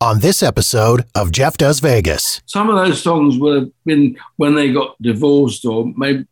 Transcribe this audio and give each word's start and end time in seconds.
on 0.00 0.20
this 0.20 0.42
episode 0.42 1.04
of 1.14 1.32
Jeff 1.32 1.56
Does 1.56 1.80
Vegas. 1.80 2.42
Some 2.46 2.68
of 2.68 2.76
those 2.76 3.02
songs 3.02 3.38
would 3.38 3.62
have 3.62 3.70
been 3.84 4.16
when 4.36 4.54
they 4.54 4.72
got 4.72 5.00
divorced 5.00 5.64
or 5.64 5.90
maybe 5.96 6.26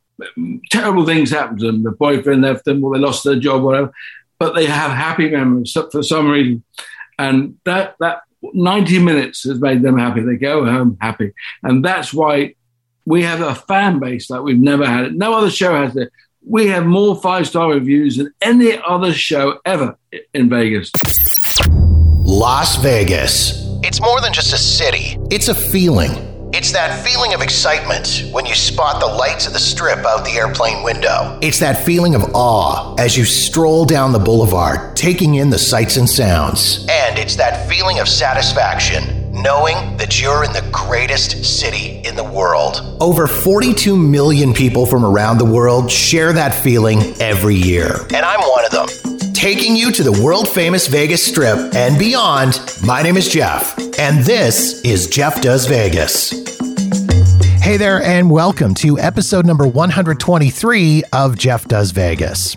terrible 0.71 1.07
things 1.07 1.31
happened 1.31 1.61
to 1.61 1.67
them. 1.67 1.83
The 1.83 1.93
boyfriend 1.93 2.43
left 2.43 2.67
them 2.67 2.85
or 2.85 2.95
they 2.95 3.01
lost 3.01 3.25
their 3.25 3.39
job, 3.39 3.63
whatever. 3.63 3.93
But 4.39 4.55
they 4.55 4.67
have 4.67 4.91
happy 4.91 5.31
memories 5.31 5.73
for 5.91 6.03
some 6.03 6.29
reason. 6.29 6.63
And 7.19 7.57
that, 7.65 7.97
that 8.01 8.23
90 8.43 8.99
minutes 8.99 9.45
has 9.45 9.61
made 9.61 9.83
them 9.83 9.99
happy. 9.99 10.21
They 10.21 10.37
go 10.37 10.65
home 10.67 10.99
happy. 11.01 11.33
And 11.63 11.83
that's 11.85 12.13
why 12.13 12.57
we 13.07 13.23
have 13.23 13.41
a 13.41 13.55
fan 13.55 13.99
base 13.99 14.29
like 14.29 14.43
we've 14.43 14.59
never 14.59 14.87
had 14.87 15.07
it. 15.07 15.15
No 15.15 15.33
other 15.33 15.51
show 15.51 15.75
has 15.75 15.97
it. 15.97 16.11
We 16.47 16.67
have 16.67 16.85
more 16.85 17.17
five 17.17 17.47
star 17.47 17.71
reviews 17.71 18.19
than 18.19 18.35
any 18.43 18.79
other 18.79 19.15
show 19.15 19.61
ever 19.65 19.97
in 20.35 20.51
Vegas. 20.51 20.93
Las 22.35 22.75
Vegas. 22.83 23.65
It's 23.85 24.01
more 24.01 24.21
than 24.21 24.33
just 24.33 24.53
a 24.53 24.59
city. 24.59 25.17
It's 25.31 25.47
a 25.47 25.55
feeling. 25.55 26.11
It's 26.53 26.73
that 26.73 27.07
feeling 27.07 27.33
of 27.33 27.43
excitement 27.43 28.29
when 28.33 28.45
you 28.45 28.57
spot 28.57 28.99
the 28.99 29.07
lights 29.07 29.47
of 29.47 29.53
the 29.53 29.61
strip 29.61 30.05
out 30.05 30.25
the 30.25 30.33
airplane 30.33 30.83
window. 30.83 31.39
It's 31.41 31.61
that 31.61 31.85
feeling 31.85 32.17
of 32.17 32.25
awe 32.35 32.97
as 32.99 33.17
you 33.17 33.25
stroll 33.25 33.85
down 33.85 34.11
the 34.11 34.19
boulevard, 34.19 34.97
taking 34.97 35.37
in 35.37 35.49
the 35.49 35.61
sights 35.61 35.97
and 35.97 36.11
sounds. 36.11 36.85
And 36.91 37.21
it's 37.21 37.37
that 37.37 37.69
feeling 37.69 38.01
of 38.01 38.09
satisfaction 38.09 39.21
knowing 39.33 39.97
that 39.97 40.21
you're 40.21 40.43
in 40.43 40.53
the 40.53 40.69
greatest 40.73 41.45
city 41.45 42.01
in 42.05 42.17
the 42.17 42.25
world. 42.25 42.97
Over 43.01 43.29
42 43.29 43.97
million 43.97 44.53
people 44.53 44.87
from 44.87 45.05
around 45.05 45.39
the 45.39 45.45
world 45.45 45.89
share 45.89 46.33
that 46.33 46.53
feeling 46.53 47.01
every 47.21 47.55
year. 47.55 48.07
And 48.13 48.25
I'm 48.25 48.41
one 48.41 48.65
of 48.65 48.73
them 48.73 49.14
taking 49.35 49.75
you 49.75 49.91
to 49.91 50.03
the 50.03 50.23
world 50.23 50.49
famous 50.49 50.87
Vegas 50.87 51.23
Strip 51.23 51.75
and 51.75 51.99
beyond. 51.99 52.61
My 52.87 53.03
name 53.03 53.17
is 53.17 53.29
Jeff, 53.29 53.77
and 53.99 54.25
this 54.25 54.81
is 54.83 55.09
Jeff 55.09 55.43
Does 55.43 55.67
Vegas. 55.67 56.31
Hey 57.61 57.77
there, 57.77 58.01
and 58.03 58.31
welcome 58.31 58.75
to 58.77 58.99
episode 58.99 59.45
number 59.45 59.67
123 59.67 61.03
of 61.13 61.37
Jeff 61.37 61.67
Does 61.67 61.91
Vegas. 61.91 62.55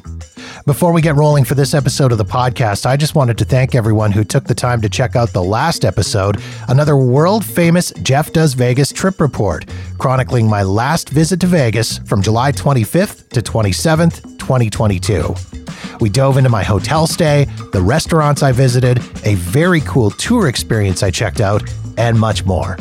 Before 0.67 0.93
we 0.93 1.01
get 1.01 1.15
rolling 1.15 1.45
for 1.45 1.55
this 1.55 1.73
episode 1.73 2.11
of 2.11 2.19
the 2.19 2.25
podcast, 2.25 2.85
I 2.85 2.95
just 2.95 3.15
wanted 3.15 3.37
to 3.39 3.45
thank 3.45 3.73
everyone 3.73 4.11
who 4.11 4.23
took 4.23 4.43
the 4.43 4.55
time 4.55 4.79
to 4.81 4.89
check 4.89 5.15
out 5.15 5.29
the 5.29 5.43
last 5.43 5.83
episode, 5.83 6.41
another 6.67 6.95
world 6.95 7.43
famous 7.43 7.91
Jeff 8.03 8.31
Does 8.33 8.53
Vegas 8.53 8.91
trip 8.91 9.19
report, 9.19 9.65
chronicling 9.97 10.47
my 10.47 10.61
last 10.61 11.09
visit 11.09 11.39
to 11.41 11.47
Vegas 11.47 11.97
from 11.99 12.21
July 12.21 12.51
25th 12.51 13.29
to 13.29 13.41
27th, 13.41 14.21
2022. 14.37 15.56
We 15.99 16.09
dove 16.09 16.37
into 16.37 16.49
my 16.49 16.63
hotel 16.63 17.07
stay, 17.07 17.47
the 17.71 17.81
restaurants 17.81 18.43
I 18.43 18.51
visited, 18.51 18.99
a 19.25 19.35
very 19.35 19.81
cool 19.81 20.11
tour 20.11 20.47
experience 20.47 21.03
I 21.03 21.11
checked 21.11 21.41
out, 21.41 21.63
and 21.97 22.19
much 22.19 22.45
more. 22.45 22.77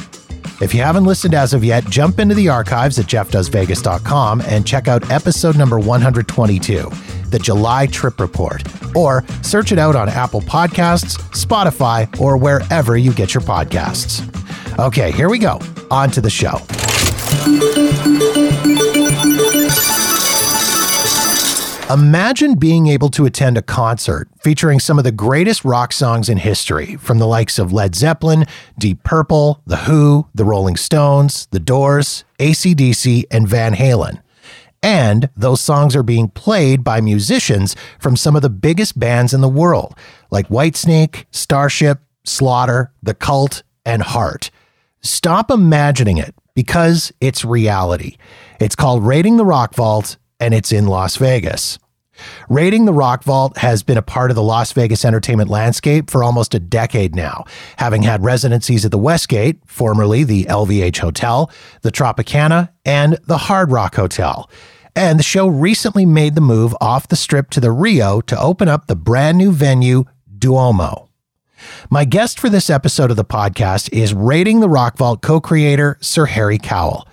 If 0.60 0.72
you 0.72 0.80
haven't 0.80 1.04
listened 1.04 1.34
as 1.34 1.52
of 1.52 1.62
yet, 1.62 1.84
jump 1.84 2.18
into 2.18 2.34
the 2.34 2.48
archives 2.48 2.98
at 2.98 3.06
jeffdoesvegas.com 3.06 4.40
and 4.42 4.66
check 4.66 4.88
out 4.88 5.10
episode 5.10 5.58
number 5.58 5.78
122, 5.78 6.90
the 7.28 7.38
July 7.38 7.86
Trip 7.86 8.18
Report, 8.18 8.62
or 8.96 9.22
search 9.42 9.72
it 9.72 9.78
out 9.78 9.96
on 9.96 10.08
Apple 10.08 10.40
Podcasts, 10.40 11.18
Spotify, 11.32 12.18
or 12.18 12.38
wherever 12.38 12.96
you 12.96 13.12
get 13.12 13.34
your 13.34 13.42
podcasts. 13.42 14.26
Okay, 14.78 15.10
here 15.10 15.28
we 15.28 15.38
go. 15.38 15.60
On 15.90 16.10
to 16.10 16.22
the 16.22 16.30
show. 16.30 16.58
Imagine 21.88 22.56
being 22.56 22.88
able 22.88 23.10
to 23.10 23.26
attend 23.26 23.56
a 23.56 23.62
concert 23.62 24.28
featuring 24.40 24.80
some 24.80 24.98
of 24.98 25.04
the 25.04 25.12
greatest 25.12 25.64
rock 25.64 25.92
songs 25.92 26.28
in 26.28 26.36
history, 26.36 26.96
from 26.96 27.20
the 27.20 27.28
likes 27.28 27.60
of 27.60 27.72
Led 27.72 27.94
Zeppelin, 27.94 28.44
Deep 28.76 29.04
Purple, 29.04 29.62
The 29.66 29.76
Who, 29.76 30.26
The 30.34 30.44
Rolling 30.44 30.74
Stones, 30.74 31.46
The 31.52 31.60
Doors, 31.60 32.24
ACDC, 32.40 33.26
and 33.30 33.46
Van 33.46 33.76
Halen. 33.76 34.20
And 34.82 35.30
those 35.36 35.60
songs 35.60 35.94
are 35.94 36.02
being 36.02 36.28
played 36.28 36.82
by 36.82 37.00
musicians 37.00 37.76
from 38.00 38.16
some 38.16 38.34
of 38.34 38.42
the 38.42 38.50
biggest 38.50 38.98
bands 38.98 39.32
in 39.32 39.40
the 39.40 39.48
world, 39.48 39.94
like 40.32 40.48
Whitesnake, 40.48 41.26
Starship, 41.30 42.00
Slaughter, 42.24 42.90
The 43.00 43.14
Cult, 43.14 43.62
and 43.84 44.02
Heart. 44.02 44.50
Stop 45.02 45.52
imagining 45.52 46.18
it 46.18 46.34
because 46.56 47.12
it's 47.20 47.44
reality. 47.44 48.16
It's 48.58 48.74
called 48.74 49.06
Raiding 49.06 49.36
the 49.36 49.44
Rock 49.44 49.72
Vault 49.76 50.16
and 50.40 50.54
it's 50.54 50.72
in 50.72 50.86
Las 50.86 51.16
Vegas. 51.16 51.78
Raiding 52.48 52.84
the 52.84 52.92
Rock 52.92 53.24
Vault 53.24 53.58
has 53.58 53.82
been 53.82 53.98
a 53.98 54.02
part 54.02 54.30
of 54.30 54.36
the 54.36 54.42
Las 54.42 54.72
Vegas 54.72 55.04
entertainment 55.04 55.50
landscape 55.50 56.10
for 56.10 56.24
almost 56.24 56.54
a 56.54 56.60
decade 56.60 57.14
now, 57.14 57.44
having 57.76 58.02
had 58.02 58.24
residencies 58.24 58.84
at 58.84 58.90
the 58.90 58.98
Westgate, 58.98 59.58
formerly 59.66 60.24
the 60.24 60.44
LVH 60.44 60.98
Hotel, 60.98 61.50
the 61.82 61.92
Tropicana, 61.92 62.70
and 62.84 63.18
the 63.26 63.38
Hard 63.38 63.70
Rock 63.70 63.96
Hotel. 63.96 64.50
And 64.94 65.18
the 65.18 65.24
show 65.24 65.46
recently 65.46 66.06
made 66.06 66.34
the 66.34 66.40
move 66.40 66.74
off 66.80 67.08
the 67.08 67.16
strip 67.16 67.50
to 67.50 67.60
the 67.60 67.70
Rio 67.70 68.22
to 68.22 68.40
open 68.40 68.68
up 68.68 68.86
the 68.86 68.96
brand 68.96 69.36
new 69.36 69.52
venue, 69.52 70.04
Duomo. 70.38 71.10
My 71.90 72.04
guest 72.04 72.38
for 72.38 72.48
this 72.48 72.70
episode 72.70 73.10
of 73.10 73.16
the 73.16 73.24
podcast 73.24 73.92
is 73.92 74.14
Raiding 74.14 74.60
the 74.60 74.68
Rock 74.68 74.96
Vault 74.96 75.20
co 75.20 75.40
creator 75.40 75.98
Sir 76.00 76.26
Harry 76.26 76.58
Cowell. 76.58 77.06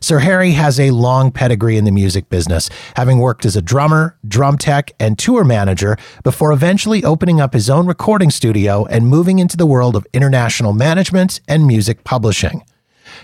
Sir 0.00 0.18
Harry 0.20 0.52
has 0.52 0.78
a 0.78 0.90
long 0.90 1.30
pedigree 1.30 1.76
in 1.76 1.84
the 1.84 1.90
music 1.90 2.28
business, 2.28 2.68
having 2.96 3.18
worked 3.18 3.44
as 3.44 3.56
a 3.56 3.62
drummer, 3.62 4.16
drum 4.26 4.58
tech, 4.58 4.92
and 5.00 5.18
tour 5.18 5.44
manager 5.44 5.96
before 6.22 6.52
eventually 6.52 7.04
opening 7.04 7.40
up 7.40 7.52
his 7.52 7.70
own 7.70 7.86
recording 7.86 8.30
studio 8.30 8.84
and 8.86 9.08
moving 9.08 9.38
into 9.38 9.56
the 9.56 9.66
world 9.66 9.96
of 9.96 10.06
international 10.12 10.72
management 10.72 11.40
and 11.48 11.66
music 11.66 12.04
publishing. 12.04 12.62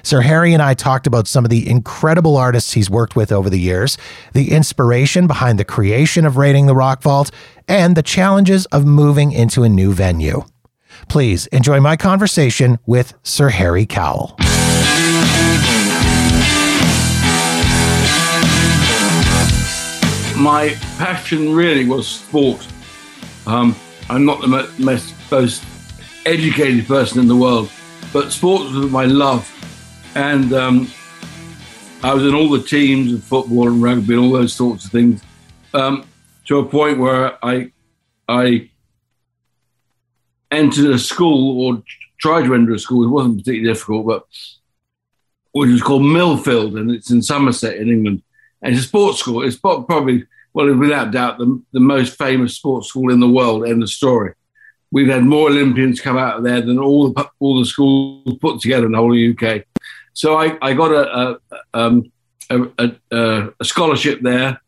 Sir 0.02 0.22
Harry 0.22 0.52
and 0.52 0.62
I 0.62 0.74
talked 0.74 1.06
about 1.06 1.28
some 1.28 1.44
of 1.44 1.50
the 1.50 1.68
incredible 1.68 2.36
artists 2.36 2.72
he's 2.72 2.88
worked 2.88 3.14
with 3.14 3.30
over 3.30 3.50
the 3.50 3.58
years, 3.58 3.98
the 4.32 4.52
inspiration 4.52 5.26
behind 5.26 5.58
the 5.58 5.64
creation 5.64 6.24
of 6.24 6.36
Raiding 6.36 6.66
the 6.66 6.74
Rock 6.74 7.02
Vault, 7.02 7.30
and 7.68 7.96
the 7.96 8.02
challenges 8.02 8.66
of 8.66 8.84
moving 8.84 9.32
into 9.32 9.62
a 9.62 9.68
new 9.68 9.92
venue. 9.92 10.44
Please 11.08 11.46
enjoy 11.48 11.80
my 11.80 11.96
conversation 11.96 12.78
with 12.86 13.14
Sir 13.22 13.50
Harry 13.50 13.86
Cowell. 13.86 14.36
My 20.36 20.70
passion 20.98 21.54
really 21.54 21.84
was 21.84 22.08
sport. 22.08 22.66
Um, 23.46 23.76
I'm 24.08 24.24
not 24.24 24.40
the 24.40 24.48
most, 24.78 25.14
most 25.30 25.64
educated 26.26 26.86
person 26.86 27.20
in 27.20 27.28
the 27.28 27.36
world, 27.36 27.70
but 28.12 28.32
sports 28.32 28.72
was 28.72 28.90
my 28.90 29.04
love. 29.04 29.48
And 30.14 30.52
um, 30.52 30.88
I 32.02 32.14
was 32.14 32.24
in 32.24 32.34
all 32.34 32.50
the 32.50 32.62
teams 32.62 33.12
of 33.12 33.22
football 33.24 33.68
and 33.68 33.82
rugby 33.82 34.14
and 34.14 34.22
all 34.22 34.32
those 34.32 34.52
sorts 34.52 34.84
of 34.84 34.90
things 34.90 35.22
um, 35.74 36.06
to 36.46 36.58
a 36.58 36.64
point 36.64 36.98
where 36.98 37.44
I, 37.44 37.72
I 38.28 38.70
entered 40.50 40.90
a 40.90 40.98
school 40.98 41.66
or 41.66 41.82
tried 42.18 42.44
to 42.44 42.54
enter 42.54 42.72
a 42.72 42.78
school. 42.78 43.04
It 43.04 43.08
wasn't 43.08 43.38
particularly 43.38 43.72
difficult, 43.72 44.06
but 44.06 44.26
which 45.52 45.70
was 45.70 45.82
called 45.82 46.02
Millfield, 46.02 46.78
and 46.78 46.90
it's 46.90 47.10
in 47.10 47.22
Somerset 47.22 47.76
in 47.76 47.88
England. 47.88 48.22
And 48.62 48.74
it's 48.74 48.84
a 48.84 48.88
sports 48.88 49.18
school. 49.18 49.42
It's 49.42 49.56
probably, 49.56 50.24
well, 50.52 50.74
without 50.74 51.10
doubt, 51.10 51.38
the, 51.38 51.60
the 51.72 51.80
most 51.80 52.16
famous 52.16 52.56
sports 52.56 52.88
school 52.88 53.12
in 53.12 53.20
the 53.20 53.28
world. 53.28 53.66
End 53.66 53.82
of 53.82 53.90
story. 53.90 54.34
We've 54.90 55.08
had 55.08 55.24
more 55.24 55.48
Olympians 55.48 56.00
come 56.00 56.18
out 56.18 56.38
of 56.38 56.44
there 56.44 56.60
than 56.60 56.78
all 56.78 57.10
the, 57.10 57.30
all 57.40 57.58
the 57.58 57.64
schools 57.64 58.36
put 58.40 58.60
together 58.60 58.86
in 58.86 58.92
the 58.92 58.98
whole 58.98 59.30
UK. 59.30 59.64
So 60.12 60.36
I, 60.38 60.58
I 60.60 60.74
got 60.74 60.92
a, 60.92 61.40
a, 61.52 61.58
um, 61.72 62.12
a, 62.50 62.92
a, 63.10 63.64
scholarship 63.64 64.20
there, 64.20 64.60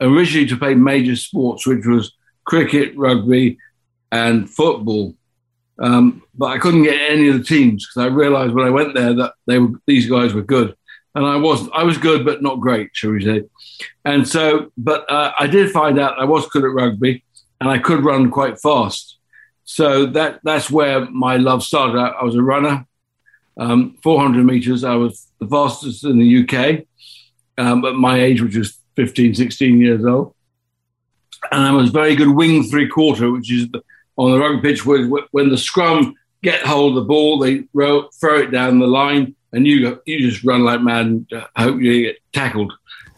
originally 0.00 0.46
to 0.46 0.56
play 0.56 0.74
major 0.74 1.16
sports, 1.16 1.66
which 1.66 1.84
was 1.84 2.12
cricket, 2.44 2.96
rugby, 2.96 3.58
and 4.12 4.48
football. 4.48 5.16
Um, 5.78 6.22
but 6.34 6.46
I 6.46 6.58
couldn't 6.58 6.84
get 6.84 7.10
any 7.10 7.28
of 7.28 7.38
the 7.38 7.44
teams 7.44 7.86
because 7.86 8.06
I 8.06 8.14
realised 8.14 8.54
when 8.54 8.66
I 8.66 8.70
went 8.70 8.94
there 8.94 9.14
that 9.14 9.34
they 9.46 9.58
were, 9.58 9.70
these 9.86 10.08
guys 10.08 10.32
were 10.32 10.42
good 10.42 10.76
and 11.14 11.26
I 11.26 11.36
was 11.36 11.68
I 11.74 11.84
was 11.84 11.98
good, 11.98 12.24
but 12.24 12.42
not 12.42 12.60
great, 12.60 12.90
shall 12.92 13.10
we 13.10 13.24
say? 13.24 13.42
And 14.04 14.26
so, 14.26 14.72
but 14.76 15.10
uh, 15.10 15.32
I 15.38 15.46
did 15.46 15.70
find 15.70 15.98
out 15.98 16.18
I 16.18 16.24
was 16.24 16.46
good 16.48 16.64
at 16.64 16.70
rugby, 16.70 17.24
and 17.60 17.68
I 17.68 17.78
could 17.78 18.04
run 18.04 18.30
quite 18.30 18.58
fast. 18.58 19.18
So 19.64 20.06
that 20.06 20.40
that's 20.42 20.70
where 20.70 21.08
my 21.10 21.36
love 21.36 21.62
started. 21.62 21.98
I, 21.98 22.08
I 22.08 22.24
was 22.24 22.34
a 22.34 22.42
runner, 22.42 22.86
um, 23.58 23.96
400 24.02 24.44
meters. 24.44 24.84
I 24.84 24.94
was 24.94 25.28
the 25.38 25.46
fastest 25.46 26.04
in 26.04 26.18
the 26.18 26.42
UK 26.42 26.86
um, 27.58 27.84
at 27.84 27.94
my 27.94 28.20
age, 28.20 28.40
which 28.40 28.56
was 28.56 28.78
15, 28.96 29.34
16 29.34 29.80
years 29.80 30.04
old. 30.04 30.34
And 31.50 31.60
I 31.60 31.72
was 31.72 31.90
very 31.90 32.14
good 32.14 32.28
wing 32.28 32.64
three 32.64 32.88
quarter, 32.88 33.30
which 33.30 33.50
is 33.50 33.68
on 34.16 34.32
the 34.32 34.38
rugby 34.38 34.70
pitch 34.70 34.86
where, 34.86 35.06
when 35.32 35.48
the 35.50 35.58
scrum 35.58 36.14
get 36.42 36.62
hold 36.62 36.96
of 36.96 37.02
the 37.02 37.08
ball, 37.08 37.38
they 37.38 37.64
row, 37.72 38.08
throw 38.20 38.38
it 38.38 38.50
down 38.50 38.78
the 38.78 38.86
line 38.86 39.34
and 39.52 39.66
you 39.66 40.00
you 40.06 40.30
just 40.30 40.44
run 40.44 40.64
like 40.64 40.80
mad 40.80 41.06
and 41.06 41.32
uh, 41.32 41.46
hope 41.56 41.80
you 41.80 42.02
get 42.02 42.18
tackled. 42.32 42.72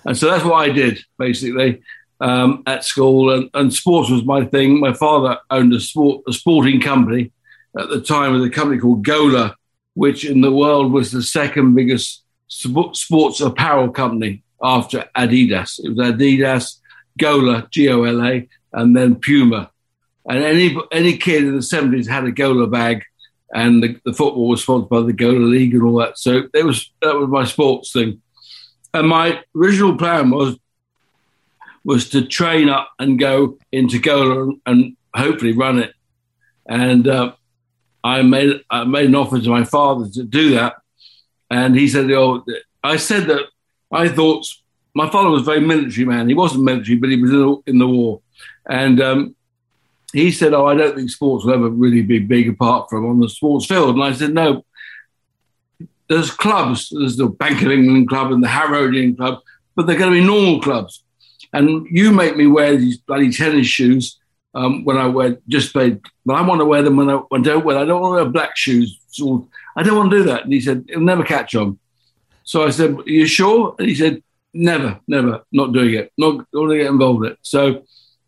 And 0.05 0.17
so 0.17 0.31
that's 0.31 0.45
what 0.45 0.57
I 0.57 0.71
did 0.71 1.01
basically 1.19 1.83
um, 2.21 2.63
at 2.67 2.85
school. 2.85 3.33
And, 3.33 3.51
and, 3.55 3.73
sports 3.73 4.11
was 4.11 4.25
my 4.25 4.45
thing. 4.45 4.81
My 4.81 4.93
father 4.93 5.39
owned 5.51 5.73
a 5.73 5.81
sport 5.81 6.25
a 6.29 6.33
sporting 6.33 6.81
company, 6.81 7.33
at 7.79 7.89
the 7.89 8.01
time 8.01 8.33
was 8.33 8.45
a 8.45 8.51
company 8.51 8.81
called 8.81 9.05
Gola, 9.05 9.57
which 9.95 10.25
in 10.25 10.41
the 10.41 10.53
world 10.53 10.93
was 10.93 11.11
the 11.11 11.23
second 11.23 11.75
biggest 11.75 12.23
sports 12.49 13.41
apparel 13.41 13.91
company 13.91 14.43
after 14.63 15.09
Adidas. 15.17 15.81
It 15.83 15.91
was 15.91 15.99
Adidas, 15.99 16.79
Gola, 17.19 17.69
G 17.71 17.89
O 17.89 18.05
L 18.05 18.25
A, 18.25 18.49
and 18.73 18.97
then 18.97 19.17
Puma. 19.17 19.71
And 20.29 20.43
any 20.43 20.77
any 20.91 21.17
kid 21.17 21.45
in 21.45 21.57
the 21.57 21.63
seventies 21.63 22.09
had 22.09 22.25
a 22.25 22.33
Gola 22.33 22.67
bag, 22.67 23.05
and 23.55 23.83
the, 23.83 24.01
the, 24.05 24.13
football 24.13 24.49
was 24.49 24.63
sponsored 24.63 24.91
by 24.91 25.01
the 25.01 25.13
Gola 25.13 25.39
League 25.39 25.75
and 25.75 25.85
all 25.85 26.01
that. 26.01 26.19
So 26.19 26.49
it 26.53 26.65
was 26.65 26.91
that 27.01 27.15
was 27.15 27.29
my 27.29 27.45
sports 27.45 27.93
thing. 27.93 28.21
And 28.93 29.09
my 29.09 29.41
original 29.57 29.97
plan 29.97 30.31
was 30.31 30.59
was 31.85 32.11
to 32.11 32.27
train 32.27 32.69
up 32.69 32.91
and 32.99 33.19
go 33.19 33.59
into 33.71 33.99
Gola 33.99 34.53
and, 34.67 34.97
hopefully 35.17 35.53
run 35.53 35.79
it. 35.79 35.95
And 36.67 37.07
uh, 37.07 37.35
I 38.03 38.23
made 38.23 38.65
I 38.69 38.83
made 38.83 39.07
an 39.07 39.15
offer 39.15 39.41
to 39.41 39.49
my 39.49 39.63
father 39.63 40.09
to 40.15 40.25
do 40.25 40.51
that, 40.55 40.75
and 41.49 41.77
he 41.77 41.87
said, 41.87 42.11
"Oh, 42.11 42.45
I 42.83 42.97
said 42.97 43.29
that 43.29 43.45
I 43.93 44.09
thought 44.09 44.45
my 44.93 45.09
father 45.09 45.31
was 45.31 45.43
a 45.43 45.45
very 45.45 45.61
military 45.61 46.05
man. 46.05 46.29
He 46.29 46.35
wasn't 46.35 46.65
military, 46.65 46.97
but 46.97 47.11
he 47.11 47.23
was 47.23 47.31
in 47.31 47.39
the, 47.39 47.63
in 47.67 47.79
the 47.79 47.87
war, 47.87 48.23
and 48.69 49.01
um, 49.01 49.37
he 50.15 50.31
said, 50.31 50.55
"Oh, 50.55 50.67
I 50.67 50.75
don't 50.75 50.97
think 50.97 51.11
sports 51.11 51.45
will 51.45 51.55
ever 51.55 51.69
really 51.69 52.03
be 52.03 52.21
big 52.21 52.49
apart 52.49 52.89
from 52.89 53.05
on 53.07 53.21
the 53.21 53.29
sports 53.29 53.67
field." 53.67 53.97
And 53.97 54.05
I 54.05 54.13
said, 54.13 54.33
"No." 54.33 54.65
There's 56.07 56.31
clubs. 56.31 56.91
There's 56.91 57.17
the 57.17 57.29
Bank 57.29 57.63
of 57.63 57.71
England 57.71 58.09
club 58.09 58.31
and 58.31 58.43
the 58.43 58.49
Harrodian 58.49 59.17
club, 59.17 59.41
but 59.75 59.87
they're 59.87 59.97
going 59.97 60.13
to 60.13 60.21
be 60.21 60.27
normal 60.27 60.61
clubs. 60.61 61.03
And 61.55 61.87
you 61.91 62.13
make 62.13 62.37
me 62.37 62.47
wear 62.47 62.77
these 62.77 62.99
bloody 62.99 63.33
tennis 63.33 63.67
shoes 63.67 64.19
um, 64.55 64.85
when 64.85 64.99
I 64.99 65.07
wear 65.07 65.39
just 65.49 65.73
play, 65.73 65.99
but 66.27 66.35
I 66.35 66.43
want 66.43 66.61
to 66.61 66.67
wear 66.67 66.83
them 66.83 66.97
when 66.97 67.11
I, 67.11 67.15
when 67.15 67.41
I 67.41 67.45
don't 67.45 67.65
wear. 67.65 67.79
I 67.79 67.85
don't 67.85 68.03
want 68.03 68.19
to 68.19 68.25
wear 68.25 68.33
black 68.33 68.57
shoes. 68.57 69.01
So 69.09 69.49
I 69.77 69.83
don't 69.83 69.97
want 69.97 70.11
to 70.11 70.19
do 70.19 70.25
that. 70.25 70.45
And 70.45 70.53
he 70.53 70.61
said 70.61 70.85
it'll 70.89 71.03
never 71.03 71.25
catch 71.25 71.55
on. 71.55 71.79
So 72.45 72.65
I 72.65 72.71
said, 72.71 72.99
Are 72.99 73.03
you 73.09 73.27
sure? 73.27 73.75
And 73.79 73.89
he 73.89 73.95
said, 73.95 74.23
Never, 74.53 75.01
never, 75.09 75.43
not 75.51 75.73
doing 75.73 75.95
it, 75.95 76.13
not, 76.17 76.37
not 76.37 76.47
going 76.53 76.71
to 76.71 76.77
get 76.77 76.87
involved 76.87 77.25
in 77.25 77.33
it. 77.33 77.39
So 77.43 77.85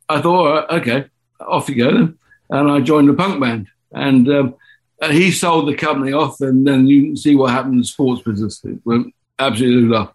I 0.08 0.20
thought, 0.20 0.70
okay, 0.70 1.06
off 1.40 1.68
you 1.68 1.76
go. 1.76 2.14
And 2.48 2.70
I 2.70 2.80
joined 2.80 3.08
the 3.08 3.14
punk 3.14 3.40
band. 3.40 3.68
And 3.92 4.28
um, 4.28 4.54
he 5.10 5.30
sold 5.32 5.68
the 5.68 5.74
company 5.74 6.12
off, 6.12 6.40
and 6.40 6.66
then 6.66 6.86
you 6.86 7.02
can 7.02 7.16
see 7.16 7.34
what 7.34 7.50
happened 7.50 7.74
in 7.74 7.80
the 7.80 7.86
sports 7.86 8.22
business. 8.22 8.64
It 8.64 8.80
went 8.84 9.14
absolutely 9.38 9.96
off. 9.96 10.12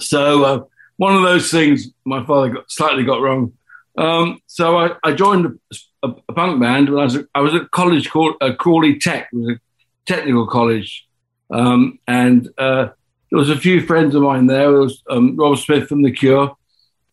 So 0.00 0.44
uh, 0.44 0.64
one 0.96 1.14
of 1.14 1.22
those 1.22 1.50
things 1.50 1.88
my 2.04 2.24
father 2.24 2.50
got, 2.50 2.70
slightly 2.70 3.04
got 3.04 3.20
wrong 3.20 3.52
um, 3.98 4.40
so 4.46 4.78
I, 4.78 4.90
I 5.02 5.12
joined 5.12 5.46
a, 5.46 6.06
a, 6.06 6.14
a, 6.28 6.32
punk 6.32 6.60
band 6.60 6.88
when 6.88 7.00
I 7.00 7.04
was, 7.04 7.18
I 7.34 7.40
was 7.40 7.54
at 7.54 7.72
college 7.72 8.08
called 8.08 8.36
uh, 8.40 8.52
Crawley 8.54 8.96
Tech, 8.96 9.28
was 9.32 9.56
a 9.56 9.60
technical 10.06 10.46
college. 10.46 11.04
Um, 11.50 11.98
and 12.06 12.48
uh, 12.58 12.90
there 13.30 13.38
was 13.38 13.50
a 13.50 13.58
few 13.58 13.84
friends 13.84 14.14
of 14.14 14.22
mine 14.22 14.46
there. 14.46 14.70
There 14.70 14.80
was 14.80 15.02
um, 15.10 15.36
Rob 15.36 15.58
Smith 15.58 15.88
from 15.88 16.02
The 16.02 16.12
Cure, 16.12 16.56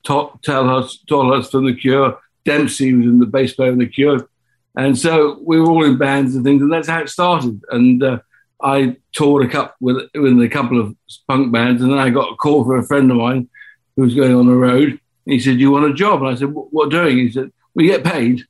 Tolhurst 0.05 1.49
from 1.49 1.65
The 1.65 1.75
Cure, 1.75 2.19
Dempsey 2.45 2.93
was 2.93 3.05
in 3.05 3.19
the 3.19 3.25
bass 3.25 3.53
player 3.53 3.71
in 3.71 3.79
The 3.79 3.87
Cure. 3.87 4.29
And 4.77 4.97
so 4.97 5.39
we 5.43 5.59
were 5.59 5.69
all 5.69 5.85
in 5.85 5.97
bands 5.97 6.35
and 6.35 6.43
things, 6.43 6.61
and 6.61 6.71
that's 6.71 6.87
how 6.87 7.01
it 7.01 7.09
started. 7.09 7.61
And 7.69 8.03
uh, 8.03 8.19
I 8.61 8.97
toured 9.13 9.45
a 9.45 9.49
couple 9.49 9.75
with, 9.79 10.09
with 10.13 10.41
a 10.41 10.49
couple 10.49 10.79
of 10.79 10.95
punk 11.27 11.51
bands, 11.51 11.81
and 11.81 11.91
then 11.91 11.99
I 11.99 12.09
got 12.09 12.33
a 12.33 12.35
call 12.35 12.65
from 12.65 12.79
a 12.79 12.83
friend 12.83 13.09
of 13.11 13.17
mine 13.17 13.49
who 13.95 14.03
was 14.03 14.13
going 14.13 14.35
on 14.35 14.47
the 14.47 14.53
road 14.53 14.99
he 15.25 15.39
said, 15.39 15.59
"You 15.59 15.71
want 15.71 15.85
a 15.85 15.93
job?" 15.93 16.21
And 16.21 16.29
I 16.29 16.35
said, 16.35 16.53
"What 16.53 16.91
doing?" 16.91 17.17
He 17.17 17.31
said, 17.31 17.51
"We 17.73 17.87
get 17.87 18.03
paid." 18.03 18.43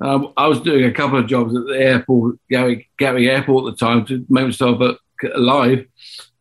Um, 0.00 0.32
I 0.36 0.46
was 0.46 0.60
doing 0.60 0.84
a 0.84 0.92
couple 0.92 1.18
of 1.18 1.26
jobs 1.26 1.54
at 1.54 1.66
the 1.66 1.78
airport, 1.78 2.36
Gatwick, 2.48 2.88
Gatwick 2.98 3.28
Airport 3.28 3.66
at 3.66 3.78
the 3.78 3.84
time 3.84 4.06
to 4.06 4.24
make 4.30 4.46
myself 4.46 4.80
alive. 5.34 5.86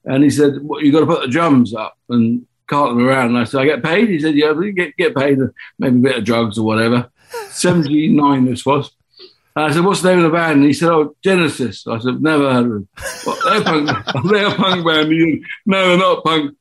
And 0.05 0.23
he 0.23 0.29
said, 0.29 0.59
well, 0.61 0.81
"You 0.81 0.91
got 0.91 1.01
to 1.01 1.05
put 1.05 1.21
the 1.21 1.27
drums 1.27 1.73
up 1.73 1.97
and 2.07 2.45
cart 2.69 2.89
them 2.89 3.05
around." 3.05 3.27
And 3.27 3.37
I 3.37 3.43
said, 3.43 3.61
"I 3.61 3.65
get 3.65 3.83
paid." 3.83 4.09
He 4.09 4.19
said, 4.19 4.35
"Yeah, 4.35 4.51
we 4.51 4.71
get 4.71 4.95
get 4.97 5.15
paid, 5.15 5.41
uh, 5.41 5.47
maybe 5.77 5.97
a 5.97 6.01
bit 6.01 6.17
of 6.17 6.25
drugs 6.25 6.57
or 6.57 6.65
whatever." 6.65 7.09
Seventy 7.49 8.07
nine, 8.07 8.45
this 8.45 8.65
was. 8.65 8.91
And 9.55 9.65
I 9.65 9.71
said, 9.73 9.83
"What's 9.83 10.01
the 10.01 10.09
name 10.09 10.19
of 10.19 10.31
the 10.31 10.37
band?" 10.37 10.57
And 10.57 10.65
he 10.65 10.73
said, 10.73 10.89
"Oh, 10.89 11.15
Genesis." 11.23 11.85
I 11.87 11.99
said, 11.99 12.21
"Never 12.21 12.53
heard 12.53 12.65
of 12.65 12.71
them." 12.71 12.87
well, 13.25 13.37
they're 13.43 13.63
punk. 13.63 13.89
they're 14.31 14.47
a 14.47 14.55
punk 14.55 14.85
band. 14.85 15.45
no, 15.65 15.87
they're 15.89 15.97
not 15.97 16.23
punk. 16.23 16.55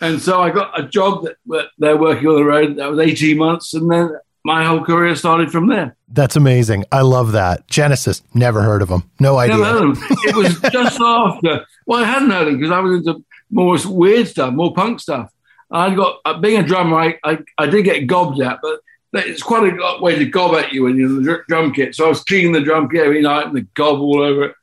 And 0.00 0.20
so 0.20 0.40
I 0.40 0.50
got 0.50 0.78
a 0.78 0.84
job 0.88 1.26
that 1.48 1.66
they're 1.78 1.96
working 1.96 2.26
on 2.28 2.36
the 2.36 2.44
road. 2.44 2.76
That 2.76 2.90
was 2.90 2.98
18 2.98 3.36
months. 3.36 3.74
And 3.74 3.90
then 3.90 4.10
my 4.44 4.64
whole 4.64 4.82
career 4.82 5.14
started 5.14 5.52
from 5.52 5.68
there. 5.68 5.94
That's 6.08 6.36
amazing. 6.36 6.86
I 6.90 7.02
love 7.02 7.32
that. 7.32 7.68
Genesis, 7.68 8.22
never 8.32 8.62
heard 8.62 8.82
of 8.82 8.88
them. 8.88 9.08
No 9.20 9.36
idea. 9.36 9.58
Never 9.58 9.70
heard 9.70 9.90
of 9.90 10.00
them. 10.00 10.08
It 10.24 10.36
was 10.36 10.58
just 10.72 11.00
after. 11.00 11.66
Well, 11.86 12.02
I 12.02 12.06
hadn't 12.06 12.30
heard 12.30 12.42
of 12.42 12.52
them 12.54 12.60
because 12.60 12.72
I 12.72 12.80
was 12.80 12.98
into 12.98 13.24
more 13.50 13.76
weird 13.86 14.28
stuff, 14.28 14.54
more 14.54 14.72
punk 14.72 15.00
stuff. 15.00 15.30
I 15.70 15.94
got, 15.94 16.20
uh, 16.24 16.38
being 16.38 16.60
a 16.60 16.66
drummer, 16.66 16.98
I, 16.98 17.18
I, 17.24 17.38
I 17.58 17.66
did 17.66 17.84
get 17.84 18.06
gobbed 18.06 18.40
at, 18.40 18.58
but 18.62 18.80
it's 19.12 19.42
quite 19.42 19.72
a 19.72 20.02
way 20.02 20.16
to 20.16 20.24
gob 20.24 20.54
at 20.54 20.72
you 20.72 20.84
when 20.84 20.96
you're 20.96 21.08
in 21.08 21.22
the 21.22 21.42
drum 21.48 21.72
kit. 21.72 21.94
So 21.94 22.06
I 22.06 22.08
was 22.08 22.24
cleaning 22.24 22.52
the 22.52 22.60
drum 22.60 22.88
kit 22.88 23.04
every 23.04 23.22
night 23.22 23.46
and 23.46 23.56
the 23.56 23.66
gob 23.74 24.00
all 24.00 24.22
over 24.22 24.44
it. 24.44 24.54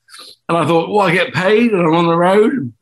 And 0.50 0.58
I 0.58 0.66
thought, 0.66 0.90
well, 0.90 1.06
I 1.06 1.14
get 1.14 1.34
paid 1.34 1.72
and 1.72 1.82
I'm 1.82 1.94
on 1.94 2.08
the 2.08 2.16
road. 2.16 2.74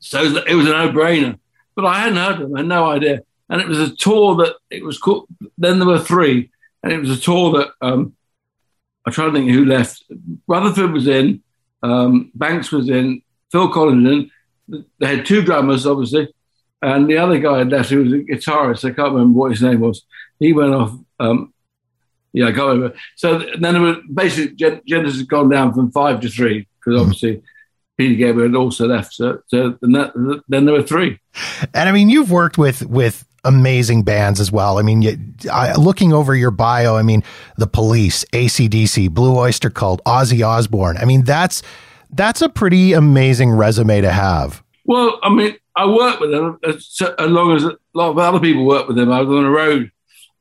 So 0.00 0.22
it 0.22 0.54
was 0.54 0.66
a 0.66 0.70
no-brainer. 0.70 1.38
But 1.74 1.86
I 1.86 2.00
hadn't 2.00 2.16
heard 2.16 2.34
of 2.34 2.40
them. 2.40 2.54
I 2.54 2.58
had 2.60 2.68
no 2.68 2.90
idea. 2.90 3.22
And 3.48 3.60
it 3.60 3.68
was 3.68 3.78
a 3.78 3.94
tour 3.94 4.36
that 4.36 4.56
it 4.70 4.82
was 4.82 4.98
called. 4.98 5.26
Then 5.58 5.78
there 5.78 5.88
were 5.88 5.98
three, 5.98 6.50
and 6.82 6.92
it 6.92 6.98
was 6.98 7.10
a 7.10 7.20
tour 7.20 7.52
that 7.58 7.68
um, 7.80 8.14
I'm 9.04 9.12
trying 9.12 9.32
to 9.32 9.38
think 9.38 9.50
who 9.50 9.64
left. 9.64 10.02
Rutherford 10.46 10.92
was 10.92 11.06
in, 11.06 11.42
um, 11.82 12.30
Banks 12.34 12.72
was 12.72 12.88
in, 12.88 13.22
Phil 13.50 13.68
Collins 13.68 14.30
in. 14.68 14.84
They 14.98 15.16
had 15.16 15.26
two 15.26 15.42
drummers, 15.42 15.86
obviously, 15.86 16.32
and 16.82 17.08
the 17.08 17.18
other 17.18 17.38
guy 17.38 17.62
left 17.62 17.90
who 17.90 18.02
was 18.02 18.12
a 18.12 18.16
guitarist. 18.16 18.84
I 18.84 18.92
can't 18.92 19.12
remember 19.12 19.38
what 19.38 19.52
his 19.52 19.62
name 19.62 19.80
was. 19.80 20.04
He 20.38 20.52
went 20.52 20.74
off. 20.74 20.92
Um, 21.20 21.54
yeah, 22.32 22.46
I 22.46 22.52
can't 22.52 22.68
remember. 22.68 22.96
So 23.16 23.38
then 23.38 23.74
there 23.74 23.80
were 23.80 23.96
basically 24.12 24.80
Genesis 24.86 25.20
had 25.20 25.28
gone 25.28 25.48
down 25.48 25.72
from 25.72 25.92
five 25.92 26.20
to 26.20 26.28
three 26.28 26.66
because 26.78 26.94
mm-hmm. 26.94 27.02
obviously 27.02 27.42
Peter 27.96 28.14
Gabriel 28.14 28.48
had 28.48 28.56
also 28.56 28.88
left. 28.88 29.14
So, 29.14 29.40
so 29.46 29.78
that, 29.82 30.42
then 30.48 30.64
there 30.64 30.74
were 30.74 30.82
three. 30.82 31.20
And 31.74 31.88
I 31.88 31.92
mean, 31.92 32.08
you've 32.08 32.30
worked 32.30 32.58
with 32.58 32.84
with 32.86 33.24
amazing 33.44 34.02
bands 34.02 34.40
as 34.40 34.50
well. 34.50 34.78
I 34.78 34.82
mean, 34.82 35.02
you, 35.02 35.18
I, 35.50 35.74
looking 35.74 36.12
over 36.12 36.34
your 36.34 36.50
bio, 36.50 36.96
I 36.96 37.02
mean, 37.02 37.22
The 37.58 37.66
Police, 37.66 38.24
ACDC, 38.32 39.10
Blue 39.10 39.36
Oyster 39.36 39.70
Cult, 39.70 40.02
Ozzy 40.04 40.46
Osbourne. 40.46 40.96
I 40.96 41.04
mean, 41.04 41.24
that's 41.24 41.62
that's 42.10 42.42
a 42.42 42.48
pretty 42.48 42.92
amazing 42.92 43.50
resume 43.50 44.00
to 44.00 44.12
have. 44.12 44.62
Well, 44.84 45.18
I 45.22 45.32
mean, 45.32 45.56
I 45.74 45.86
worked 45.86 46.20
with 46.20 46.30
them 46.30 46.58
as, 46.64 47.00
as 47.18 47.30
long 47.30 47.56
as 47.56 47.64
a 47.64 47.76
lot 47.94 48.10
of 48.10 48.18
other 48.18 48.40
people 48.40 48.66
worked 48.66 48.88
with 48.88 48.96
them. 48.96 49.10
I 49.10 49.20
was 49.20 49.28
on 49.28 49.44
the 49.44 49.50
road. 49.50 49.90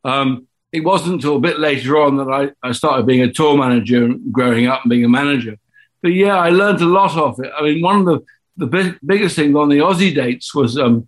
Um, 0.03 0.47
it 0.71 0.81
wasn't 0.81 1.15
until 1.15 1.35
a 1.35 1.41
bit 1.41 1.59
later 1.59 1.97
on 1.97 2.17
that 2.17 2.29
I, 2.29 2.67
I 2.67 2.71
started 2.71 3.05
being 3.05 3.21
a 3.21 3.31
tour 3.31 3.57
manager 3.57 4.05
and 4.05 4.31
growing 4.31 4.67
up 4.67 4.81
and 4.83 4.89
being 4.89 5.05
a 5.05 5.09
manager. 5.09 5.57
But 6.01 6.09
yeah, 6.09 6.37
I 6.37 6.49
learned 6.49 6.81
a 6.81 6.85
lot 6.85 7.17
of 7.17 7.39
it. 7.39 7.51
I 7.57 7.61
mean, 7.63 7.81
one 7.81 7.99
of 7.99 8.05
the, 8.05 8.19
the 8.57 8.67
big, 8.67 8.99
biggest 9.05 9.35
things 9.35 9.55
on 9.55 9.69
the 9.69 9.79
Ozzy 9.79 10.13
dates 10.13 10.53
was 10.55 10.77
um, 10.77 11.07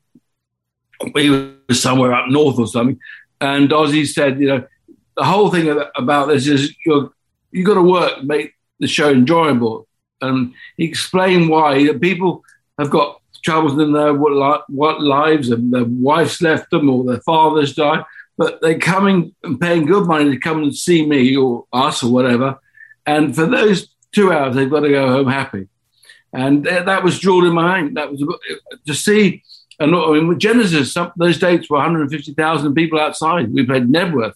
we 1.13 1.29
were 1.29 1.53
somewhere 1.71 2.13
up 2.13 2.29
north 2.29 2.59
or 2.59 2.67
something, 2.67 2.99
and 3.41 3.69
Ozzy 3.69 4.07
said, 4.07 4.39
you 4.39 4.47
know, 4.47 4.65
the 5.17 5.23
whole 5.23 5.51
thing 5.51 5.67
about 5.95 6.27
this 6.27 6.47
is 6.47 6.75
you're 6.85 7.11
you 7.51 7.63
got 7.63 7.75
to 7.75 7.81
work 7.81 8.23
make 8.23 8.53
the 8.79 8.87
show 8.87 9.09
enjoyable. 9.11 9.87
And 10.21 10.53
he 10.77 10.85
explained 10.85 11.49
why 11.49 11.89
people 12.01 12.43
have 12.77 12.89
got 12.89 13.21
troubles 13.43 13.79
in 13.79 13.93
their 13.93 14.13
what, 14.13 14.63
what 14.69 15.01
lives 15.01 15.49
and 15.49 15.73
their 15.73 15.85
wives 15.85 16.41
left 16.41 16.71
them 16.71 16.89
or 16.89 17.03
their 17.03 17.21
fathers 17.21 17.75
died, 17.75 18.03
but 18.37 18.61
they're 18.61 18.79
coming 18.79 19.35
and 19.43 19.59
paying 19.59 19.85
good 19.85 20.07
money 20.07 20.31
to 20.31 20.37
come 20.37 20.63
and 20.63 20.75
see 20.75 21.05
me 21.05 21.35
or 21.35 21.65
us 21.71 22.03
or 22.03 22.11
whatever. 22.11 22.59
And 23.05 23.35
for 23.35 23.45
those 23.45 23.89
two 24.13 24.31
hours, 24.31 24.55
they've 24.55 24.69
got 24.69 24.81
to 24.81 24.89
go 24.89 25.09
home 25.09 25.27
happy. 25.27 25.67
And 26.31 26.65
that 26.65 27.03
was 27.03 27.19
drawn 27.19 27.45
in 27.45 27.53
my 27.53 27.79
mind. 27.79 27.97
That 27.97 28.11
was 28.11 28.23
uh, 28.23 28.75
to 28.87 28.93
see, 28.95 29.43
and 29.79 29.95
I 29.95 30.13
mean, 30.13 30.39
Genesis, 30.39 30.93
some, 30.93 31.11
those 31.15 31.37
dates 31.37 31.69
were 31.69 31.77
150,000 31.77 32.73
people 32.73 32.99
outside. 32.99 33.53
We 33.53 33.65
played 33.65 33.87
Knebworth. 33.87 34.33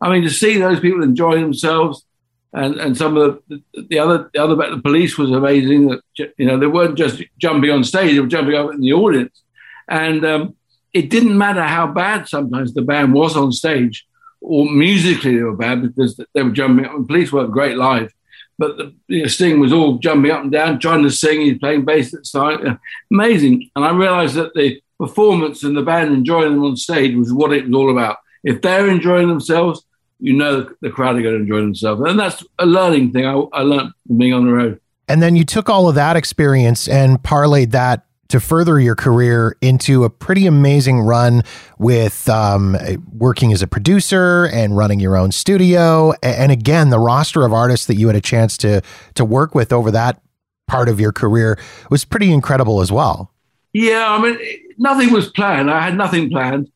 I 0.00 0.10
mean, 0.10 0.22
to 0.22 0.30
see 0.30 0.58
those 0.58 0.80
people 0.80 1.02
enjoying 1.02 1.42
themselves, 1.42 2.04
and, 2.52 2.76
and 2.76 2.96
some 2.96 3.16
of 3.16 3.40
the, 3.48 3.62
the 3.88 3.98
other 3.98 4.30
the 4.32 4.42
other 4.42 4.56
the 4.56 4.82
police 4.82 5.16
was 5.16 5.30
amazing. 5.30 5.88
That 5.88 6.32
you 6.36 6.46
know 6.46 6.58
they 6.58 6.66
weren't 6.66 6.98
just 6.98 7.22
jumping 7.38 7.70
on 7.70 7.84
stage; 7.84 8.14
they 8.14 8.20
were 8.20 8.26
jumping 8.26 8.54
up 8.54 8.72
in 8.72 8.80
the 8.80 8.92
audience, 8.92 9.42
and 9.88 10.24
um, 10.24 10.56
it 10.92 11.10
didn't 11.10 11.38
matter 11.38 11.62
how 11.62 11.86
bad 11.86 12.28
sometimes 12.28 12.74
the 12.74 12.82
band 12.82 13.14
was 13.14 13.36
on 13.36 13.52
stage 13.52 14.06
or 14.40 14.70
musically 14.70 15.36
they 15.36 15.42
were 15.42 15.56
bad 15.56 15.82
because 15.82 16.20
they 16.34 16.42
were 16.42 16.50
jumping 16.50 16.86
up. 16.86 16.94
And 16.94 17.06
police 17.06 17.32
weren't 17.32 17.52
great 17.52 17.76
live, 17.76 18.12
but 18.58 18.76
the 18.76 18.94
you 19.08 19.22
know, 19.22 19.28
Sting 19.28 19.60
was 19.60 19.72
all 19.72 19.98
jumping 19.98 20.30
up 20.30 20.42
and 20.42 20.52
down, 20.52 20.78
trying 20.78 21.02
to 21.02 21.10
sing. 21.10 21.42
He's 21.42 21.58
playing 21.58 21.84
bass 21.84 22.14
at 22.14 22.24
the 22.24 22.38
time. 22.38 22.78
Amazing. 23.10 23.70
And 23.76 23.84
I 23.84 23.92
realized 23.92 24.34
that 24.34 24.54
the 24.54 24.80
performance 24.98 25.62
and 25.62 25.76
the 25.76 25.82
band 25.82 26.12
enjoying 26.12 26.54
them 26.54 26.64
on 26.64 26.76
stage 26.76 27.14
was 27.14 27.32
what 27.32 27.52
it 27.52 27.66
was 27.66 27.74
all 27.74 27.90
about. 27.90 28.18
If 28.42 28.62
they're 28.62 28.88
enjoying 28.88 29.28
themselves, 29.28 29.84
you 30.20 30.32
know 30.32 30.68
the 30.80 30.90
crowd 30.90 31.16
are 31.16 31.22
going 31.22 31.34
to 31.34 31.40
enjoy 31.40 31.60
themselves. 31.60 32.02
And 32.02 32.18
that's 32.18 32.44
a 32.58 32.66
learning 32.66 33.12
thing 33.12 33.26
I, 33.26 33.34
I 33.52 33.62
learned 33.62 33.92
from 34.06 34.18
being 34.18 34.32
on 34.32 34.46
the 34.46 34.52
road. 34.52 34.80
And 35.08 35.22
then 35.22 35.34
you 35.34 35.44
took 35.44 35.68
all 35.68 35.88
of 35.88 35.94
that 35.96 36.16
experience 36.16 36.86
and 36.86 37.20
parlayed 37.22 37.72
that 37.72 38.06
to 38.28 38.38
further 38.38 38.78
your 38.78 38.94
career 38.94 39.56
into 39.60 40.04
a 40.04 40.10
pretty 40.10 40.46
amazing 40.46 41.00
run 41.00 41.42
with 41.78 42.28
um, 42.28 42.76
working 43.12 43.52
as 43.52 43.60
a 43.60 43.66
producer 43.66 44.48
and 44.52 44.76
running 44.76 45.00
your 45.00 45.16
own 45.16 45.32
studio. 45.32 46.12
And 46.22 46.52
again, 46.52 46.90
the 46.90 47.00
roster 47.00 47.44
of 47.44 47.52
artists 47.52 47.86
that 47.86 47.96
you 47.96 48.06
had 48.06 48.14
a 48.14 48.20
chance 48.20 48.56
to 48.58 48.82
to 49.14 49.24
work 49.24 49.54
with 49.54 49.72
over 49.72 49.90
that 49.90 50.22
part 50.68 50.88
of 50.88 51.00
your 51.00 51.10
career 51.10 51.58
was 51.90 52.04
pretty 52.04 52.32
incredible 52.32 52.80
as 52.80 52.92
well. 52.92 53.32
Yeah, 53.72 54.08
I 54.08 54.22
mean, 54.22 54.38
nothing 54.78 55.12
was 55.12 55.28
planned. 55.30 55.70
I 55.70 55.80
had 55.80 55.96
nothing 55.96 56.30
planned. 56.30 56.70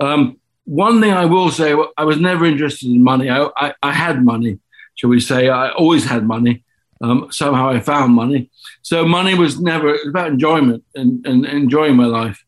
Um, 0.00 0.38
one 0.66 1.00
thing 1.00 1.12
I 1.12 1.24
will 1.24 1.50
say, 1.50 1.74
I 1.96 2.04
was 2.04 2.20
never 2.20 2.44
interested 2.44 2.90
in 2.90 3.02
money. 3.02 3.30
I, 3.30 3.48
I, 3.56 3.74
I 3.82 3.92
had 3.92 4.22
money, 4.22 4.58
shall 4.96 5.10
we 5.10 5.20
say. 5.20 5.48
I 5.48 5.70
always 5.70 6.04
had 6.04 6.24
money. 6.24 6.64
Um, 7.00 7.28
somehow 7.30 7.68
I 7.68 7.80
found 7.80 8.14
money. 8.14 8.50
So 8.82 9.06
money 9.06 9.34
was 9.34 9.60
never, 9.60 9.92
was 9.92 10.06
about 10.08 10.28
enjoyment 10.28 10.84
and, 10.94 11.24
and 11.26 11.46
enjoying 11.46 11.94
my 11.94 12.06
life. 12.06 12.44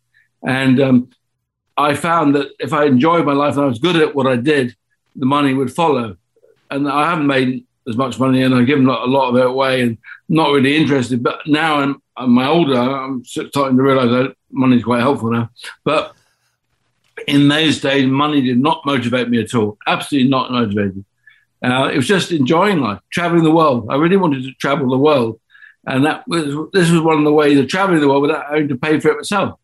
And 0.47 0.81
um, 0.81 1.11
I 1.77 1.95
found 1.95 2.35
that 2.35 2.49
if 2.59 2.73
I 2.73 2.87
enjoyed 2.87 3.25
my 3.25 3.35
life 3.35 3.55
and 3.55 3.65
I 3.65 3.69
was 3.69 3.79
good 3.79 3.97
at 3.97 4.15
what 4.15 4.27
I 4.27 4.37
did, 4.37 4.75
the 5.15 5.27
money 5.27 5.55
would 5.55 5.73
follow. 5.73 6.17
And 6.71 6.89
I 6.89 7.09
haven't 7.09 7.27
made 7.27 7.67
as 7.89 7.97
much 7.97 8.19
money 8.19 8.43
and 8.43 8.55
I've 8.55 8.67
given 8.67 8.87
a 8.87 9.05
lot 9.05 9.31
of 9.31 9.37
it 9.37 9.47
away 9.47 9.83
and 9.83 9.97
not 10.29 10.51
really 10.51 10.77
interested. 10.77 11.23
But 11.23 11.41
now 11.47 11.79
I'm, 11.79 12.03
I'm 12.17 12.37
older, 12.39 12.79
I'm 12.79 13.25
starting 13.25 13.77
to 13.77 13.83
realize 13.83 14.11
that 14.11 14.35
money 14.51 14.77
is 14.77 14.85
quite 14.85 15.01
helpful 15.01 15.31
now. 15.31 15.51
But 15.85 16.15
in 17.27 17.49
those 17.49 17.81
days, 17.81 18.07
money 18.07 18.41
did 18.41 18.59
not 18.59 18.85
motivate 18.85 19.29
me 19.29 19.41
at 19.41 19.55
all. 19.55 19.79
Absolutely 19.87 20.31
not 20.31 20.53
motivated. 20.53 21.05
Uh, 21.63 21.91
it 21.93 21.97
was 21.97 22.07
just 22.07 22.31
enjoying 22.31 22.81
life, 22.81 23.01
traveling 23.11 23.43
the 23.43 23.51
world. 23.51 23.89
I 23.91 23.97
really 23.97 24.17
wanted 24.17 24.45
to 24.45 24.53
travel 24.55 24.91
the 24.91 24.99
world, 24.99 25.41
and 25.87 26.05
that 26.05 26.27
was 26.29 26.45
this 26.73 26.91
was 26.91 27.01
one 27.01 27.19
of 27.19 27.25
the 27.25 27.33
ways 27.33 27.59
of 27.59 27.69
traveling 27.69 28.01
the 28.01 28.09
world 28.09 28.23
without 28.23 28.47
having 28.49 28.69
to 28.69 28.77
pay 28.77 29.01
for 29.01 29.11
it 29.11 29.17
myself. 29.17 29.59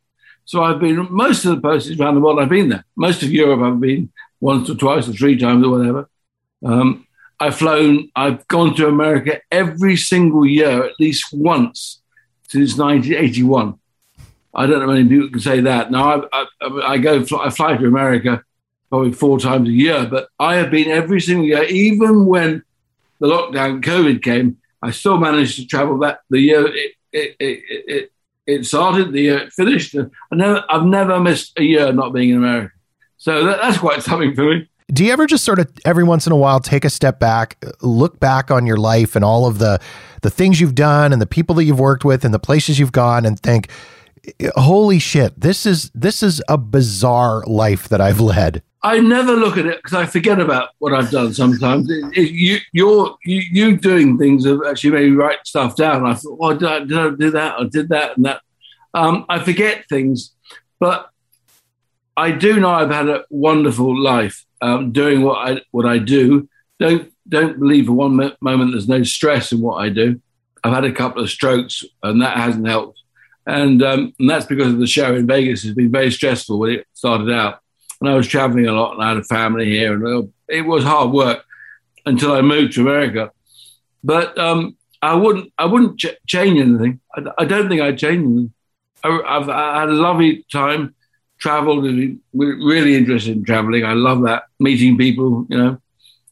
So 0.45 0.63
I've 0.63 0.81
been 0.81 1.07
most 1.11 1.45
of 1.45 1.55
the 1.55 1.61
places 1.61 1.99
around 1.99 2.17
the 2.17 2.21
world. 2.21 2.41
I've 2.41 2.49
been 2.49 2.69
there. 2.69 2.85
Most 2.97 3.23
of 3.23 3.31
Europe, 3.31 3.61
I've 3.61 3.81
been 3.81 4.11
once 4.41 4.69
or 4.69 4.75
twice 4.75 5.09
or 5.09 5.13
three 5.13 5.39
times 5.39 5.65
or 5.65 5.71
whatever. 5.71 6.09
Um, 6.65 7.07
I've 7.39 7.57
flown. 7.57 8.11
I've 8.17 8.47
gone 8.49 8.75
to 8.77 8.89
America 8.89 9.41
every 9.51 9.97
single 9.97 10.45
year 10.45 10.85
at 10.85 10.93
least 10.99 11.27
once 11.33 12.03
since 12.49 12.77
1981. 12.77 13.79
I 14.55 14.67
don't 14.67 14.81
know 14.81 14.87
many 14.87 15.09
people 15.09 15.31
can 15.31 15.41
say 15.41 15.61
that. 15.61 15.91
Now 15.91 16.27
I, 16.33 16.47
I, 16.61 16.69
I 16.93 16.99
go, 16.99 17.25
I 17.41 17.51
fly 17.51 17.77
to 17.77 17.87
America 17.87 18.43
probably 18.89 19.13
four 19.13 19.39
times 19.39 19.69
a 19.69 19.73
year, 19.73 20.07
but 20.07 20.29
I 20.39 20.57
have 20.57 20.71
been 20.71 20.89
every 20.89 21.21
single 21.21 21.45
year, 21.45 21.65
even 21.65 22.27
when 22.27 22.63
the 23.21 23.27
lockdown, 23.27 23.83
COVID 23.83 24.23
came. 24.23 24.59
I 24.83 24.91
still 24.91 25.19
managed 25.19 25.57
to 25.57 25.67
travel 25.67 25.99
that 26.01 26.21
the 26.31 26.41
year 26.41 26.67
it 26.67 26.93
it, 27.13 27.37
it, 27.39 27.63
it, 27.69 28.13
it 28.47 28.67
started, 28.67 29.13
the 29.13 29.21
year 29.21 29.39
it 29.39 29.53
finished. 29.53 29.95
I 29.97 30.35
never, 30.35 30.65
I've 30.69 30.85
never 30.85 31.21
missed 31.21 31.59
a 31.59 31.63
year 31.63 31.93
not 31.93 32.13
being 32.13 32.31
in 32.31 32.37
America. 32.37 32.75
So 33.17 33.45
that, 33.47 33.61
that's 33.63 33.79
quite 33.79 34.03
something 34.03 34.35
for 34.35 34.55
me. 34.55 34.69
Do 34.93 35.05
you 35.05 35.13
ever 35.13 35.27
just 35.27 35.45
sort 35.45 35.59
of 35.59 35.73
every 35.85 36.05
once 36.05 36.27
in 36.27 36.33
a 36.33 36.37
while 36.37 36.61
take 36.61 36.85
a 36.85 36.91
step 36.91 37.19
back, 37.19 37.65
look 37.81 38.21
back 38.21 38.51
on 38.51 38.67
your 38.67 38.77
life 38.77 39.17
and 39.17 39.25
all 39.25 39.47
of 39.47 39.59
the 39.59 39.81
the 40.21 40.31
things 40.31 40.61
you've 40.61 40.75
done 40.75 41.13
and 41.13 41.23
the 41.23 41.27
people 41.27 41.55
that 41.57 41.65
you've 41.65 41.81
worked 41.81 42.05
with 42.05 42.25
and 42.25 42.35
the 42.35 42.39
places 42.39 42.79
you've 42.79 42.93
gone 42.93 43.25
and 43.25 43.39
think, 43.41 43.71
holy 44.57 44.99
shit, 44.99 45.40
this 45.40 45.66
is 45.66 45.90
this 45.95 46.23
is 46.23 46.43
a 46.49 46.59
bizarre 46.59 47.43
life 47.47 47.88
that 47.88 48.00
I've 48.00 48.21
led. 48.21 48.62
I 48.83 49.00
never 49.00 49.33
look 49.33 49.57
at 49.57 49.64
it 49.64 49.78
because 49.78 49.95
I 49.95 50.04
forget 50.04 50.38
about 50.40 50.71
what 50.78 50.93
I've 50.93 51.11
done. 51.11 51.33
Sometimes 51.33 51.90
it, 51.90 52.04
it, 52.16 52.31
you, 52.33 52.59
you're 52.73 53.16
you, 53.25 53.43
you 53.50 53.76
doing 53.78 54.19
things 54.19 54.45
of 54.45 54.61
actually 54.69 54.90
maybe 54.90 55.12
write 55.12 55.47
stuff 55.47 55.75
down. 55.75 56.04
I 56.04 56.14
thought, 56.14 56.38
well, 56.38 56.54
did 56.54 56.69
I, 56.69 56.78
did 56.81 56.99
I 56.99 57.11
do 57.11 57.31
that? 57.31 57.61
I 57.61 57.64
did 57.64 57.88
that 57.88 58.16
and 58.16 58.26
that. 58.26 58.43
Um, 58.93 59.25
I 59.28 59.43
forget 59.43 59.88
things, 59.88 60.35
but 60.78 61.09
I 62.16 62.31
do 62.31 62.61
know 62.61 62.71
I've 62.71 62.90
had 62.90 63.09
a 63.09 63.25
wonderful 63.31 63.99
life 63.99 64.45
um, 64.61 64.93
doing 64.93 65.23
what 65.23 65.49
I 65.49 65.61
what 65.71 65.87
I 65.87 65.99
do. 65.99 66.49
Don't 66.78 67.11
don't 67.28 67.59
believe 67.59 67.87
for 67.87 67.93
one 67.93 68.33
moment 68.40 68.73
there's 68.73 68.88
no 68.88 69.02
stress 69.02 69.50
in 69.50 69.61
what 69.61 69.76
I 69.76 69.88
do. 69.88 70.21
I've 70.62 70.75
had 70.75 70.85
a 70.85 70.93
couple 70.93 71.23
of 71.23 71.31
strokes 71.31 71.85
and 72.02 72.23
that 72.23 72.37
hasn't 72.37 72.69
helped. 72.69 73.02
And, 73.47 73.83
um, 73.83 74.15
and 74.19 74.31
that's 74.31 74.47
because 74.47 74.73
of 74.73 74.79
the 74.79 74.87
show 74.87 75.15
in 75.15 75.27
Vegas. 75.27 75.65
It's 75.65 75.75
been 75.75 75.91
very 75.91 76.11
stressful 76.11 76.59
when 76.59 76.73
it 76.73 76.87
started 76.95 77.31
out. 77.31 77.61
And 78.01 78.09
I 78.09 78.15
was 78.15 78.27
traveling 78.27 78.67
a 78.67 78.73
lot 78.73 78.95
and 78.95 79.03
I 79.03 79.09
had 79.09 79.19
a 79.19 79.25
family 79.25 79.67
here. 79.67 79.95
And 79.95 80.31
it 80.49 80.63
was 80.63 80.85
hard 80.85 81.11
work 81.11 81.45
until 82.07 82.33
I 82.33 82.41
moved 82.41 82.75
to 82.75 82.83
America. 82.83 83.31
But 84.03 84.37
um, 84.39 84.77
I 85.01 85.15
wouldn't, 85.15 85.53
I 85.59 85.67
wouldn't 85.67 85.99
ch- 85.99 86.17
change 86.27 86.61
anything. 86.61 87.01
I, 87.15 87.23
I, 87.39 87.45
don't 87.45 87.69
think 87.69 87.81
I'd 87.81 87.99
change 87.99 88.25
anything. 88.25 88.53
I, 89.03 89.39
have 89.39 89.47
had 89.47 89.89
a 89.89 89.93
lovely 89.93 90.45
time, 90.51 90.95
traveled, 91.39 91.85
really 92.33 92.97
interested 92.97 93.37
in 93.37 93.45
traveling. 93.45 93.85
I 93.85 93.93
love 93.93 94.23
that, 94.25 94.45
meeting 94.59 94.97
people, 94.97 95.47
you 95.49 95.59
know. 95.59 95.79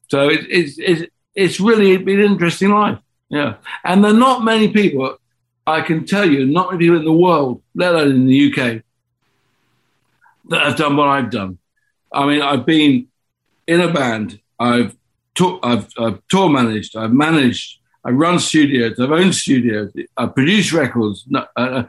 So 0.09 0.29
it, 0.29 0.47
it's, 0.49 0.79
it's, 0.79 1.11
it's 1.35 1.61
really 1.61 1.97
been 1.97 2.21
an 2.21 2.33
interesting 2.33 2.71
life. 2.71 2.99
Yeah. 3.31 3.55
And 3.85 4.05
there 4.05 4.13
are 4.13 4.17
not 4.17 4.45
many 4.45 4.69
people 4.69 5.17
I 5.67 5.81
can 5.81 6.05
tell 6.07 6.29
you, 6.29 6.47
not 6.47 6.73
many 6.73 6.85
people 6.85 6.99
in 6.99 7.05
the 7.05 7.13
world, 7.13 7.63
let 7.75 7.95
alone 7.95 8.11
in 8.13 8.27
the 8.27 8.53
UK, 8.53 8.83
that 10.51 10.67
have 10.67 10.77
done 10.77 10.97
what 10.97 11.09
I've 11.09 11.31
done. 11.31 11.59
I 12.13 12.27
mean, 12.27 12.43
I've 12.43 12.67
been 12.67 13.09
in 13.67 13.81
a 13.81 13.93
band, 13.93 14.41
I've, 14.59 14.97
took, 15.35 15.61
I've, 15.63 15.89
I've 15.99 16.21
tour 16.29 16.49
managed, 16.49 16.97
I've 16.97 17.13
managed, 17.13 17.79
I 18.05 18.11
run 18.11 18.39
studios, 18.39 18.99
I've 18.99 19.13
owned 19.13 19.35
studios, 19.35 19.93
I've 20.17 20.35
produced 20.35 20.73
records. 20.73 21.25
No, 21.29 21.47
uh, 21.57 21.85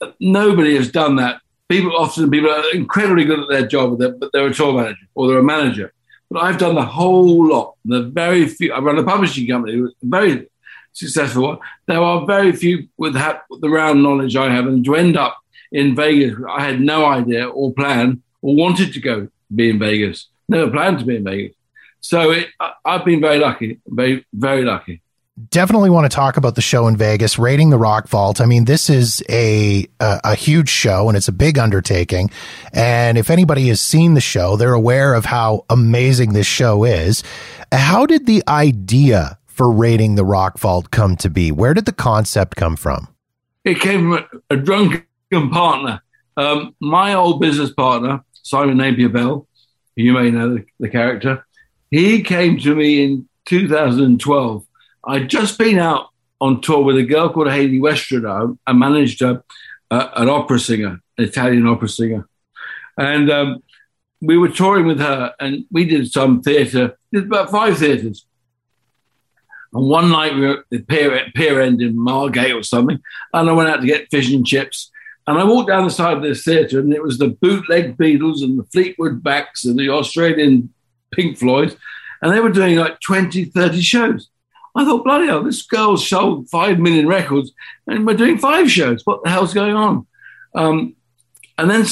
uh, 0.00 0.12
nobody 0.20 0.76
has 0.76 0.90
done 0.90 1.16
that. 1.16 1.40
People 1.68 1.96
often 1.96 2.30
people 2.30 2.50
are 2.50 2.62
incredibly 2.72 3.24
good 3.24 3.40
at 3.40 3.48
their 3.48 3.66
job, 3.66 3.98
but 3.98 4.30
they're 4.32 4.46
a 4.46 4.54
tour 4.54 4.72
manager 4.72 5.06
or 5.14 5.26
they're 5.26 5.40
a 5.40 5.42
manager. 5.42 5.92
But 6.30 6.44
I've 6.44 6.58
done 6.58 6.76
the 6.76 6.84
whole 6.84 7.48
lot. 7.48 7.74
The 7.84 8.02
very 8.02 8.46
few. 8.46 8.72
I 8.72 8.78
run 8.78 8.98
a 8.98 9.04
publishing 9.04 9.48
company, 9.48 9.84
very 10.02 10.48
successful. 10.96 11.60
There 11.86 12.00
are 12.00 12.26
very 12.26 12.52
few 12.52 12.88
with 12.96 13.14
the 13.14 13.68
round 13.68 14.02
knowledge 14.02 14.34
I 14.36 14.50
have, 14.50 14.66
and 14.66 14.84
to 14.84 14.94
end 14.96 15.16
up 15.16 15.36
in 15.72 15.94
Vegas, 15.94 16.36
I 16.48 16.62
had 16.64 16.80
no 16.80 17.06
idea 17.06 17.46
or 17.46 17.72
plan 17.72 18.22
or 18.42 18.56
wanted 18.56 18.92
to 18.94 19.00
go 19.00 19.28
be 19.54 19.70
in 19.70 19.78
Vegas. 19.78 20.28
Never 20.48 20.70
planned 20.70 21.00
to 21.00 21.04
be 21.04 21.16
in 21.16 21.24
Vegas. 21.24 21.54
So 22.00 22.30
it, 22.30 22.48
I've 22.84 23.04
been 23.04 23.20
very 23.20 23.38
lucky, 23.38 23.80
very 23.86 24.24
very 24.32 24.64
lucky. 24.64 25.02
Definitely 25.50 25.90
want 25.90 26.10
to 26.10 26.14
talk 26.14 26.38
about 26.38 26.54
the 26.54 26.62
show 26.62 26.86
in 26.86 26.96
Vegas, 26.96 27.38
raiding 27.38 27.68
the 27.68 27.76
Rock 27.76 28.08
Vault. 28.08 28.40
I 28.40 28.46
mean, 28.46 28.64
this 28.64 28.88
is 28.88 29.22
a, 29.28 29.86
a, 30.00 30.20
a 30.24 30.34
huge 30.34 30.70
show 30.70 31.08
and 31.08 31.16
it's 31.16 31.28
a 31.28 31.32
big 31.32 31.58
undertaking. 31.58 32.30
And 32.72 33.18
if 33.18 33.28
anybody 33.28 33.68
has 33.68 33.78
seen 33.78 34.14
the 34.14 34.20
show, 34.22 34.56
they're 34.56 34.72
aware 34.72 35.12
of 35.12 35.26
how 35.26 35.66
amazing 35.68 36.32
this 36.32 36.46
show 36.46 36.84
is. 36.84 37.22
How 37.70 38.06
did 38.06 38.24
the 38.24 38.42
idea 38.48 39.36
for 39.56 39.70
raiding 39.70 40.16
the 40.16 40.24
rock 40.24 40.58
vault 40.58 40.90
come 40.90 41.16
to 41.16 41.30
be? 41.30 41.50
Where 41.50 41.72
did 41.72 41.86
the 41.86 41.92
concept 41.92 42.56
come 42.56 42.76
from? 42.76 43.08
It 43.64 43.80
came 43.80 44.12
from 44.12 44.12
a, 44.50 44.54
a 44.54 44.56
drunken 44.58 45.06
partner. 45.50 46.02
Um, 46.36 46.74
my 46.78 47.14
old 47.14 47.40
business 47.40 47.72
partner, 47.72 48.22
Simon 48.42 48.76
Napier 48.76 49.08
Bell, 49.08 49.48
you 49.96 50.12
may 50.12 50.30
know 50.30 50.56
the, 50.56 50.64
the 50.78 50.90
character, 50.90 51.46
he 51.90 52.22
came 52.22 52.58
to 52.58 52.74
me 52.74 53.02
in 53.02 53.28
2012. 53.46 54.66
I'd 55.04 55.30
just 55.30 55.58
been 55.58 55.78
out 55.78 56.10
on 56.38 56.60
tour 56.60 56.84
with 56.84 56.98
a 56.98 57.02
girl 57.02 57.30
called 57.30 57.50
Hayley 57.50 57.78
Westenra. 57.78 58.56
I 58.66 58.72
managed 58.74 59.22
a, 59.22 59.42
a, 59.90 60.10
an 60.16 60.28
opera 60.28 60.60
singer, 60.60 61.00
an 61.16 61.24
Italian 61.24 61.66
opera 61.66 61.88
singer. 61.88 62.28
And 62.98 63.30
um, 63.30 63.62
we 64.20 64.36
were 64.36 64.48
touring 64.48 64.86
with 64.86 65.00
her, 65.00 65.34
and 65.40 65.64
we 65.70 65.86
did 65.86 66.12
some 66.12 66.42
theatre, 66.42 66.98
did 67.10 67.24
about 67.24 67.50
five 67.50 67.78
theatres. 67.78 68.25
And 69.76 69.90
one 69.90 70.10
night 70.10 70.34
we 70.34 70.40
were 70.40 70.58
at 70.60 70.64
the 70.70 70.80
pier, 70.80 71.20
pier 71.34 71.60
end 71.60 71.82
in 71.82 71.98
Margate 71.98 72.54
or 72.54 72.62
something, 72.62 72.98
and 73.34 73.50
I 73.50 73.52
went 73.52 73.68
out 73.68 73.82
to 73.82 73.86
get 73.86 74.10
fish 74.10 74.32
and 74.32 74.46
chips. 74.46 74.90
And 75.26 75.38
I 75.38 75.44
walked 75.44 75.68
down 75.68 75.84
the 75.84 75.90
side 75.90 76.16
of 76.16 76.22
this 76.22 76.44
theatre, 76.44 76.80
and 76.80 76.94
it 76.94 77.02
was 77.02 77.18
the 77.18 77.28
bootleg 77.28 77.98
Beatles 77.98 78.42
and 78.42 78.58
the 78.58 78.64
Fleetwood 78.72 79.22
Macs 79.22 79.66
and 79.66 79.78
the 79.78 79.90
Australian 79.90 80.72
Pink 81.12 81.36
Floyd, 81.36 81.76
and 82.22 82.32
they 82.32 82.40
were 82.40 82.50
doing 82.50 82.76
like 82.76 83.00
20, 83.00 83.44
30 83.44 83.80
shows. 83.82 84.30
I 84.74 84.86
thought, 84.86 85.04
bloody 85.04 85.26
hell, 85.26 85.42
this 85.42 85.60
girl 85.60 85.98
sold 85.98 86.48
five 86.48 86.78
million 86.78 87.06
records, 87.06 87.52
and 87.86 88.06
we're 88.06 88.16
doing 88.16 88.38
five 88.38 88.70
shows. 88.70 89.02
What 89.04 89.24
the 89.24 89.30
hell's 89.30 89.52
going 89.52 89.76
on? 89.76 90.06
Um, 90.54 90.96
and 91.58 91.68
then 91.68 91.84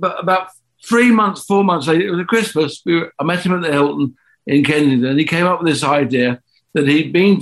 about 0.00 0.50
three 0.84 1.10
months, 1.10 1.44
four 1.44 1.64
months 1.64 1.88
later, 1.88 2.06
it 2.06 2.10
was 2.10 2.20
a 2.20 2.24
Christmas. 2.24 2.82
We 2.86 3.00
were, 3.00 3.12
I 3.18 3.24
met 3.24 3.44
him 3.44 3.54
at 3.54 3.62
the 3.62 3.72
Hilton 3.72 4.16
in 4.46 4.62
Kensington, 4.62 5.10
and 5.10 5.18
he 5.18 5.24
came 5.24 5.46
up 5.46 5.60
with 5.60 5.72
this 5.72 5.82
idea 5.82 6.40
that 6.74 6.86
he'd 6.88 7.12
been 7.12 7.40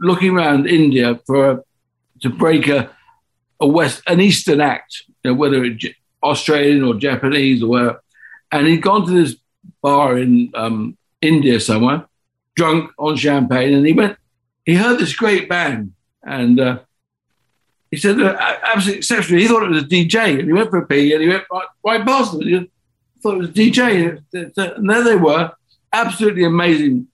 looking 0.00 0.36
around 0.36 0.66
India 0.66 1.18
for 1.26 1.64
to 2.20 2.30
break 2.30 2.68
a, 2.68 2.90
a 3.60 3.66
west 3.66 4.02
an 4.06 4.20
Eastern 4.20 4.60
act, 4.60 5.02
you 5.22 5.30
know, 5.30 5.34
whether 5.34 5.64
it's 5.64 5.86
Australian 6.22 6.82
or 6.82 6.94
Japanese 6.94 7.62
or 7.62 7.68
where, 7.68 8.00
and 8.52 8.66
he'd 8.66 8.82
gone 8.82 9.06
to 9.06 9.12
this 9.12 9.36
bar 9.82 10.18
in 10.18 10.50
um, 10.54 10.96
India 11.20 11.60
somewhere, 11.60 12.06
drunk 12.54 12.90
on 12.98 13.16
champagne, 13.16 13.74
and 13.74 13.86
he 13.86 13.92
went. 13.92 14.16
He 14.64 14.74
heard 14.74 14.98
this 14.98 15.14
great 15.14 15.48
band, 15.48 15.92
and 16.24 16.58
uh, 16.58 16.78
he 17.90 17.96
said, 17.96 18.20
uh, 18.20 18.36
absolutely 18.64 18.98
exceptional. 18.98 19.40
He 19.40 19.46
thought 19.46 19.62
it 19.62 19.70
was 19.70 19.84
a 19.84 19.86
DJ, 19.86 20.40
and 20.40 20.48
he 20.48 20.52
went 20.52 20.70
for 20.70 20.78
a 20.78 20.86
pee, 20.86 21.12
and 21.12 21.22
he 21.22 21.28
went 21.28 21.44
right, 21.52 21.68
right 21.84 22.04
past 22.04 22.32
them. 22.32 22.42
He 22.42 22.68
thought 23.22 23.34
it 23.34 23.38
was 23.38 23.48
a 23.50 23.52
DJ, 23.52 24.20
and 24.32 24.88
there 24.88 25.04
they 25.04 25.16
were, 25.16 25.52
absolutely 25.92 26.44
amazing 26.44 27.06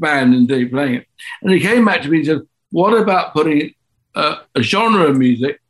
band 0.00 0.34
indeed 0.34 0.70
playing 0.70 0.94
it. 0.96 1.06
And 1.42 1.52
he 1.52 1.60
came 1.60 1.84
back 1.84 2.02
to 2.02 2.08
me 2.08 2.18
and 2.18 2.26
said, 2.26 2.40
"What 2.70 2.94
about 2.94 3.32
putting 3.32 3.74
uh, 4.14 4.36
a 4.54 4.62
genre 4.62 5.06
of 5.06 5.16
music 5.16 5.60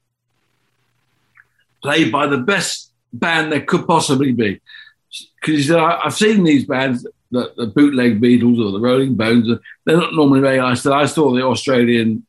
played 1.83 2.11
by 2.11 2.27
the 2.27 2.39
best 2.39 2.93
band 3.13 3.53
there 3.53 3.61
could 3.61 3.87
possibly 3.87 4.33
be?" 4.33 4.61
Because 5.41 5.57
he 5.57 5.63
said, 5.63 5.79
"I've 5.79 6.15
seen 6.15 6.45
these 6.45 6.65
bands." 6.65 7.07
The, 7.31 7.53
the 7.59 7.67
bootleg 7.67 8.23
Beatles 8.23 8.59
or 8.59 8.73
the 8.73 8.81
Rolling 8.81 9.15
Bones, 9.15 9.47
they're 9.85 9.99
not 9.99 10.15
normally 10.15 10.41
very. 10.41 10.61
I 10.61 10.73
said 10.73 10.93
I 10.93 11.05
saw 11.05 11.31
the 11.35 11.45
Australian 11.45 12.27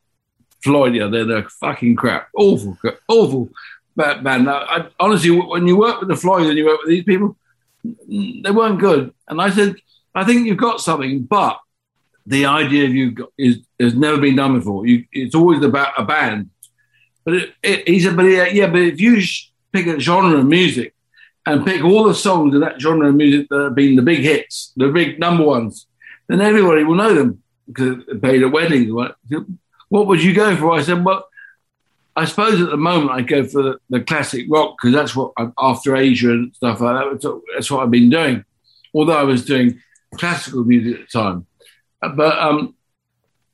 Floyd 0.61 0.93
the 0.93 1.01
other 1.01 1.23
They're 1.23 1.41
the 1.41 1.49
fucking 1.49 1.95
crap. 1.95 2.29
Awful, 2.35 2.77
awful 3.07 3.49
band. 3.95 4.49
I, 4.49 4.87
honestly, 4.99 5.31
when 5.31 5.67
you 5.67 5.77
work 5.77 5.99
with 5.99 6.09
the 6.09 6.15
Floyd 6.15 6.47
and 6.47 6.57
you 6.57 6.65
work 6.65 6.81
with 6.81 6.89
these 6.89 7.03
people, 7.03 7.37
they 7.83 8.51
weren't 8.51 8.79
good. 8.79 9.13
And 9.27 9.41
I 9.41 9.49
said, 9.49 9.75
I 10.13 10.23
think 10.23 10.47
you've 10.47 10.57
got 10.57 10.81
something, 10.81 11.23
but 11.23 11.59
the 12.29 12.45
idea 12.45 12.85
of 12.85 12.93
you 12.93 13.11
got, 13.11 13.29
is 13.37 13.57
has 13.79 13.95
never 13.95 14.19
been 14.21 14.35
done 14.35 14.59
before. 14.59 14.85
You, 14.85 15.03
it's 15.11 15.33
always 15.33 15.63
about 15.63 15.93
a 15.97 16.05
band. 16.05 16.51
But 17.25 17.33
it, 17.33 17.53
it, 17.63 17.87
he 17.87 17.99
said, 17.99 18.15
but 18.15 18.23
yeah, 18.23 18.45
yeah, 18.45 18.67
but 18.67 18.81
if 18.81 19.01
you 19.01 19.19
pick 19.71 19.87
a 19.87 19.99
genre 19.99 20.37
of 20.37 20.45
music 20.45 20.93
and 21.45 21.65
pick 21.65 21.83
all 21.83 22.03
the 22.03 22.13
songs 22.13 22.53
of 22.53 22.61
that 22.61 22.79
genre 22.79 23.09
of 23.09 23.15
music 23.15 23.47
that 23.49 23.63
have 23.63 23.75
been 23.75 23.95
the 23.95 24.03
big 24.03 24.19
hits, 24.19 24.73
the 24.77 24.89
big 24.89 25.19
number 25.19 25.43
ones, 25.43 25.87
then 26.27 26.39
everybody 26.39 26.83
will 26.83 26.95
know 26.95 27.15
them 27.15 27.41
because 27.65 28.05
they 28.05 28.17
played 28.19 28.43
at 28.43 28.51
weddings. 28.51 28.91
What 29.89 30.07
would 30.07 30.23
you 30.23 30.35
go 30.35 30.55
for? 30.55 30.71
I 30.71 30.83
said, 30.83 31.03
well, 31.03 31.25
I 32.15 32.25
suppose 32.25 32.61
at 32.61 32.69
the 32.69 32.77
moment 32.77 33.11
I 33.11 33.21
go 33.21 33.43
for 33.43 33.63
the, 33.63 33.79
the 33.89 34.01
classic 34.01 34.45
rock 34.49 34.75
because 34.77 34.93
that's 34.93 35.15
what 35.15 35.31
I'm 35.35 35.53
after 35.57 35.95
Asia 35.95 36.29
and 36.29 36.55
stuff 36.55 36.79
like 36.79 36.95
that. 36.95 37.39
That's 37.55 37.71
what 37.71 37.81
I've 37.81 37.91
been 37.91 38.11
doing. 38.11 38.45
Although 38.93 39.17
I 39.17 39.23
was 39.23 39.45
doing 39.45 39.81
classical 40.13 40.63
music 40.63 40.99
at 40.99 41.07
the 41.07 41.19
time, 41.19 41.47
but 42.01 42.37
um, 42.37 42.75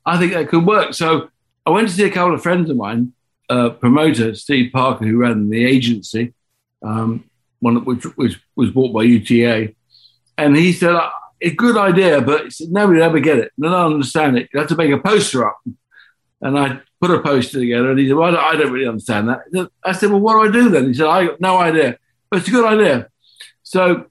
I 0.04 0.18
think 0.18 0.32
that 0.32 0.48
could 0.48 0.66
work. 0.66 0.94
So 0.94 1.30
I 1.64 1.70
went 1.70 1.88
to 1.88 1.94
see 1.94 2.04
a 2.04 2.10
couple 2.10 2.34
of 2.34 2.42
friends 2.42 2.70
of 2.70 2.76
mine, 2.76 3.12
uh, 3.50 3.70
promoter 3.70 4.34
Steve 4.34 4.72
Parker, 4.72 5.04
who 5.04 5.18
ran 5.18 5.48
the 5.48 5.64
agency, 5.64 6.34
um, 6.82 7.24
one 7.60 7.84
which, 7.84 8.04
which 8.16 8.40
was 8.54 8.70
bought 8.70 8.92
by 8.92 9.02
UTA, 9.02 9.74
and 10.38 10.56
he 10.56 10.72
said, 10.72 10.94
uh, 10.94 11.10
"A 11.40 11.50
good 11.50 11.76
idea, 11.76 12.20
but 12.20 12.52
said, 12.52 12.70
nobody 12.70 12.98
will 12.98 13.06
ever 13.06 13.20
get 13.20 13.38
it. 13.38 13.52
They 13.58 13.68
don't 13.68 13.92
understand 13.92 14.38
it. 14.38 14.48
You 14.52 14.60
have 14.60 14.68
to 14.68 14.76
make 14.76 14.92
a 14.92 14.98
poster 14.98 15.46
up." 15.48 15.58
And 16.40 16.58
I 16.58 16.80
put 17.00 17.10
a 17.10 17.20
poster 17.20 17.58
together, 17.58 17.90
and 17.90 17.98
he 17.98 18.08
said, 18.08 18.16
"Well, 18.16 18.36
I 18.36 18.56
don't 18.56 18.72
really 18.72 18.86
understand 18.86 19.28
that." 19.28 19.70
I 19.82 19.92
said, 19.92 20.10
"Well, 20.10 20.20
what 20.20 20.34
do 20.34 20.48
I 20.48 20.52
do 20.52 20.68
then?" 20.68 20.88
He 20.88 20.94
said, 20.94 21.06
"I 21.06 21.26
got 21.26 21.40
no 21.40 21.56
idea, 21.56 21.98
but 22.30 22.40
it's 22.40 22.48
a 22.48 22.52
good 22.52 22.66
idea." 22.66 23.08
So 23.62 24.06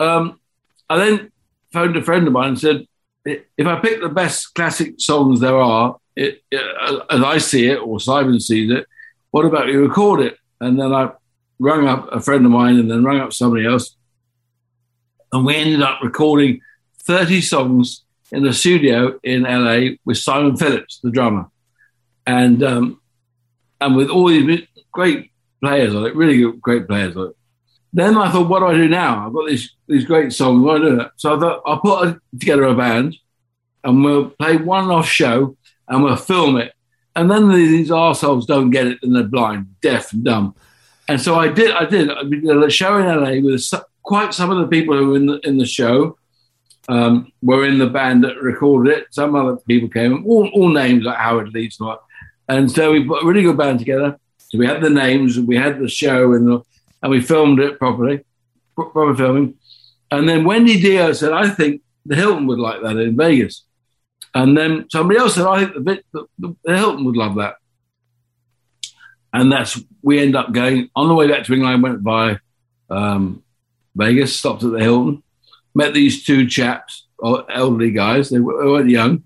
um, 0.00 0.40
I 0.88 0.96
then 0.96 1.32
phoned 1.72 1.96
a 1.96 2.02
friend 2.02 2.26
of 2.26 2.32
mine 2.32 2.48
and 2.48 2.58
said, 2.58 2.86
"If 3.24 3.66
I 3.66 3.78
pick 3.80 4.00
the 4.00 4.08
best 4.08 4.54
classic 4.54 4.94
songs 4.98 5.40
there 5.40 5.56
are, 5.56 5.96
it, 6.16 6.42
it, 6.50 7.04
as 7.10 7.22
I 7.22 7.38
see 7.38 7.68
it, 7.68 7.76
or 7.76 8.00
Simon 8.00 8.40
sees 8.40 8.70
it, 8.70 8.86
what 9.30 9.44
about 9.44 9.68
you 9.68 9.82
record 9.82 10.20
it?" 10.20 10.36
And 10.60 10.78
then 10.78 10.92
I 10.92 11.10
rang 11.58 11.86
up 11.86 12.08
a 12.12 12.20
friend 12.20 12.44
of 12.44 12.52
mine, 12.52 12.78
and 12.78 12.90
then 12.90 13.04
rang 13.04 13.20
up 13.20 13.32
somebody 13.32 13.66
else, 13.66 13.96
and 15.32 15.44
we 15.44 15.56
ended 15.56 15.82
up 15.82 16.00
recording 16.02 16.60
thirty 16.98 17.40
songs 17.40 18.02
in 18.32 18.42
the 18.44 18.52
studio 18.52 19.18
in 19.22 19.42
LA 19.42 19.96
with 20.04 20.18
Simon 20.18 20.56
Phillips, 20.56 21.00
the 21.02 21.10
drummer, 21.10 21.46
and 22.26 22.62
um, 22.62 23.00
and 23.80 23.96
with 23.96 24.08
all 24.08 24.28
these 24.28 24.66
great 24.92 25.30
players 25.62 25.94
on 25.94 26.06
it, 26.06 26.14
really 26.16 26.50
great 26.58 26.86
players 26.86 27.16
on 27.16 27.28
it. 27.28 27.36
Then 27.92 28.16
I 28.16 28.30
thought, 28.30 28.48
what 28.48 28.60
do 28.60 28.66
I 28.66 28.74
do 28.74 28.88
now? 28.88 29.26
I've 29.26 29.32
got 29.32 29.48
these 29.48 29.74
these 29.88 30.04
great 30.04 30.32
songs. 30.32 30.64
What 30.64 30.78
do 30.78 30.86
I 30.86 31.04
do? 31.04 31.10
So 31.16 31.36
I 31.36 31.40
thought 31.40 31.62
I'll 31.66 31.80
put 31.80 32.08
a, 32.08 32.20
together 32.38 32.64
a 32.64 32.74
band, 32.74 33.16
and 33.82 34.04
we'll 34.04 34.30
play 34.30 34.56
one 34.56 34.90
off 34.90 35.08
show, 35.08 35.56
and 35.88 36.04
we'll 36.04 36.16
film 36.16 36.56
it. 36.56 36.72
And 37.16 37.30
then 37.30 37.48
these 37.50 37.90
assholes 37.90 38.46
don't 38.46 38.70
get 38.70 38.86
it, 38.86 38.98
and 39.02 39.14
they're 39.14 39.24
blind, 39.24 39.74
deaf, 39.80 40.12
and 40.12 40.24
dumb. 40.24 40.54
And 41.08 41.20
so 41.20 41.34
I 41.34 41.48
did. 41.48 41.72
I 41.72 41.84
did. 41.84 42.10
I 42.10 42.22
did 42.22 42.44
a 42.44 42.70
show 42.70 42.98
in 42.98 43.06
LA 43.06 43.40
with 43.42 43.64
quite 44.02 44.34
some 44.34 44.50
of 44.50 44.58
the 44.58 44.68
people 44.68 44.96
who 44.96 45.10
were 45.10 45.16
in 45.16 45.26
the, 45.26 45.40
in 45.40 45.58
the 45.58 45.66
show 45.66 46.16
um, 46.88 47.32
were 47.42 47.64
in 47.64 47.78
the 47.78 47.86
band 47.86 48.24
that 48.24 48.40
recorded 48.40 48.96
it. 48.96 49.06
Some 49.10 49.34
other 49.34 49.56
people 49.56 49.88
came, 49.88 50.26
all, 50.26 50.48
all 50.54 50.68
names 50.68 51.04
like 51.04 51.16
Howard 51.16 51.52
Leese 51.52 51.78
and 51.78 51.88
what. 51.88 52.02
And 52.48 52.70
so 52.70 52.92
we 52.92 53.04
put 53.04 53.22
a 53.22 53.26
really 53.26 53.42
good 53.42 53.56
band 53.56 53.78
together. 53.78 54.18
So 54.38 54.58
we 54.58 54.66
had 54.66 54.80
the 54.80 54.90
names, 54.90 55.36
and 55.36 55.46
we 55.46 55.56
had 55.56 55.78
the 55.78 55.88
show, 55.88 56.32
and 56.32 56.46
the, 56.48 56.60
and 57.02 57.10
we 57.10 57.20
filmed 57.20 57.60
it 57.60 57.78
properly, 57.78 58.24
proper 58.74 59.14
filming. 59.14 59.54
And 60.10 60.28
then 60.28 60.44
Wendy 60.44 60.80
Dio 60.80 61.12
said, 61.12 61.32
"I 61.32 61.48
think 61.48 61.82
the 62.04 62.16
Hilton 62.16 62.46
would 62.46 62.58
like 62.58 62.82
that 62.82 62.96
in 62.96 63.16
Vegas." 63.16 63.64
And 64.34 64.56
then 64.56 64.86
somebody 64.90 65.18
else 65.18 65.34
said, 65.34 65.46
"I 65.46 65.66
think 65.66 66.04
the, 66.12 66.24
the, 66.38 66.56
the 66.64 66.76
Hilton 66.76 67.04
would 67.04 67.16
love 67.16 67.36
that." 67.36 67.56
And 69.32 69.52
that's 69.52 69.80
we 70.02 70.18
end 70.18 70.36
up 70.36 70.52
going 70.52 70.90
on 70.96 71.08
the 71.08 71.14
way 71.14 71.28
back 71.28 71.44
to 71.44 71.54
England. 71.54 71.82
Went 71.82 72.02
by 72.02 72.38
um, 72.88 73.42
Vegas, 73.94 74.36
stopped 74.36 74.64
at 74.64 74.72
the 74.72 74.80
Hilton, 74.80 75.22
met 75.74 75.94
these 75.94 76.24
two 76.24 76.46
chaps, 76.46 77.06
elderly 77.22 77.92
guys. 77.92 78.30
They 78.30 78.40
weren't 78.40 78.90
young, 78.90 79.24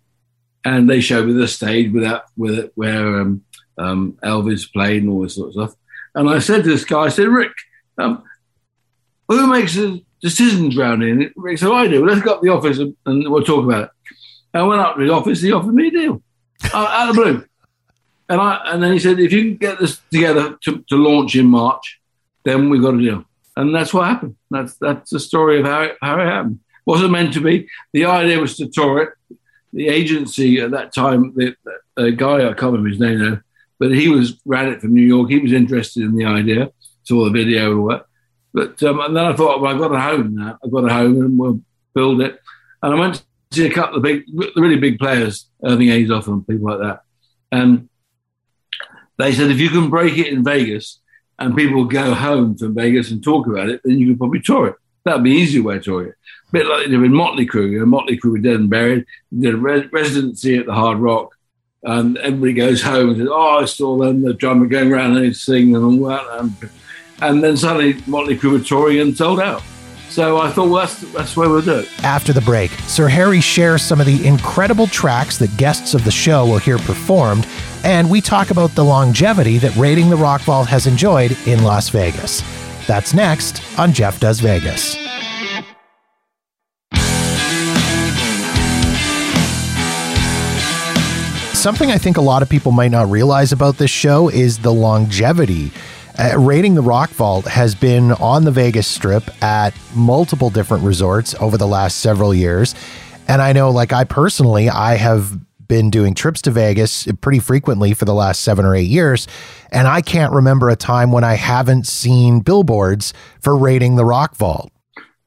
and 0.65 0.89
they 0.89 1.01
showed 1.01 1.27
me 1.27 1.33
the 1.33 1.49
stage 1.49 1.93
without 1.93 2.25
with 2.37 2.59
it 2.59 2.73
where 2.75 3.21
um, 3.21 3.45
um, 3.79 4.19
Elvis 4.23 4.71
played 4.71 5.03
and 5.03 5.11
all 5.11 5.23
this 5.23 5.37
sort 5.37 5.49
of 5.49 5.55
stuff. 5.55 5.75
And 6.15 6.31
I 6.31 6.39
said 6.39 6.65
to 6.65 6.71
this 6.71 6.85
guy, 6.85 7.01
I 7.01 7.09
said, 7.09 7.29
Rick, 7.29 7.53
um, 7.99 8.23
who 9.29 9.47
makes 9.47 9.75
the 9.75 10.05
decisions 10.23 10.77
around 10.77 11.03
here? 11.03 11.33
Rick 11.37 11.59
said, 11.59 11.71
I 11.71 11.89
do. 11.89 12.07
Let's 12.07 12.23
go 12.23 12.35
up 12.35 12.41
to 12.41 12.47
the 12.47 12.53
office 12.53 12.79
and, 12.79 12.97
and, 13.07 13.31
we'll 13.31 13.43
talk 13.43 13.65
about 13.65 13.85
it. 13.85 13.91
I 14.53 14.63
went 14.63 14.81
up 14.81 14.97
to 14.97 15.05
the 15.05 15.13
office. 15.13 15.43
He 15.43 15.53
offered 15.53 15.75
me 15.75 15.89
a 15.89 15.91
deal 15.91 16.23
uh, 16.73 16.77
out 16.77 17.11
of 17.11 17.17
the 17.17 17.23
blue. 17.23 17.45
And 18.29 18.41
I 18.41 18.61
and 18.67 18.83
then 18.83 18.93
he 18.93 18.99
said, 18.99 19.19
if 19.19 19.33
you 19.33 19.43
can 19.43 19.57
get 19.57 19.79
this 19.81 20.01
together 20.11 20.57
to, 20.65 20.85
to 20.89 20.97
launch 20.97 21.35
in 21.35 21.47
March, 21.47 22.01
then 22.45 22.71
we've 22.71 22.83
got 22.83 22.95
a 22.95 22.99
deal 22.99 23.25
and 23.57 23.75
that's 23.75 23.95
what 23.95 24.09
happened. 24.09 24.37
That's 24.51 24.75
that's 24.77 25.11
the 25.11 25.21
story 25.21 25.61
of 25.61 25.67
how 25.67 25.83
it, 25.83 25.97
how 26.01 26.19
it 26.21 26.27
happened. 26.27 26.61
Wasn't 26.87 27.11
meant 27.11 27.33
to 27.35 27.41
be. 27.41 27.69
The 27.93 28.05
idea 28.05 28.41
was 28.41 28.57
to 28.59 28.69
tour 28.69 29.03
it. 29.03 29.39
The 29.73 29.89
agency 29.89 30.61
at 30.61 30.71
that 30.73 30.95
time, 30.95 31.33
the, 31.35 31.57
the 31.97 32.13
guy 32.13 32.49
I 32.49 32.53
can't 32.53 32.73
remember 32.73 32.91
his 32.91 33.01
name 33.01 33.19
now, 33.19 33.41
but 33.79 33.93
he 33.93 34.09
was 34.09 34.41
ran 34.45 34.69
it 34.69 34.81
from 34.81 34.95
New 34.95 35.03
York. 35.03 35.31
He 35.31 35.39
was 35.39 35.53
interested 35.53 36.03
in 36.03 36.17
the 36.17 36.25
idea, 36.25 36.73
saw 37.03 37.25
the 37.25 37.31
video 37.31 37.73
and 37.73 37.85
what. 37.85 38.07
But 38.53 38.83
um, 38.83 39.01
and 39.01 39.17
then 39.17 39.25
I 39.25 39.35
thought, 39.35 39.61
well, 39.61 39.73
I've 39.73 39.81
got 39.81 39.95
a 39.95 40.01
home 40.01 40.37
now. 40.37 40.59
I've 40.65 40.71
got 40.71 40.85
a 40.85 40.93
home, 40.93 41.21
and 41.21 41.39
we'll 41.39 41.61
build 41.95 42.21
it. 42.21 42.41
And 42.83 42.95
I 42.95 42.99
went 42.99 43.15
to 43.17 43.23
see 43.53 43.67
a 43.67 43.73
couple 43.73 43.97
of 43.97 44.03
big, 44.03 44.25
really 44.57 44.77
big 44.77 44.99
players, 44.99 45.49
Irving 45.65 45.89
Azoff 45.89 46.29
and 46.29 46.47
people 46.47 46.71
like 46.71 46.81
that. 46.81 47.01
And 47.51 47.89
they 49.19 49.33
said, 49.33 49.51
if 49.51 49.59
you 49.59 49.71
can 49.71 49.91
break 49.91 50.19
it 50.19 50.29
in 50.29 50.45
Vegas, 50.45 51.01
and 51.39 51.57
people 51.57 51.85
go 51.85 52.15
home 52.15 52.57
from 52.57 52.75
Vegas 52.75 53.11
and 53.11 53.23
talk 53.23 53.47
about 53.47 53.69
it, 53.69 53.81
then 53.85 53.99
you 53.99 54.09
can 54.09 54.19
probably 54.19 54.41
tour 54.41 54.69
it. 54.69 54.77
That'd 55.05 55.25
be 55.25 55.33
an 55.33 55.39
easier 55.39 55.63
way 55.63 55.75
to 55.75 55.81
tour 55.81 56.07
it. 56.07 56.15
A 56.49 56.53
bit 56.53 56.67
like 56.67 56.85
they 56.85 56.91
did 56.91 57.01
with 57.01 57.11
Motley 57.11 57.47
Crue. 57.47 57.73
You 57.73 57.81
know, 57.81 57.87
Motley 57.87 58.19
Crue 58.19 58.33
were 58.33 58.39
dead 58.39 58.57
and 58.57 58.71
buried. 58.71 59.05
They 59.33 59.47
did 59.47 59.55
a 59.55 59.59
re- 59.59 59.89
residency 59.93 60.57
at 60.57 60.67
the 60.67 60.73
Hard 60.73 60.99
Rock. 60.99 61.35
And 61.85 62.17
everybody 62.19 62.55
goes 62.55 62.83
home 62.83 63.11
and 63.11 63.19
says, 63.19 63.29
Oh, 63.31 63.59
I 63.61 63.65
saw 63.67 63.99
them, 63.99 64.23
the 64.23 64.35
drummer 64.35 64.67
going 64.67 64.93
around 64.93 65.17
and 65.17 65.37
singing 65.37 65.77
and 65.77 65.85
all 65.85 66.09
that. 66.09 66.27
And, 66.41 66.71
and 67.21 67.45
then 67.45 67.57
suddenly 67.57 68.03
Motley 68.07 68.37
Crue 68.39 69.17
sold 69.17 69.41
out. 69.41 69.63
So 70.09 70.39
I 70.39 70.51
thought, 70.51 70.69
well, 70.69 70.87
that's, 70.87 71.01
that's 71.13 71.37
way 71.37 71.49
we'll 71.49 71.61
do 71.61 71.81
it. 71.81 72.05
After 72.05 72.33
the 72.33 72.41
break, 72.41 72.71
Sir 72.87 73.09
Harry 73.09 73.41
shares 73.41 73.83
some 73.83 74.01
of 74.01 74.07
the 74.07 74.25
incredible 74.27 74.87
tracks 74.87 75.39
that 75.39 75.57
guests 75.57 75.93
of 75.93 76.05
the 76.05 76.11
show 76.11 76.47
will 76.47 76.59
hear 76.59 76.79
performed 76.79 77.47
and 77.85 78.09
we 78.09 78.23
talk 78.23 78.51
about 78.51 78.71
the 78.71 78.83
longevity 78.83 79.59
that 79.59 79.77
Raiding 79.77 80.09
the 80.09 80.17
Rock 80.17 80.41
Vault 80.41 80.67
has 80.69 80.87
enjoyed 80.87 81.37
in 81.47 81.63
Las 81.65 81.91
Vegas. 81.91 82.43
That's 82.87 83.13
next 83.13 83.63
on 83.79 83.93
Jeff 83.93 84.19
Does 84.19 84.41
Vegas. 84.41 84.97
Something 91.65 91.91
I 91.91 91.97
think 91.97 92.19
a 92.19 92.21
lot 92.21 92.43
of 92.43 92.51
people 92.51 92.73
might 92.73 92.91
not 92.91 93.09
realize 93.09 93.51
about 93.51 93.79
this 93.79 93.91
show 93.91 94.29
is 94.29 94.59
the 94.59 94.71
longevity. 94.71 95.73
Uh, 96.19 96.39
Raiding 96.39 96.75
the 96.75 96.83
Rock 96.83 97.09
Vault 97.09 97.47
has 97.47 97.75
been 97.75 98.13
on 98.13 98.45
the 98.45 98.51
Vegas 98.51 98.87
Strip 98.87 99.31
at 99.43 99.73
multiple 99.95 100.51
different 100.51 100.85
resorts 100.85 101.35
over 101.41 101.57
the 101.57 101.67
last 101.67 102.01
several 102.01 102.35
years. 102.35 102.75
And 103.29 103.41
I 103.41 103.55
know, 103.55 103.71
like, 103.71 103.95
I 103.95 104.05
personally, 104.05 104.69
I 104.69 104.97
have 104.97 105.39
been 105.67 105.89
doing 105.89 106.13
trips 106.13 106.43
to 106.43 106.51
Vegas 106.51 107.09
pretty 107.23 107.39
frequently 107.39 107.95
for 107.95 108.05
the 108.05 108.13
last 108.13 108.43
seven 108.43 108.67
or 108.67 108.75
eight 108.75 108.91
years. 108.91 109.27
And 109.73 109.89
I 109.89 110.03
can't 110.03 110.35
remember 110.35 110.69
a 110.69 110.77
time 110.77 111.13
when 111.13 111.25
I 111.25 111.33
haven't 111.33 111.87
seen 111.87 112.41
billboards 112.41 113.15
for 113.41 113.57
raiding 113.57 113.97
the 113.97 114.05
Rock 114.05 114.37
Vault. 114.37 114.71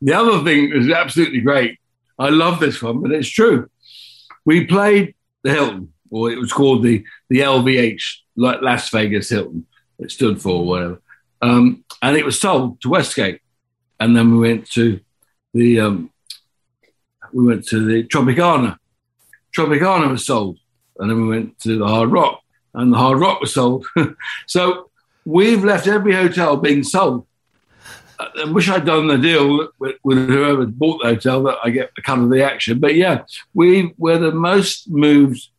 The 0.01 0.13
other 0.13 0.43
thing 0.43 0.71
is 0.71 0.91
absolutely 0.91 1.41
great. 1.41 1.79
I 2.19 2.29
love 2.29 2.59
this 2.59 2.79
one, 2.79 3.01
but 3.01 3.11
it's 3.11 3.27
true. 3.27 3.71
We 4.45 4.65
played 4.65 5.15
the 5.41 5.51
Hilton, 5.51 5.93
or 6.09 6.31
it 6.31 6.37
was 6.37 6.53
called 6.53 6.83
the 6.83 7.03
the 7.29 7.39
LVH, 7.39 8.03
Las 8.35 8.89
Vegas 8.89 9.29
Hilton. 9.29 9.65
It 9.99 10.11
stood 10.11 10.41
for 10.41 10.65
whatever, 10.65 11.01
um, 11.41 11.83
and 12.01 12.17
it 12.17 12.25
was 12.25 12.39
sold 12.39 12.81
to 12.81 12.89
Westgate, 12.89 13.41
and 13.99 14.15
then 14.15 14.31
we 14.31 14.47
went 14.47 14.69
to 14.71 14.99
the 15.53 15.79
um, 15.79 16.11
we 17.33 17.45
went 17.45 17.65
to 17.67 17.85
the 17.85 18.03
Tropicana. 18.03 18.77
Tropicana 19.55 20.09
was 20.09 20.25
sold, 20.25 20.59
and 20.99 21.09
then 21.09 21.21
we 21.21 21.27
went 21.27 21.59
to 21.59 21.77
the 21.77 21.87
Hard 21.87 22.11
Rock, 22.11 22.41
and 22.73 22.93
the 22.93 22.97
Hard 22.97 23.19
Rock 23.19 23.41
was 23.41 23.53
sold. 23.53 23.85
so 24.47 24.89
we've 25.25 25.63
left 25.63 25.87
every 25.87 26.13
hotel 26.13 26.57
being 26.57 26.83
sold. 26.83 27.25
I 28.19 28.45
wish 28.45 28.69
I'd 28.69 28.85
done 28.85 29.07
the 29.07 29.17
deal 29.17 29.69
with, 29.79 29.95
with, 30.03 30.27
whoever 30.29 30.65
bought 30.65 31.01
the 31.01 31.09
hotel 31.09 31.43
that 31.43 31.57
I 31.63 31.69
get 31.69 31.91
a 31.97 32.01
cut 32.01 32.19
of 32.19 32.31
the 32.31 32.43
action. 32.43 32.79
But 32.79 32.95
yeah, 32.95 33.25
we 33.53 33.93
were 33.97 34.17
the 34.17 34.31
most 34.31 34.89
moved 34.89 35.49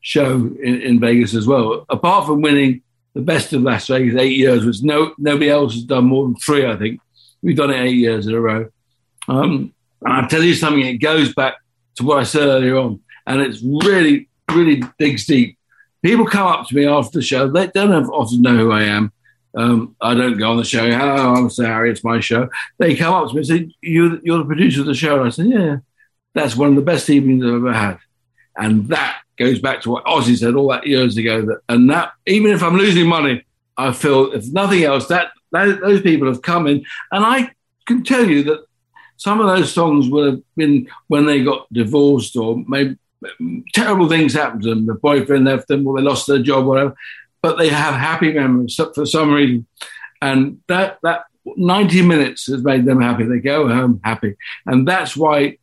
show 0.00 0.34
in, 0.34 0.82
in, 0.82 1.00
Vegas 1.00 1.34
as 1.34 1.46
well. 1.46 1.84
Apart 1.88 2.26
from 2.26 2.40
winning 2.40 2.82
the 3.14 3.20
best 3.20 3.52
of 3.52 3.62
Las 3.62 3.86
Vegas 3.88 4.20
eight 4.20 4.36
years, 4.36 4.64
which 4.64 4.82
no 4.82 5.14
nobody 5.18 5.50
else 5.50 5.74
has 5.74 5.84
done 5.84 6.04
more 6.04 6.24
than 6.24 6.36
three, 6.36 6.66
I 6.66 6.76
think. 6.76 7.00
We've 7.42 7.56
done 7.56 7.70
it 7.70 7.80
eight 7.80 7.96
years 7.96 8.26
in 8.26 8.34
a 8.34 8.40
row. 8.40 8.68
Um, 9.28 9.72
and 10.02 10.12
I'll 10.12 10.28
tell 10.28 10.42
you 10.42 10.54
something, 10.54 10.84
it 10.84 10.98
goes 10.98 11.34
back 11.34 11.56
to 11.96 12.04
what 12.04 12.18
I 12.18 12.22
said 12.22 12.48
earlier 12.48 12.78
on, 12.78 13.00
and 13.26 13.40
it's 13.40 13.62
really, 13.62 14.28
really 14.50 14.82
digs 14.98 15.26
deep. 15.26 15.58
People 16.02 16.26
come 16.26 16.46
up 16.46 16.68
to 16.68 16.74
me 16.74 16.86
after 16.86 17.18
the 17.18 17.24
show, 17.24 17.48
they 17.48 17.66
don't 17.68 18.06
often 18.08 18.42
know 18.42 18.56
who 18.56 18.72
I 18.72 18.84
am. 18.84 19.12
Um, 19.56 19.96
I 20.00 20.14
don't 20.14 20.38
go 20.38 20.50
on 20.50 20.56
the 20.56 20.64
show, 20.64 20.84
I'm 20.84 21.50
Harry, 21.50 21.90
it's 21.90 22.04
my 22.04 22.20
show. 22.20 22.48
They 22.78 22.94
come 22.94 23.14
up 23.14 23.28
to 23.28 23.34
me 23.34 23.38
and 23.38 23.46
say, 23.46 23.74
you're, 23.80 24.20
you're 24.22 24.38
the 24.38 24.44
producer 24.44 24.80
of 24.80 24.86
the 24.86 24.94
show. 24.94 25.18
And 25.18 25.26
I 25.26 25.30
said, 25.30 25.46
yeah, 25.46 25.78
that's 26.34 26.56
one 26.56 26.68
of 26.68 26.76
the 26.76 26.82
best 26.82 27.10
evenings 27.10 27.44
I've 27.44 27.54
ever 27.54 27.72
had. 27.72 27.98
And 28.56 28.88
that 28.88 29.20
goes 29.38 29.58
back 29.60 29.80
to 29.82 29.90
what 29.90 30.04
Ozzy 30.04 30.36
said 30.36 30.54
all 30.54 30.68
that 30.68 30.86
years 30.86 31.16
ago. 31.16 31.42
That 31.42 31.60
and 31.68 31.88
that 31.90 32.12
even 32.26 32.52
if 32.52 32.62
I'm 32.62 32.76
losing 32.76 33.06
money, 33.06 33.44
I 33.76 33.92
feel 33.92 34.32
if 34.32 34.46
nothing 34.52 34.82
else, 34.82 35.06
that, 35.08 35.28
that 35.52 35.80
those 35.80 36.02
people 36.02 36.28
have 36.28 36.42
come 36.42 36.66
in, 36.66 36.84
and 37.12 37.24
I 37.24 37.50
can 37.86 38.02
tell 38.02 38.28
you 38.28 38.42
that 38.44 38.64
some 39.16 39.40
of 39.40 39.46
those 39.46 39.72
songs 39.72 40.08
would 40.08 40.32
have 40.32 40.42
been 40.56 40.88
when 41.08 41.26
they 41.26 41.42
got 41.42 41.72
divorced 41.72 42.36
or 42.36 42.62
maybe 42.66 42.96
terrible 43.74 44.08
things 44.08 44.34
happened 44.34 44.62
to 44.62 44.70
them. 44.70 44.86
The 44.86 44.94
boyfriend 44.94 45.44
left 45.44 45.68
them, 45.68 45.86
or 45.86 45.96
they 45.96 46.04
lost 46.04 46.26
their 46.26 46.42
job, 46.42 46.66
whatever. 46.66 46.94
But 47.42 47.56
they 47.56 47.68
have 47.68 47.94
happy 47.94 48.32
memories 48.32 48.80
for 48.94 49.06
some 49.06 49.32
reason, 49.32 49.66
and 50.20 50.60
that 50.68 50.98
that 51.02 51.22
90 51.44 52.02
minutes 52.02 52.46
has 52.46 52.62
made 52.62 52.84
them 52.84 53.00
happy. 53.00 53.24
They 53.24 53.38
go 53.38 53.68
home 53.68 54.00
happy, 54.02 54.36
and 54.66 54.86
that's 54.86 55.16
why 55.16 55.58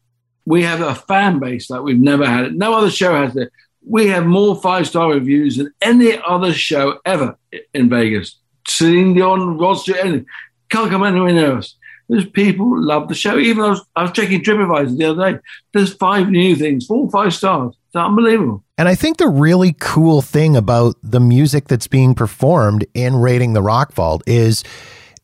we 0.45 0.63
have 0.63 0.81
a 0.81 0.95
fan 0.95 1.39
base 1.39 1.69
like 1.69 1.81
we've 1.81 1.99
never 1.99 2.25
had 2.25 2.45
it. 2.45 2.53
No 2.53 2.73
other 2.73 2.89
show 2.89 3.13
has 3.15 3.35
it. 3.35 3.51
We 3.87 4.07
have 4.07 4.25
more 4.25 4.55
five 4.55 4.87
star 4.87 5.11
reviews 5.11 5.57
than 5.57 5.73
any 5.81 6.17
other 6.27 6.53
show 6.53 6.99
ever 7.05 7.37
in 7.73 7.89
Vegas. 7.89 8.37
Celine 8.67 9.13
Dion, 9.13 9.57
Rod 9.57 9.75
Stewart, 9.75 9.99
anything. 9.99 10.25
Can't 10.69 10.89
come 10.89 11.03
anywhere 11.03 11.33
near 11.33 11.57
us. 11.57 11.75
There's 12.09 12.25
people 12.25 12.81
love 12.81 13.07
the 13.07 13.15
show. 13.15 13.37
Even 13.37 13.63
I 13.63 13.69
was, 13.69 13.81
I 13.95 14.01
was 14.03 14.11
checking 14.11 14.43
TripAdvisor 14.43 14.97
the 14.97 15.05
other 15.05 15.31
day. 15.33 15.39
There's 15.73 15.93
five 15.93 16.29
new 16.29 16.55
things, 16.55 16.85
four 16.85 17.09
five 17.09 17.33
stars. 17.33 17.75
It's 17.87 17.95
unbelievable. 17.95 18.63
And 18.77 18.87
I 18.87 18.95
think 18.95 19.17
the 19.17 19.27
really 19.27 19.75
cool 19.79 20.21
thing 20.21 20.55
about 20.55 20.95
the 21.01 21.19
music 21.19 21.67
that's 21.67 21.87
being 21.87 22.13
performed 22.13 22.85
in 22.93 23.15
Raiding 23.15 23.53
the 23.53 23.61
Rock 23.61 23.93
Vault 23.93 24.21
is 24.27 24.63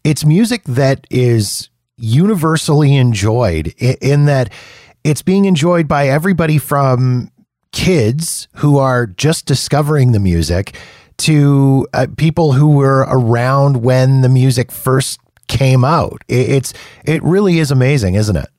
it's 0.03 0.25
music 0.25 0.63
that 0.65 1.05
is 1.11 1.69
universally 1.97 2.95
enjoyed 2.95 3.67
in 3.77 4.25
that 4.25 4.51
it's 5.03 5.21
being 5.21 5.45
enjoyed 5.45 5.87
by 5.87 6.07
everybody 6.07 6.57
from 6.57 7.31
kids 7.71 8.47
who 8.55 8.77
are 8.77 9.05
just 9.05 9.45
discovering 9.45 10.11
the 10.11 10.19
music 10.19 10.75
to 11.17 11.87
uh, 11.93 12.07
people 12.17 12.53
who 12.53 12.75
were 12.75 13.05
around 13.07 13.83
when 13.83 14.21
the 14.21 14.29
music 14.29 14.71
first 14.71 15.19
came 15.47 15.83
out. 15.83 16.23
It, 16.27 16.49
it's 16.49 16.73
it 17.05 17.21
really 17.23 17.59
is 17.59 17.71
amazing, 17.71 18.15
isn't 18.15 18.35
it? 18.35 18.49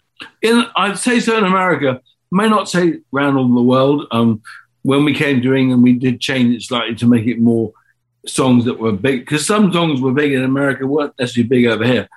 In 0.42 0.64
I'd 0.76 0.98
say 0.98 1.20
so 1.20 1.36
in 1.36 1.44
America. 1.44 2.00
May 2.30 2.48
not 2.48 2.68
say 2.68 3.00
around 3.12 3.36
all 3.36 3.54
the 3.54 3.62
world. 3.62 4.06
Um, 4.10 4.42
when 4.82 5.04
we 5.04 5.14
came 5.14 5.42
to 5.42 5.54
England, 5.54 5.82
we 5.82 5.92
did 5.92 6.20
change 6.20 6.54
it 6.54 6.62
slightly 6.62 6.94
to 6.96 7.06
make 7.06 7.26
it 7.26 7.40
more 7.40 7.72
songs 8.26 8.64
that 8.64 8.78
were 8.78 8.92
big 8.92 9.20
because 9.20 9.46
some 9.46 9.72
songs 9.72 10.00
were 10.00 10.12
big 10.12 10.32
in 10.32 10.44
America 10.44 10.86
weren't 10.86 11.18
necessarily 11.18 11.48
big 11.48 11.66
over 11.66 11.84
here. 11.84 12.08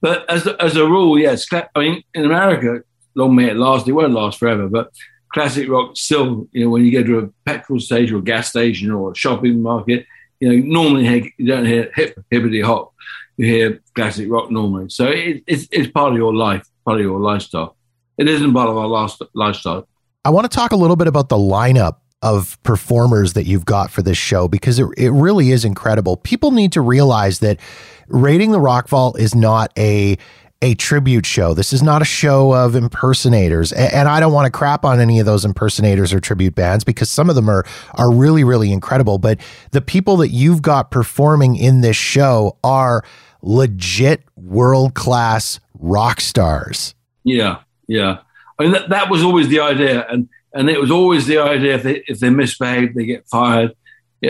But 0.00 0.28
as 0.30 0.46
as 0.46 0.76
a 0.76 0.86
rule, 0.86 1.18
yes, 1.18 1.46
I 1.52 1.66
mean 1.78 2.02
in 2.12 2.24
America, 2.26 2.82
long 3.14 3.34
may 3.34 3.50
it 3.50 3.56
last. 3.56 3.88
It 3.88 3.92
won't 3.92 4.12
last 4.12 4.38
forever, 4.38 4.68
but 4.68 4.92
classic 5.34 5.68
rock 5.68 5.96
still, 5.96 6.48
you 6.52 6.64
know, 6.64 6.70
when 6.70 6.84
you 6.84 6.92
go 6.92 7.02
to 7.02 7.18
a 7.18 7.28
petrol 7.44 7.80
station 7.80 8.16
or 8.16 8.20
a 8.20 8.22
gas 8.22 8.48
station 8.48 8.90
or 8.90 9.12
a 9.12 9.14
shopping 9.14 9.62
market, 9.62 10.06
you 10.40 10.48
know, 10.48 10.66
normally 10.66 11.34
you 11.36 11.46
don't 11.46 11.66
hear 11.66 11.90
hip, 11.94 12.18
hippity 12.30 12.60
hop 12.60 12.94
you 13.36 13.46
hear 13.46 13.82
classic 13.94 14.30
rock 14.30 14.50
normally. 14.50 14.88
So 14.90 15.06
it, 15.06 15.42
it's, 15.46 15.68
it's 15.70 15.90
part 15.90 16.12
of 16.12 16.18
your 16.18 16.34
life, 16.34 16.68
part 16.84 17.00
of 17.00 17.04
your 17.04 17.20
lifestyle. 17.20 17.76
It 18.16 18.28
isn't 18.28 18.52
part 18.52 18.68
of 18.68 18.76
our 18.76 18.86
last 18.86 19.22
lifestyle. 19.34 19.88
I 20.24 20.30
want 20.30 20.50
to 20.50 20.54
talk 20.54 20.72
a 20.72 20.76
little 20.76 20.96
bit 20.96 21.06
about 21.06 21.28
the 21.28 21.36
lineup 21.36 21.98
of 22.22 22.62
performers 22.62 23.34
that 23.34 23.44
you've 23.44 23.66
got 23.66 23.90
for 23.90 24.02
this 24.02 24.16
show 24.16 24.48
because 24.48 24.78
it, 24.78 24.86
it 24.96 25.10
really 25.10 25.50
is 25.50 25.64
incredible. 25.64 26.16
People 26.16 26.52
need 26.52 26.72
to 26.72 26.80
realize 26.80 27.40
that 27.40 27.58
Raiding 28.06 28.52
the 28.52 28.60
Rock 28.60 28.88
Vault 28.88 29.18
is 29.18 29.34
not 29.34 29.72
a 29.76 30.16
a 30.64 30.74
tribute 30.74 31.26
show. 31.26 31.52
This 31.52 31.74
is 31.74 31.82
not 31.82 32.00
a 32.00 32.06
show 32.06 32.54
of 32.54 32.74
impersonators. 32.74 33.70
And 33.70 34.08
I 34.08 34.18
don't 34.18 34.32
want 34.32 34.46
to 34.46 34.50
crap 34.50 34.82
on 34.82 34.98
any 34.98 35.20
of 35.20 35.26
those 35.26 35.44
impersonators 35.44 36.10
or 36.14 36.20
tribute 36.20 36.54
bands 36.54 36.84
because 36.84 37.10
some 37.10 37.28
of 37.28 37.36
them 37.36 37.50
are 37.50 37.66
are 37.94 38.10
really 38.10 38.44
really 38.44 38.72
incredible, 38.72 39.18
but 39.18 39.38
the 39.72 39.82
people 39.82 40.16
that 40.16 40.30
you've 40.30 40.62
got 40.62 40.90
performing 40.90 41.56
in 41.56 41.82
this 41.82 41.96
show 41.96 42.56
are 42.64 43.04
legit 43.42 44.22
world 44.36 44.94
class 44.94 45.60
rock 45.78 46.20
stars. 46.20 46.94
Yeah, 47.24 47.60
yeah. 47.86 48.18
I 48.58 48.62
mean, 48.62 48.72
that, 48.72 48.88
that 48.88 49.10
was 49.10 49.22
always 49.22 49.48
the 49.48 49.60
idea, 49.60 50.06
and 50.08 50.30
and 50.54 50.70
it 50.70 50.80
was 50.80 50.90
always 50.90 51.26
the 51.26 51.38
idea 51.38 51.74
if 51.74 51.82
they 51.82 52.04
if 52.08 52.20
they 52.20 52.30
misbehave, 52.30 52.94
they 52.94 53.04
get 53.04 53.28
fired. 53.28 53.74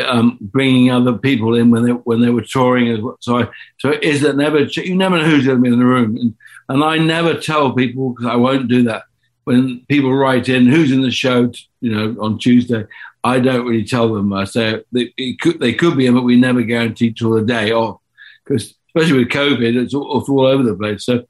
Um, 0.04 0.38
bringing 0.40 0.90
other 0.90 1.16
people 1.16 1.54
in 1.54 1.70
when 1.70 1.84
they 1.84 1.92
when 1.92 2.20
they 2.20 2.30
were 2.30 2.42
touring 2.42 2.88
as 2.88 3.00
well. 3.00 3.16
So 3.20 3.38
I, 3.38 3.48
so 3.78 3.90
it 3.90 4.02
is 4.02 4.22
that 4.22 4.36
never 4.36 4.62
you 4.62 4.96
never 4.96 5.18
know 5.18 5.24
who's 5.24 5.46
going 5.46 5.58
to 5.58 5.62
be 5.62 5.72
in 5.72 5.78
the 5.78 5.84
room, 5.84 6.16
and 6.16 6.34
and 6.68 6.82
I 6.82 6.98
never 6.98 7.34
tell 7.34 7.72
people 7.72 8.10
because 8.10 8.26
I 8.26 8.36
won't 8.36 8.68
do 8.68 8.82
that. 8.84 9.04
When 9.44 9.84
people 9.86 10.12
write 10.12 10.48
in 10.48 10.66
who's 10.66 10.90
in 10.90 11.02
the 11.02 11.10
show, 11.10 11.52
you 11.80 11.92
know, 11.94 12.16
on 12.20 12.38
Tuesday, 12.38 12.86
I 13.22 13.40
don't 13.40 13.66
really 13.66 13.84
tell 13.84 14.12
them. 14.12 14.32
I 14.32 14.44
say 14.44 14.82
they, 14.92 15.12
could, 15.40 15.60
they 15.60 15.74
could 15.74 15.96
be 15.96 16.06
in, 16.06 16.14
but 16.14 16.24
we 16.24 16.36
never 16.36 16.62
guarantee 16.62 17.12
till 17.12 17.30
the 17.30 17.44
day 17.44 17.72
off 17.72 18.00
because 18.44 18.74
especially 18.88 19.24
with 19.24 19.32
COVID, 19.32 19.82
it's 19.82 19.94
all, 19.94 20.18
it's 20.18 20.28
all 20.28 20.46
over 20.46 20.62
the 20.62 20.74
place. 20.74 21.04
So 21.04 21.24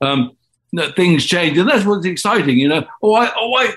um, 0.00 0.36
things 0.94 1.24
change, 1.24 1.58
and 1.58 1.68
that's 1.68 1.84
what's 1.84 2.06
exciting. 2.06 2.58
You 2.58 2.68
know, 2.68 2.86
oh, 3.02 3.14
I, 3.14 3.32
oh, 3.36 3.54
I, 3.54 3.74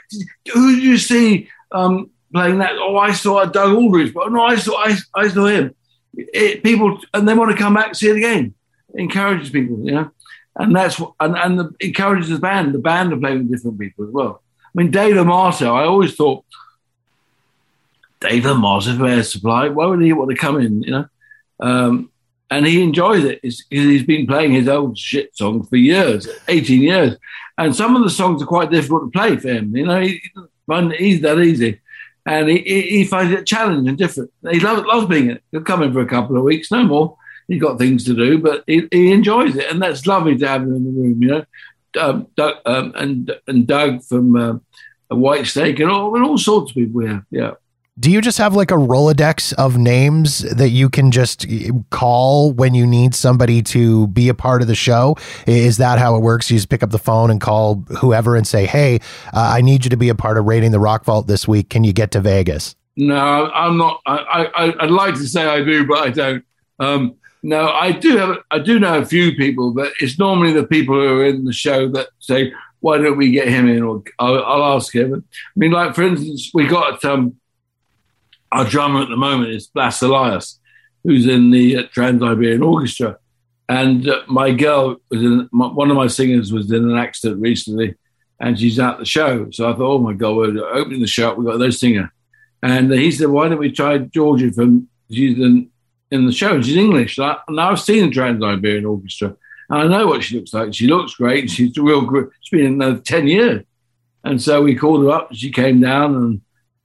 who 0.54 0.76
did 0.76 0.84
you 0.84 0.98
see 0.98 1.50
um, 1.72 2.12
playing 2.32 2.60
that? 2.60 2.74
Oh, 2.78 2.98
I 2.98 3.14
saw 3.14 3.46
Doug 3.46 3.76
Aldrich, 3.76 4.14
but 4.14 4.32
no, 4.32 4.44
I 4.44 4.56
saw, 4.56 4.78
I, 4.78 4.96
I 5.16 5.28
saw 5.28 5.46
him. 5.46 5.76
It, 6.14 6.64
people, 6.64 7.00
and 7.14 7.28
they 7.28 7.34
want 7.34 7.52
to 7.52 7.58
come 7.58 7.74
back 7.74 7.88
and 7.88 7.98
see 7.98 8.10
it 8.10 8.18
again. 8.18 8.54
It 8.94 9.02
encourages 9.02 9.50
people, 9.50 9.80
you 9.84 9.94
know, 9.94 10.12
and 10.56 10.76
that's 10.76 11.00
what, 11.00 11.14
and, 11.20 11.36
and 11.36 11.60
the, 11.60 11.74
encourages 11.80 12.30
the 12.30 12.40
band, 12.40 12.74
the 12.74 12.80
band 12.80 13.12
to 13.12 13.18
play 13.18 13.38
with 13.38 13.52
different 13.52 13.80
people 13.80 14.06
as 14.06 14.12
well. 14.12 14.42
I 14.66 14.70
mean, 14.74 14.92
Dave 14.92 15.18
Amato, 15.18 15.74
I 15.74 15.86
always 15.86 16.16
thought 16.16 16.46
Dave 18.20 18.46
Amato 18.46 18.98
for 18.98 19.08
Air 19.08 19.24
Supply, 19.24 19.70
why 19.70 19.86
would 19.88 20.02
he 20.02 20.14
want 20.14 20.30
to 20.30 20.38
come 20.38 20.60
in, 20.60 20.84
you 20.84 20.92
know? 20.92 21.06
Um, 21.60 22.12
and 22.50 22.66
he 22.66 22.84
enjoys 22.84 23.24
it. 23.24 23.40
It's, 23.44 23.64
he's 23.70 24.04
been 24.04 24.28
playing 24.28 24.52
his 24.52 24.68
old 24.68 24.98
shit 24.98 25.36
songs 25.36 25.70
for 25.70 25.78
years, 25.78 26.28
18 26.48 26.82
years. 26.82 27.18
And 27.58 27.76
some 27.76 27.96
of 27.96 28.04
the 28.04 28.10
songs 28.10 28.42
are 28.42 28.48
quite 28.48 28.72
difficult 28.72 29.06
to 29.12 29.18
play 29.18 29.38
for 29.38 29.48
him. 29.48 29.76
You 29.76 29.86
know, 29.86 30.02
he, 30.02 30.22
he's 30.98 31.22
that 31.22 31.40
easy. 31.40 31.81
And 32.26 32.50
he, 32.50 32.60
he 32.60 33.04
finds 33.06 33.34
it 33.34 33.46
challenging 33.46 33.88
and 33.88 33.98
different. 33.98 34.32
He 34.52 34.60
loves, 34.60 34.86
loves 34.86 35.08
being 35.08 35.32
it. 35.32 35.44
He'll 35.52 35.62
come 35.62 35.82
in 35.82 35.92
for 35.92 36.02
a 36.02 36.08
couple 36.08 36.38
of 36.38 36.44
weeks, 36.44 36.72
no 36.72 36.84
more. 36.84 37.18
He's 37.48 37.62
got 37.62 37.80
things 37.80 38.04
to 38.06 38.14
do, 38.14 38.38
but 38.38 38.64
he, 38.68 38.88
he 38.92 39.12
enjoys 39.12 39.56
it. 39.56 39.70
And 39.72 39.82
that's 39.82 40.06
lovely 40.06 40.38
to 40.38 40.48
have 40.48 40.62
him 40.62 40.76
in 40.76 40.84
the 40.86 40.92
room, 40.92 41.22
you 41.22 41.28
know. 41.30 41.46
Um, 42.00 42.28
Doug, 42.36 42.56
um, 42.66 42.94
and, 42.96 43.36
and 43.48 43.68
Doug 43.68 44.04
from 44.04 44.36
uh, 44.36 44.54
Whitesnake 45.12 45.82
and 45.82 45.92
all, 45.92 46.16
and 46.16 46.24
all 46.24 46.38
sorts 46.38 46.72
of 46.72 46.76
people, 46.76 47.04
yeah. 47.04 47.22
Yeah. 47.32 47.52
Do 48.02 48.10
you 48.10 48.20
just 48.20 48.40
have 48.40 48.56
like 48.56 48.72
a 48.72 48.76
Rolodex 48.78 49.54
of 49.54 49.78
names 49.78 50.40
that 50.40 50.70
you 50.70 50.90
can 50.90 51.12
just 51.12 51.46
call 51.92 52.52
when 52.52 52.74
you 52.74 52.88
need 52.88 53.14
somebody 53.14 53.62
to 53.62 54.08
be 54.08 54.28
a 54.28 54.34
part 54.34 54.64
of 54.64 54.68
the 54.68 54.74
show? 54.74 55.16
Is 55.46 55.78
that 55.78 56.00
how 56.00 56.16
it 56.16 56.22
works? 56.22 56.50
You 56.50 56.58
just 56.58 56.70
pick 56.70 56.82
up 56.82 56.90
the 56.90 56.98
phone 56.98 57.30
and 57.30 57.40
call 57.40 57.76
whoever 58.00 58.36
and 58.36 58.48
say, 58.48 58.66
"Hey, 58.66 58.96
uh, 59.36 59.54
I 59.56 59.62
need 59.62 59.84
you 59.84 59.92
to 59.92 59.98
be 59.98 60.10
a 60.10 60.16
part 60.16 60.40
of 60.40 60.46
Raiding 60.46 60.72
the 60.72 60.80
Rock 60.80 61.06
Vault 61.06 61.28
this 61.28 61.48
week. 61.48 61.70
Can 61.70 61.84
you 61.84 61.94
get 61.94 62.10
to 62.12 62.22
Vegas?" 62.22 62.76
No, 62.98 63.52
I'm 63.52 63.78
not. 63.78 64.02
I, 64.08 64.50
I 64.56 64.86
would 64.86 64.90
like 64.90 65.14
to 65.14 65.28
say 65.28 65.46
I 65.46 65.64
do, 65.64 65.86
but 65.86 66.00
I 66.00 66.10
don't. 66.10 66.44
Um, 66.80 67.14
no, 67.44 67.70
I 67.70 67.92
do 67.92 68.18
have. 68.18 68.40
I 68.50 68.58
do 68.58 68.80
know 68.80 68.98
a 68.98 69.06
few 69.06 69.36
people, 69.36 69.74
but 69.76 69.94
it's 70.00 70.18
normally 70.18 70.54
the 70.54 70.66
people 70.66 70.96
who 70.96 71.20
are 71.20 71.26
in 71.26 71.46
the 71.46 71.54
show 71.54 71.88
that 71.90 72.08
say, 72.18 72.52
why 72.80 72.98
don't 72.98 73.18
we 73.18 73.30
get 73.30 73.48
him 73.48 73.70
in? 73.70 73.84
Or 73.84 74.04
I'll, 74.18 74.44
I'll 74.44 74.76
ask 74.76 74.94
him. 74.94 75.24
I 75.32 75.52
mean, 75.56 75.72
like 75.72 75.94
for 75.94 76.02
instance, 76.02 76.50
we 76.52 76.66
got 76.66 77.06
um, 77.06 77.36
our 78.52 78.66
drummer 78.66 79.02
at 79.02 79.10
the 79.10 79.18
moment 79.18 79.52
is 79.52 79.68
Blas 79.68 80.02
Elias, 80.02 80.60
who's 81.04 81.28
in 81.28 81.52
the 81.52 81.78
uh, 81.78 81.84
Trans-Siberian 81.94 82.64
Orchestra, 82.64 83.18
and 83.70 84.08
uh, 84.08 84.22
my 84.28 84.52
girl 84.52 84.98
was 85.10 85.22
in 85.22 85.50
my, 85.52 85.68
one 85.68 85.90
of 85.90 85.98
my 85.98 86.08
singers 86.08 86.52
was 86.52 86.72
in 86.72 86.90
an 86.90 86.98
accident 86.98 87.42
recently, 87.42 87.96
and 88.40 88.60
she's 88.60 88.80
at 88.80 88.98
the 88.98 89.06
show. 89.06 89.50
So 89.52 89.70
I 89.70 89.74
thought, 89.74 89.96
oh 89.96 90.00
my 90.00 90.14
god, 90.14 90.36
we're 90.36 90.74
opening 90.74 91.02
the 91.02 91.08
show. 91.08 91.34
We 91.34 91.46
got 91.46 91.60
no 91.60 91.70
singer, 91.70 92.14
and 92.62 92.92
he 92.92 93.12
said, 93.12 93.30
why 93.30 93.48
don't 93.48 93.60
we 93.60 93.72
try 93.72 93.98
Georgia 94.00 94.52
from 94.52 94.90
she's 95.10 95.38
in 95.38 95.70
in 96.12 96.26
the 96.26 96.34
show. 96.34 96.62
She's 96.62 96.76
English, 96.76 97.18
and 97.18 97.60
I've 97.60 97.80
seen 97.80 98.08
the 98.08 98.14
Trans-Siberian 98.14 98.86
Orchestra. 98.86 99.36
And 99.70 99.82
I 99.82 99.88
know 99.88 100.08
what 100.08 100.22
she 100.22 100.38
looks 100.38 100.54
like. 100.54 100.74
She 100.74 100.88
looks 100.88 101.16
great. 101.16 101.50
She's 101.50 101.78
a 101.78 101.82
real. 101.82 102.06
She's 102.42 102.60
been 102.60 102.74
in 102.74 102.78
there 102.78 102.98
10 102.98 103.28
years. 103.28 103.64
And 104.24 104.42
so 104.42 104.62
we 104.62 104.76
called 104.76 105.04
her 105.04 105.12
up. 105.12 105.30
She 105.34 105.50
came 105.50 105.80
down 105.80 106.16
and 106.16 106.42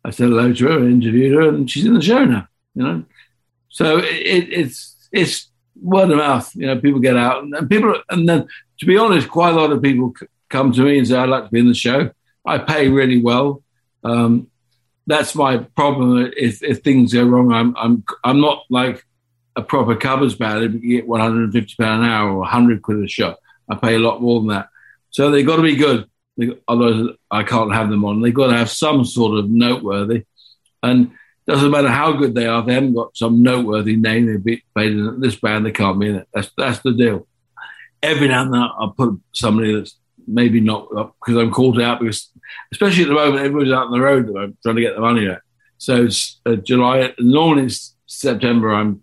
I 0.07 0.11
said 0.11 0.29
hello 0.29 0.53
to 0.53 0.69
her, 0.69 0.89
interviewed 0.89 1.35
her, 1.35 1.49
and 1.49 1.69
she's 1.69 1.85
in 1.85 1.95
the 1.95 2.01
show 2.01 2.25
now, 2.25 2.47
you 2.77 2.83
know. 2.85 3.05
So 3.71 3.99
it, 3.99 4.49
it's 4.53 5.09
it's 5.11 5.51
word 5.83 6.11
of 6.11 6.19
mouth, 6.19 6.55
you 6.55 6.67
know, 6.67 6.81
people 6.81 7.01
get 7.01 7.17
out 7.17 7.43
and, 7.43 7.69
people, 7.69 7.95
and 8.09 8.29
then 8.29 8.47
to 8.79 8.87
be 8.87 8.97
honest, 8.97 9.29
quite 9.29 9.53
a 9.53 9.57
lot 9.57 9.73
of 9.73 9.83
people 9.83 10.15
come 10.49 10.73
to 10.73 10.83
me 10.83 10.99
and 10.99 11.09
say, 11.09 11.17
I'd 11.17 11.29
like 11.29 11.45
to 11.45 11.51
be 11.51 11.59
in 11.59 11.69
the 11.69 11.75
show. 11.75 12.11
I 12.47 12.59
pay 12.59 12.89
really 12.89 13.21
well. 13.21 13.63
Um, 14.05 14.49
that's 15.09 15.35
my 15.35 15.59
problem. 15.59 16.33
If, 16.37 16.63
if 16.63 16.83
things 16.83 17.13
go 17.13 17.25
wrong, 17.25 17.53
I'm, 17.53 17.77
I'm, 17.77 18.05
I'm 18.23 18.41
not 18.41 18.63
like 18.71 19.05
a 19.57 19.63
proper 19.63 19.97
covers 19.97 20.37
band, 20.37 20.65
if 20.65 20.83
you 20.83 20.99
get 20.99 21.09
150 21.09 21.75
pound 21.79 22.05
an 22.05 22.09
hour 22.09 22.31
or 22.31 22.39
100 22.39 22.83
quid 22.83 23.03
a 23.03 23.09
shot, 23.09 23.39
I 23.69 23.75
pay 23.75 23.97
a 23.97 23.99
lot 23.99 24.23
more 24.23 24.41
than 24.41 24.49
that. 24.51 24.69
So 25.11 25.31
they've 25.31 25.47
got 25.47 25.57
to 25.57 25.63
be 25.63 25.77
good. 25.77 26.09
Otherwise, 26.69 27.17
I 27.31 27.43
can't 27.43 27.73
have 27.73 27.89
them 27.89 28.05
on. 28.05 28.21
They've 28.21 28.35
got 28.35 28.49
to 28.49 28.57
have 28.57 28.71
some 28.71 29.05
sort 29.05 29.39
of 29.39 29.49
noteworthy. 29.49 30.25
And 30.83 31.13
doesn't 31.47 31.71
matter 31.71 31.89
how 31.89 32.13
good 32.13 32.35
they 32.35 32.47
are, 32.47 32.63
they 32.63 32.75
haven't 32.75 32.95
got 32.95 33.17
some 33.17 33.43
noteworthy 33.43 33.97
name. 33.97 34.27
They've 34.27 34.43
been 34.43 34.61
played 34.75 34.93
in 34.93 35.21
this 35.21 35.37
band, 35.37 35.65
they 35.65 35.73
can't 35.73 35.99
be 35.99 36.09
in 36.09 36.17
it. 36.17 36.29
That's 36.35 36.51
that's 36.57 36.81
the 36.81 36.93
deal. 36.93 37.27
Every 38.03 38.29
now 38.29 38.43
and 38.43 38.53
then, 38.53 38.61
I'll 38.61 38.95
put 38.97 39.21
somebody 39.33 39.75
that's 39.75 39.97
maybe 40.27 40.61
not 40.61 40.89
because 40.91 41.41
I'm 41.41 41.53
called 41.53 41.81
out 41.81 42.01
because, 42.01 42.31
especially 42.73 43.05
at 43.05 43.09
the 43.09 43.15
moment, 43.15 43.45
everybody's 43.45 43.73
out 43.73 43.87
on 43.87 43.93
the 43.93 44.01
road 44.01 44.29
I'm 44.29 44.57
trying 44.63 44.77
to 44.77 44.83
get 44.83 44.97
the 44.97 45.01
money 45.01 45.29
out. 45.31 45.41
So 45.79 46.09
uh, 46.47 46.57
July, 46.57 47.15
normally 47.19 47.71
September, 48.07 48.75
I'm 48.75 49.03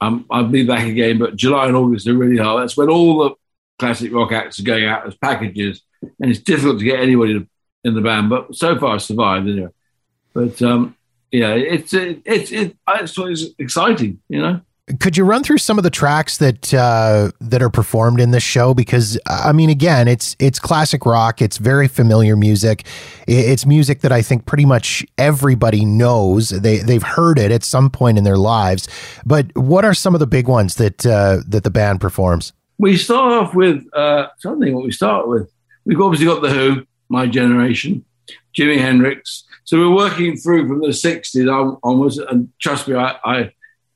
um, 0.00 0.24
I'll 0.30 0.48
be 0.48 0.64
back 0.64 0.86
again, 0.86 1.18
but 1.18 1.36
July 1.36 1.66
and 1.66 1.76
August 1.76 2.08
are 2.08 2.16
really 2.16 2.38
hard. 2.38 2.62
That's 2.62 2.76
when 2.76 2.88
all 2.88 3.18
the 3.18 3.34
classic 3.78 4.12
rock 4.12 4.32
acts 4.32 4.58
are 4.58 4.64
going 4.64 4.86
out 4.86 5.06
as 5.06 5.14
packages, 5.14 5.82
and 6.02 6.30
it's 6.30 6.40
difficult 6.40 6.78
to 6.78 6.84
get 6.84 7.00
anybody 7.00 7.46
in 7.84 7.94
the 7.94 8.00
band. 8.00 8.30
But 8.30 8.54
so 8.54 8.78
far, 8.78 8.94
I 8.94 8.98
survived 8.98 9.48
anyway. 9.48 9.70
But 10.34 10.60
um, 10.62 10.96
yeah, 11.30 11.54
it's 11.54 11.92
it, 11.94 12.22
it's 12.24 12.50
it, 12.50 12.76
it's 12.88 13.44
exciting, 13.58 14.20
you 14.28 14.40
know. 14.40 14.60
Could 14.98 15.16
you 15.16 15.24
run 15.24 15.44
through 15.44 15.58
some 15.58 15.78
of 15.78 15.84
the 15.84 15.90
tracks 15.90 16.38
that 16.38 16.74
uh, 16.74 17.30
that 17.40 17.62
are 17.62 17.70
performed 17.70 18.20
in 18.20 18.32
this 18.32 18.42
show? 18.42 18.74
Because 18.74 19.18
I 19.26 19.52
mean, 19.52 19.70
again, 19.70 20.08
it's 20.08 20.34
it's 20.40 20.58
classic 20.58 21.06
rock. 21.06 21.40
It's 21.40 21.58
very 21.58 21.86
familiar 21.86 22.36
music. 22.36 22.84
It's 23.28 23.64
music 23.64 24.00
that 24.00 24.10
I 24.10 24.22
think 24.22 24.46
pretty 24.46 24.64
much 24.64 25.06
everybody 25.16 25.84
knows. 25.84 26.48
They 26.48 26.78
they've 26.78 27.02
heard 27.02 27.38
it 27.38 27.52
at 27.52 27.62
some 27.62 27.90
point 27.90 28.18
in 28.18 28.24
their 28.24 28.38
lives. 28.38 28.88
But 29.24 29.56
what 29.56 29.84
are 29.84 29.94
some 29.94 30.14
of 30.14 30.18
the 30.18 30.26
big 30.26 30.48
ones 30.48 30.74
that 30.76 31.06
uh, 31.06 31.38
that 31.46 31.62
the 31.62 31.70
band 31.70 32.00
performs? 32.00 32.52
We 32.78 32.96
start 32.96 33.32
off 33.32 33.54
with 33.54 33.86
uh, 33.94 34.28
something. 34.38 34.74
What 34.74 34.84
we 34.84 34.92
start 34.92 35.28
with, 35.28 35.52
we've 35.90 36.00
obviously 36.00 36.26
got 36.26 36.40
the 36.40 36.50
Who, 36.50 36.86
My 37.08 37.26
Generation, 37.26 38.04
Jimi 38.56 38.78
Hendrix. 38.78 39.44
So 39.64 39.76
we're 39.78 39.94
working 39.94 40.36
through 40.36 40.68
from 40.68 40.80
the 40.80 40.88
'60s 40.88 41.78
onwards, 41.82 42.18
and 42.18 42.48
trust 42.60 42.86
me, 42.86 42.94
I, 42.94 43.16
I 43.24 43.52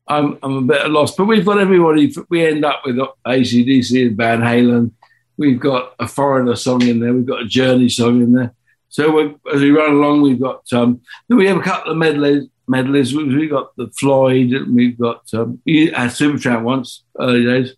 I'm, 0.09 0.39
I'm 0.43 0.57
a 0.57 0.63
bit 0.63 0.91
lost. 0.91 1.17
But 1.17 1.27
we've 1.27 1.47
got 1.47 1.61
everybody. 1.61 2.13
We 2.29 2.45
end 2.45 2.65
up 2.65 2.83
with 2.85 2.97
ACDC 3.27 4.09
and 4.09 4.17
Van 4.17 4.41
Halen. 4.41 4.91
We've 5.37 5.61
got 5.61 5.95
a 6.01 6.09
foreigner 6.09 6.57
song 6.57 6.83
in 6.83 6.99
there. 6.99 7.13
We've 7.15 7.27
got 7.27 7.43
a 7.43 7.47
Journey 7.47 7.89
song 7.89 8.23
in 8.23 8.33
there. 8.33 8.55
So 8.89 9.39
as 9.53 9.61
we 9.61 9.71
run 9.71 9.93
along, 9.93 10.23
we've 10.23 10.41
got 10.41 10.65
um, 10.73 11.01
we 11.29 11.47
have 11.47 11.59
a 11.59 11.63
couple 11.63 11.93
of 11.93 11.99
medleys. 11.99 12.49
Medleys. 12.67 13.15
We've 13.15 13.51
got 13.51 13.77
the 13.77 13.89
Floyd. 13.99 14.53
We've 14.69 14.99
got 14.99 15.23
um, 15.35 15.61
Supertramp 15.67 16.63
once 16.63 17.05
early 17.19 17.45
days. 17.45 17.75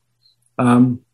Um, 0.59 1.06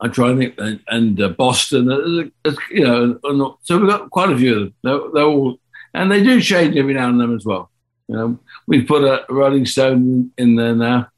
I'm 0.00 0.12
trying 0.12 0.38
to 0.38 0.42
think, 0.42 0.54
and, 0.58 0.80
and 0.88 1.22
uh, 1.22 1.28
Boston. 1.28 1.90
Uh, 1.90 2.50
you 2.70 2.84
know, 2.84 3.58
so 3.62 3.78
we've 3.78 3.88
got 3.88 4.10
quite 4.10 4.30
a 4.30 4.38
few 4.38 4.54
of 4.54 4.60
them. 4.60 4.74
They're, 4.82 5.00
they're 5.12 5.24
all, 5.24 5.58
and 5.94 6.10
they 6.10 6.22
do 6.22 6.40
change 6.40 6.76
every 6.76 6.94
now 6.94 7.08
and 7.08 7.20
then 7.20 7.34
as 7.34 7.44
well. 7.44 7.70
You 8.08 8.16
know, 8.16 8.38
we've 8.66 8.88
put 8.88 9.04
a 9.04 9.24
Rolling 9.28 9.66
Stone 9.66 10.32
in 10.38 10.56
there 10.56 10.74
now, 10.74 11.08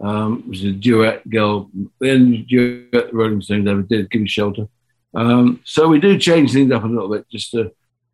um, 0.00 0.48
which 0.48 0.60
is 0.60 0.64
a 0.66 0.72
duet 0.72 1.28
girl, 1.28 1.70
the 2.00 2.10
only 2.12 2.38
duet 2.38 3.10
the 3.10 3.10
Rolling 3.12 3.42
Stones 3.42 3.68
ever 3.68 3.82
did, 3.82 4.10
Give 4.10 4.22
Me 4.22 4.28
Shelter. 4.28 4.68
Um, 5.14 5.60
so 5.64 5.88
we 5.88 5.98
do 5.98 6.18
change 6.18 6.52
things 6.52 6.72
up 6.72 6.84
a 6.84 6.86
little 6.86 7.08
bit 7.08 7.28
just 7.30 7.50
to, 7.52 7.72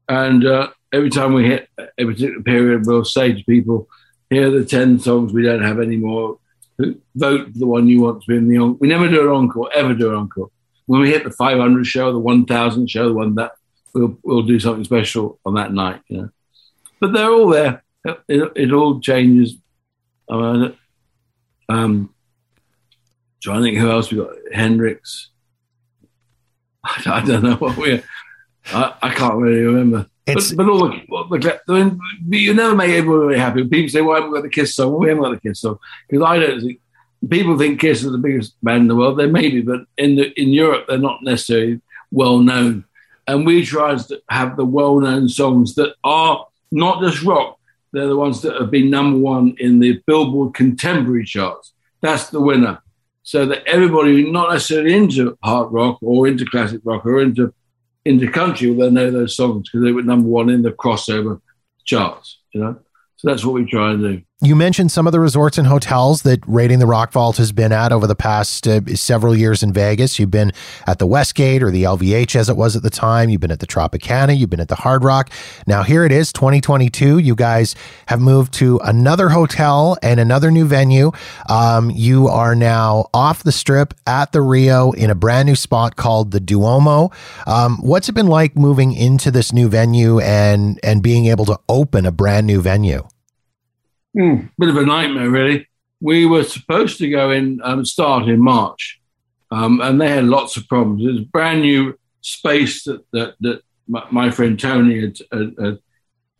and 0.08 0.44
uh, 0.46 0.70
every 0.92 1.10
time 1.10 1.34
we 1.34 1.46
hit 1.46 1.68
a 1.78 2.04
particular 2.04 2.42
period, 2.42 2.86
we'll 2.86 3.04
say 3.04 3.32
to 3.32 3.44
people, 3.44 3.88
here 4.30 4.48
are 4.48 4.50
the 4.50 4.64
10 4.64 5.00
songs 5.00 5.32
we 5.32 5.42
don't 5.42 5.62
have 5.62 5.80
anymore. 5.80 6.38
Vote 7.14 7.48
the 7.54 7.66
one 7.66 7.86
you 7.86 8.00
want 8.00 8.22
to 8.22 8.26
be 8.26 8.36
in 8.36 8.48
the 8.48 8.58
encore. 8.58 8.78
We 8.80 8.88
never 8.88 9.08
do 9.08 9.22
an 9.22 9.34
encore, 9.34 9.70
ever 9.74 9.94
do 9.94 10.10
an 10.10 10.16
encore. 10.16 10.50
When 10.86 11.00
we 11.00 11.10
hit 11.10 11.24
the 11.24 11.30
500 11.30 11.86
show, 11.86 12.12
the 12.12 12.18
1000 12.18 12.90
show, 12.90 13.08
the 13.08 13.14
one 13.14 13.34
that 13.36 13.52
we'll, 13.94 14.18
we'll 14.22 14.42
do 14.42 14.58
something 14.58 14.84
special 14.84 15.38
on 15.46 15.54
that 15.54 15.72
night, 15.72 16.00
you 16.08 16.18
know. 16.18 16.28
But 17.00 17.12
they're 17.12 17.30
all 17.30 17.48
there 17.48 17.84
it, 18.04 18.52
it 18.54 18.72
all 18.72 19.00
changes. 19.00 19.56
I 20.28 20.36
mean, 20.36 20.76
um, 21.68 22.14
trying 23.42 23.58
to 23.58 23.62
think 23.64 23.78
who 23.78 23.90
else 23.90 24.10
we 24.10 24.18
got. 24.18 24.34
Hendrix. 24.52 25.30
I, 26.84 27.02
I 27.06 27.24
don't 27.24 27.42
know 27.42 27.56
what 27.56 27.76
we. 27.76 28.02
I, 28.66 28.94
I 29.02 29.14
can't 29.14 29.36
really 29.36 29.62
remember. 29.62 30.08
It's, 30.26 30.52
but, 30.52 30.64
but 30.64 30.72
all 30.72 30.88
the, 30.88 31.60
the, 31.66 31.98
the, 32.26 32.38
you 32.38 32.54
never 32.54 32.74
make 32.74 32.90
everybody 32.90 33.38
happy. 33.38 33.64
People 33.68 33.90
say, 33.90 34.00
"Why 34.00 34.16
haven't 34.16 34.30
we 34.30 34.38
got 34.38 34.42
the 34.42 34.48
Kiss 34.48 34.74
song?" 34.74 34.92
Well, 34.92 35.00
we 35.00 35.08
haven't 35.08 35.22
got 35.22 35.30
the 35.32 35.48
Kiss 35.48 35.60
song 35.60 35.78
because 36.08 36.24
I 36.24 36.38
don't 36.38 36.60
think 36.60 36.80
people 37.28 37.58
think 37.58 37.80
Kiss 37.80 38.02
is 38.02 38.10
the 38.10 38.18
biggest 38.18 38.54
band 38.62 38.82
in 38.82 38.88
the 38.88 38.96
world. 38.96 39.18
They 39.18 39.26
may 39.26 39.50
be, 39.50 39.60
but 39.60 39.82
in 39.98 40.16
the, 40.16 40.32
in 40.40 40.48
Europe, 40.48 40.86
they're 40.88 40.98
not 40.98 41.22
necessarily 41.22 41.80
well 42.10 42.38
known. 42.38 42.84
And 43.26 43.46
we 43.46 43.64
try 43.64 43.94
to 43.96 44.22
have 44.30 44.56
the 44.56 44.64
well 44.64 44.98
known 45.00 45.28
songs 45.28 45.74
that 45.74 45.94
are 46.04 46.46
not 46.70 47.02
just 47.02 47.22
rock, 47.22 47.58
they're 47.92 48.08
the 48.08 48.16
ones 48.16 48.42
that 48.42 48.60
have 48.60 48.70
been 48.70 48.90
number 48.90 49.18
one 49.18 49.54
in 49.58 49.78
the 49.78 50.02
Billboard 50.06 50.54
contemporary 50.54 51.24
charts. 51.24 51.72
That's 52.00 52.28
the 52.28 52.40
winner. 52.40 52.80
So 53.22 53.46
that 53.46 53.66
everybody 53.66 54.30
not 54.30 54.50
necessarily 54.50 54.94
into 54.94 55.38
hard 55.42 55.72
rock 55.72 55.98
or 56.02 56.26
into 56.26 56.44
classic 56.44 56.80
rock 56.84 57.06
or 57.06 57.22
into 57.22 57.54
into 58.04 58.30
country 58.30 58.70
will 58.70 58.86
they 58.86 58.90
know 58.90 59.10
those 59.10 59.36
songs 59.36 59.68
because 59.68 59.84
they 59.84 59.92
were 59.92 60.02
number 60.02 60.28
one 60.28 60.50
in 60.50 60.62
the 60.62 60.72
crossover 60.72 61.40
charts. 61.84 62.40
You 62.52 62.60
know, 62.60 62.80
so 63.16 63.28
that's 63.28 63.44
what 63.44 63.54
we 63.54 63.64
try 63.64 63.92
and 63.92 64.02
do. 64.02 64.22
You 64.40 64.56
mentioned 64.56 64.92
some 64.92 65.06
of 65.06 65.12
the 65.12 65.20
resorts 65.20 65.56
and 65.56 65.68
hotels 65.68 66.22
that 66.22 66.40
Raiding 66.46 66.80
the 66.80 66.86
Rock 66.86 67.12
Vault 67.12 67.38
has 67.38 67.52
been 67.52 67.72
at 67.72 67.92
over 67.92 68.06
the 68.06 68.16
past 68.16 68.66
uh, 68.68 68.80
several 68.94 69.34
years 69.34 69.62
in 69.62 69.72
Vegas. 69.72 70.18
You've 70.18 70.32
been 70.32 70.52
at 70.86 70.98
the 70.98 71.06
Westgate 71.06 71.62
or 71.62 71.70
the 71.70 71.84
LVH 71.84 72.34
as 72.36 72.50
it 72.50 72.56
was 72.56 72.74
at 72.74 72.82
the 72.82 72.90
time. 72.90 73.30
You've 73.30 73.40
been 73.40 73.52
at 73.52 73.60
the 73.60 73.66
Tropicana. 73.66 74.36
You've 74.36 74.50
been 74.50 74.60
at 74.60 74.68
the 74.68 74.74
Hard 74.74 75.04
Rock. 75.04 75.30
Now 75.66 75.84
here 75.84 76.04
it 76.04 76.12
is, 76.12 76.30
2022. 76.32 77.18
You 77.18 77.34
guys 77.34 77.76
have 78.08 78.20
moved 78.20 78.52
to 78.54 78.78
another 78.84 79.30
hotel 79.30 79.96
and 80.02 80.18
another 80.18 80.50
new 80.50 80.66
venue. 80.66 81.12
Um, 81.48 81.90
you 81.90 82.26
are 82.26 82.56
now 82.56 83.06
off 83.14 83.44
the 83.44 83.52
strip 83.52 83.94
at 84.06 84.32
the 84.32 84.42
Rio 84.42 84.90
in 84.90 85.10
a 85.10 85.14
brand 85.14 85.46
new 85.46 85.56
spot 85.56 85.96
called 85.96 86.32
the 86.32 86.40
Duomo. 86.40 87.12
Um, 87.46 87.78
what's 87.78 88.08
it 88.08 88.14
been 88.14 88.26
like 88.26 88.56
moving 88.56 88.92
into 88.92 89.30
this 89.30 89.52
new 89.52 89.68
venue 89.68 90.18
and 90.18 90.78
and 90.82 91.02
being 91.04 91.26
able 91.26 91.46
to 91.46 91.58
open 91.68 92.04
a 92.04 92.12
brand 92.12 92.46
new 92.46 92.60
venue? 92.60 93.06
Mm, 94.16 94.50
bit 94.58 94.68
of 94.68 94.76
a 94.76 94.86
nightmare, 94.86 95.30
really. 95.30 95.68
We 96.00 96.26
were 96.26 96.44
supposed 96.44 96.98
to 96.98 97.10
go 97.10 97.30
in 97.30 97.60
um, 97.64 97.84
start 97.84 98.28
in 98.28 98.40
March, 98.40 99.00
um, 99.50 99.80
and 99.80 100.00
they 100.00 100.08
had 100.08 100.24
lots 100.24 100.56
of 100.56 100.68
problems. 100.68 101.04
It 101.04 101.12
was 101.12 101.20
brand 101.22 101.62
new 101.62 101.98
space 102.20 102.84
that 102.84 103.04
that, 103.12 103.34
that 103.40 103.62
my, 103.88 104.04
my 104.10 104.30
friend 104.30 104.58
Tony 104.58 105.00
had, 105.00 105.18
had, 105.32 105.54
had, 105.60 105.78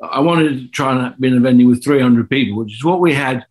I 0.03 0.21
wanted 0.21 0.59
to 0.59 0.69
try 0.69 0.93
and 0.93 1.19
be 1.19 1.29
in 1.29 1.37
a 1.37 1.41
venue 1.41 1.69
with 1.69 1.85
300 1.85 2.29
people, 2.29 2.59
which 2.59 2.75
is 2.75 2.85
what 2.85 3.01
we 3.01 3.15
had 3.15 3.45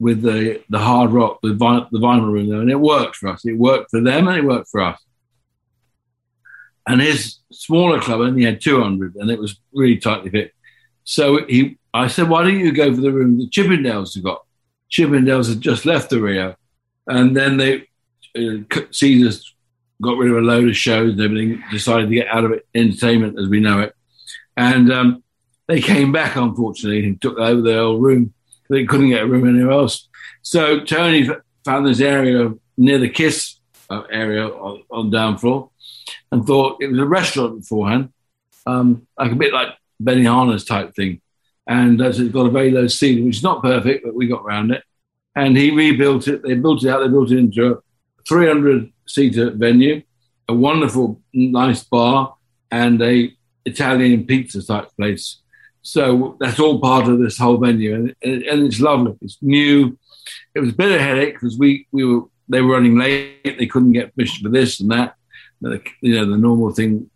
with 0.00 0.22
the 0.22 0.62
the 0.68 0.78
hard 0.78 1.10
rock, 1.10 1.38
the 1.42 1.48
vinyl, 1.48 1.88
the 1.90 1.98
vinyl 1.98 2.32
room 2.32 2.48
there, 2.48 2.60
and 2.60 2.70
it 2.70 2.80
worked 2.80 3.16
for 3.16 3.28
us. 3.28 3.44
It 3.44 3.58
worked 3.58 3.90
for 3.90 4.00
them, 4.00 4.28
and 4.28 4.38
it 4.38 4.44
worked 4.44 4.70
for 4.70 4.80
us. 4.80 5.00
And 6.86 7.00
his 7.02 7.38
smaller 7.52 8.00
club 8.00 8.20
only 8.20 8.44
had 8.44 8.60
200, 8.60 9.16
and 9.16 9.30
it 9.30 9.38
was 9.38 9.60
really 9.72 9.98
tightly 9.98 10.30
fit. 10.30 10.52
So 11.08 11.46
he 11.46 11.78
I 11.94 12.06
said, 12.06 12.28
why 12.28 12.42
don't 12.42 12.60
you 12.60 12.70
go 12.70 12.94
for 12.94 13.00
the 13.00 13.10
room 13.10 13.38
the 13.38 13.48
Chippendales 13.48 14.14
have 14.14 14.24
got? 14.24 14.44
Chippendales 14.90 15.48
had 15.48 15.62
just 15.62 15.86
left 15.86 16.10
the 16.10 16.20
Rio. 16.20 16.54
And 17.06 17.34
then 17.34 17.56
they, 17.56 17.88
uh, 18.36 18.62
Caesars 18.90 19.54
got 20.02 20.18
rid 20.18 20.30
of 20.30 20.36
a 20.36 20.40
load 20.42 20.68
of 20.68 20.76
shows 20.76 21.12
and 21.12 21.22
everything, 21.22 21.64
decided 21.70 22.10
to 22.10 22.14
get 22.14 22.28
out 22.28 22.44
of 22.44 22.52
it, 22.52 22.66
entertainment 22.74 23.38
as 23.40 23.48
we 23.48 23.58
know 23.58 23.80
it. 23.80 23.94
And 24.54 24.92
um, 24.92 25.22
they 25.66 25.80
came 25.80 26.12
back, 26.12 26.36
unfortunately, 26.36 27.06
and 27.06 27.20
took 27.20 27.38
over 27.38 27.62
their 27.62 27.80
old 27.80 28.02
room. 28.02 28.34
They 28.68 28.84
couldn't 28.84 29.08
get 29.08 29.22
a 29.22 29.26
room 29.26 29.48
anywhere 29.48 29.72
else. 29.72 30.08
So 30.42 30.84
Tony 30.84 31.26
found 31.64 31.86
this 31.86 32.00
area 32.00 32.52
near 32.76 32.98
the 32.98 33.08
Kiss 33.08 33.58
uh, 33.88 34.02
area 34.10 34.46
on, 34.46 34.82
on 34.90 35.10
down 35.10 35.38
floor 35.38 35.70
and 36.30 36.46
thought 36.46 36.82
it 36.82 36.90
was 36.90 36.98
a 36.98 37.06
restaurant 37.06 37.60
beforehand, 37.60 38.12
um, 38.66 39.06
like 39.18 39.32
a 39.32 39.36
bit 39.36 39.54
like 39.54 39.70
Benihana's 40.02 40.64
type 40.64 40.94
thing. 40.94 41.20
And 41.66 41.98
so 41.98 42.06
it's 42.06 42.32
got 42.32 42.46
a 42.46 42.50
very 42.50 42.70
low 42.70 42.86
ceiling, 42.86 43.26
which 43.26 43.38
is 43.38 43.42
not 43.42 43.62
perfect, 43.62 44.04
but 44.04 44.14
we 44.14 44.26
got 44.26 44.42
around 44.44 44.70
it. 44.70 44.82
And 45.36 45.56
he 45.56 45.70
rebuilt 45.70 46.26
it. 46.26 46.42
They 46.42 46.54
built 46.54 46.82
it 46.82 46.88
out. 46.88 47.00
They 47.00 47.08
built 47.08 47.30
it 47.30 47.38
into 47.38 47.72
a 47.72 48.22
300 48.26 48.90
seater 49.06 49.50
venue, 49.50 50.02
a 50.48 50.54
wonderful, 50.54 51.20
nice 51.32 51.84
bar, 51.84 52.36
and 52.70 53.00
a 53.02 53.32
Italian 53.64 54.24
pizza 54.24 54.64
type 54.64 54.88
place. 54.96 55.40
So 55.82 56.36
that's 56.40 56.58
all 56.58 56.80
part 56.80 57.08
of 57.08 57.18
this 57.18 57.38
whole 57.38 57.58
venue, 57.58 57.94
and, 57.94 58.14
and 58.22 58.66
it's 58.66 58.80
lovely. 58.80 59.16
It's 59.22 59.38
new. 59.40 59.98
It 60.54 60.60
was 60.60 60.70
a 60.70 60.74
bit 60.74 60.92
of 60.92 61.00
a 61.00 61.02
headache 61.02 61.34
because 61.34 61.58
we, 61.58 61.86
we 61.92 62.04
were 62.04 62.26
they 62.48 62.60
were 62.60 62.74
running 62.74 62.98
late. 62.98 63.58
They 63.58 63.66
couldn't 63.66 63.92
get 63.92 64.14
permission 64.14 64.44
for 64.44 64.50
this 64.50 64.80
and 64.80 64.90
that. 64.90 65.14
You 65.60 66.16
know, 66.16 66.30
the 66.30 66.36
normal 66.36 66.72
thing. 66.72 67.10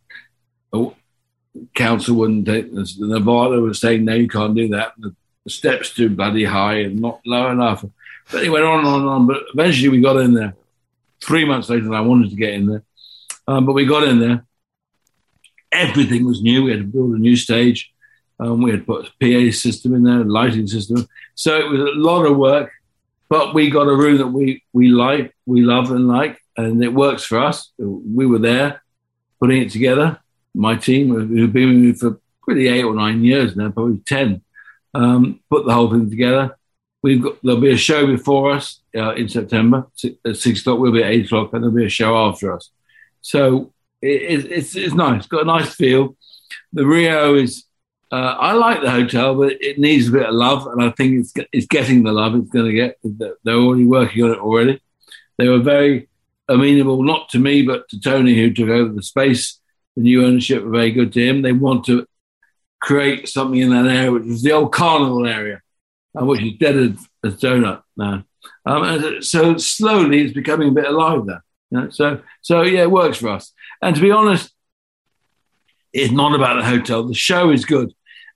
Council 1.75 2.17
wouldn't 2.17 2.47
take 2.47 2.75
this. 2.75 2.99
Nevada 2.99 3.61
was 3.61 3.81
saying, 3.81 4.05
no, 4.05 4.15
you 4.15 4.29
can't 4.29 4.55
do 4.55 4.69
that. 4.69 4.93
The, 4.99 5.15
the 5.45 5.51
steps 5.51 5.95
too 5.95 6.11
bloody 6.11 6.45
high 6.45 6.81
and 6.81 7.01
not 7.01 7.21
low 7.27 7.51
enough. 7.51 7.85
But 8.31 8.45
it 8.45 8.51
went 8.51 8.65
on 8.65 8.81
and 8.81 8.89
on 8.89 9.01
and 9.01 9.09
on. 9.09 9.27
But 9.27 9.43
eventually 9.53 9.89
we 9.89 10.01
got 10.01 10.17
in 10.17 10.35
there. 10.35 10.55
Three 11.21 11.45
months 11.45 11.69
later, 11.69 11.93
I 11.95 12.01
wanted 12.01 12.31
to 12.31 12.37
get 12.37 12.55
in 12.55 12.67
there. 12.67 12.83
Um, 13.47 13.67
but 13.67 13.75
we 13.75 13.85
got 13.85 14.05
in 14.05 14.21
there. 14.21 14.45
Everything 15.71 16.27
was 16.27 16.43
new. 16.43 16.65
We 16.65 16.71
had 16.71 16.81
to 16.81 16.87
build 16.87 17.15
a 17.15 17.19
new 17.19 17.37
stage. 17.37 17.93
Um, 18.41 18.63
we 18.63 18.71
had 18.71 18.87
put 18.87 19.09
a 19.09 19.11
PA 19.21 19.55
system 19.55 19.95
in 19.95 20.03
there, 20.03 20.25
lighting 20.25 20.67
system. 20.67 21.07
So 21.35 21.57
it 21.57 21.69
was 21.69 21.81
a 21.81 21.99
lot 21.99 22.25
of 22.25 22.37
work. 22.37 22.73
But 23.29 23.55
we 23.55 23.71
got 23.71 23.89
a 23.89 23.97
room 23.97 24.19
that 24.19 24.27
we, 24.27 24.63
we 24.73 24.89
like, 24.89 25.35
we 25.47 25.63
love 25.63 25.91
and 25.91 26.07
like, 26.07 26.39
and 26.57 26.85
it 26.85 26.93
works 26.93 27.25
for 27.25 27.39
us. 27.39 27.71
We 27.79 28.27
were 28.27 28.39
there 28.39 28.83
putting 29.41 29.63
it 29.63 29.71
together. 29.71 30.21
My 30.55 30.77
team, 30.77 31.09
who've 31.09 31.53
been 31.53 31.69
with 31.69 31.79
me 31.79 31.93
for 31.93 32.21
pretty 32.43 32.69
eight 32.69 32.85
or 32.85 32.95
nine 32.95 33.25
years 33.25 33.57
now, 33.57 33.71
probably 33.71 33.99
10, 33.99 34.43
um, 34.95 35.41
put 35.49 35.65
the 35.65 35.73
whole 35.73 35.91
thing 35.91 36.11
together. 36.11 36.57
We've 37.03 37.23
got, 37.23 37.39
there'll 37.43 37.61
be 37.61 37.73
a 37.73 37.77
show 37.77 38.07
before 38.07 38.53
us 38.53 38.81
uh, 38.95 39.15
in 39.15 39.29
September 39.29 39.87
at 40.27 40.37
six 40.37 40.61
o'clock. 40.61 40.79
We'll 40.79 40.93
be 40.93 41.03
at 41.03 41.11
eight 41.11 41.27
o'clock, 41.27 41.53
and 41.53 41.63
there'll 41.63 41.75
be 41.75 41.87
a 41.87 41.91
show 41.91 42.17
after 42.17 42.55
us. 42.55 42.71
So 43.23 43.73
it, 44.01 44.51
it's, 44.51 44.77
it's 44.77 44.95
nice. 44.95 45.21
It's 45.21 45.27
got 45.27 45.43
a 45.43 45.47
nice 45.47 45.75
feel. 45.75 46.17
The 46.73 46.87
Rio 46.87 47.35
is 47.35 47.65
uh, 48.13 48.37
I 48.39 48.53
like 48.53 48.83
the 48.83 48.91
hotel, 48.91 49.35
but 49.35 49.55
it 49.63 49.79
needs 49.79 50.09
a 50.09 50.13
bit 50.13 50.27
of 50.27 50.35
love, 50.35 50.67
and 50.67 50.83
I 50.83 50.91
think 50.91 51.21
it's 51.21 51.33
it's 51.51 51.67
getting 51.67 52.03
the 52.03 52.13
love 52.13 52.35
it's 52.35 52.51
going 52.51 52.67
to 52.67 52.73
get. 52.73 52.99
They're 53.43 53.55
already 53.55 53.87
working 53.87 54.25
on 54.25 54.33
it 54.33 54.39
already. 54.39 54.83
They 55.39 55.49
were 55.49 55.61
very 55.61 56.11
amenable, 56.47 57.03
not 57.03 57.31
to 57.31 57.39
me, 57.39 57.63
but 57.63 57.89
to 57.89 57.99
Tony, 57.99 58.35
who 58.35 58.53
took 58.53 58.69
over 58.69 58.93
the 58.93 59.03
space. 59.03 59.59
The 59.97 60.03
new 60.03 60.25
ownership 60.25 60.63
were 60.63 60.71
very 60.71 60.91
good 60.91 61.13
to 61.13 61.27
him. 61.27 61.43
They 61.43 61.53
want 61.53 61.85
to 61.87 62.07
create 62.81 63.29
something 63.29 63.61
in 63.61 63.71
that 63.71 63.87
area, 63.87 64.13
which 64.13 64.27
is 64.27 64.43
the 64.43 64.53
old 64.53 64.73
carnival 64.73 65.27
area, 65.27 65.61
uh, 66.19 66.25
which 66.25 66.43
is 66.43 66.59
dead 66.59 66.77
as, 67.25 67.37
donut 67.37 67.83
now. 67.97 68.25
Um, 68.67 69.23
so 69.23 69.57
slowly, 69.57 70.23
it's 70.23 70.35
becoming 70.35 70.69
a 70.69 70.73
bit 70.73 70.87
alive 70.87 71.27
there. 71.27 71.45
You 71.71 71.81
know? 71.81 71.91
So, 71.91 72.23
so 72.41 72.63
yeah, 72.63 72.83
it 72.83 72.91
works 72.91 73.19
for 73.19 73.29
us. 73.29 73.53
And 73.81 73.95
to 73.95 74.03
be 74.03 74.11
honest, 74.11 74.53
it's 75.93 76.13
not 76.13 76.35
about 76.35 76.57
the 76.57 76.65
hotel. 76.65 77.07
The 77.07 77.15
show 77.15 77.51
is 77.51 77.65
good 77.65 77.93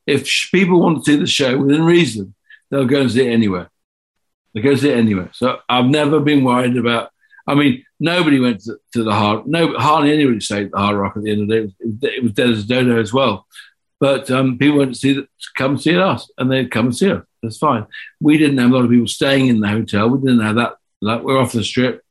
if 0.06 0.50
people 0.52 0.80
want 0.80 1.04
to 1.04 1.12
see 1.12 1.18
the 1.18 1.26
show 1.26 1.58
within 1.58 1.84
reason, 1.84 2.34
they'll 2.70 2.86
go 2.86 3.02
and 3.02 3.10
see 3.10 3.26
it 3.26 3.32
anywhere. 3.32 3.68
They 4.54 4.60
go 4.60 4.74
see 4.74 4.90
it 4.90 4.96
anywhere. 4.96 5.30
So 5.32 5.58
I've 5.68 5.86
never 5.86 6.20
been 6.20 6.44
worried 6.44 6.76
about. 6.76 7.10
I 7.46 7.54
mean, 7.54 7.84
nobody 8.00 8.40
went 8.40 8.60
to, 8.62 8.78
to 8.94 9.04
the 9.04 9.12
hard. 9.12 9.46
No, 9.46 9.78
hardly 9.78 10.12
anybody 10.12 10.40
stayed 10.40 10.66
at 10.66 10.72
the 10.72 10.78
Hard 10.78 10.96
Rock 10.96 11.16
at 11.16 11.22
the 11.22 11.30
end 11.30 11.42
of 11.42 11.48
the 11.48 11.54
day. 11.54 11.60
It 11.60 11.74
was, 11.84 11.98
it 12.02 12.22
was 12.22 12.32
dead 12.32 12.50
as 12.50 12.64
a 12.64 12.66
dodo 12.66 13.00
as 13.00 13.12
well. 13.12 13.46
But 13.98 14.30
um, 14.30 14.58
people 14.58 14.78
went 14.78 14.94
to 14.94 15.00
see 15.00 15.12
the, 15.14 15.28
come 15.56 15.78
see 15.78 15.96
us, 15.96 16.30
and 16.38 16.50
they'd 16.50 16.70
come 16.70 16.86
and 16.86 16.96
see 16.96 17.10
us. 17.10 17.24
That's 17.42 17.58
fine. 17.58 17.86
We 18.20 18.36
didn't 18.36 18.58
have 18.58 18.70
a 18.70 18.74
lot 18.74 18.84
of 18.84 18.90
people 18.90 19.06
staying 19.06 19.46
in 19.46 19.60
the 19.60 19.68
hotel. 19.68 20.10
We 20.10 20.18
didn't 20.18 20.44
have 20.44 20.56
that. 20.56 20.76
Like 21.00 21.22
we're 21.22 21.38
off 21.38 21.52
the 21.52 21.62
strip. 21.62 22.02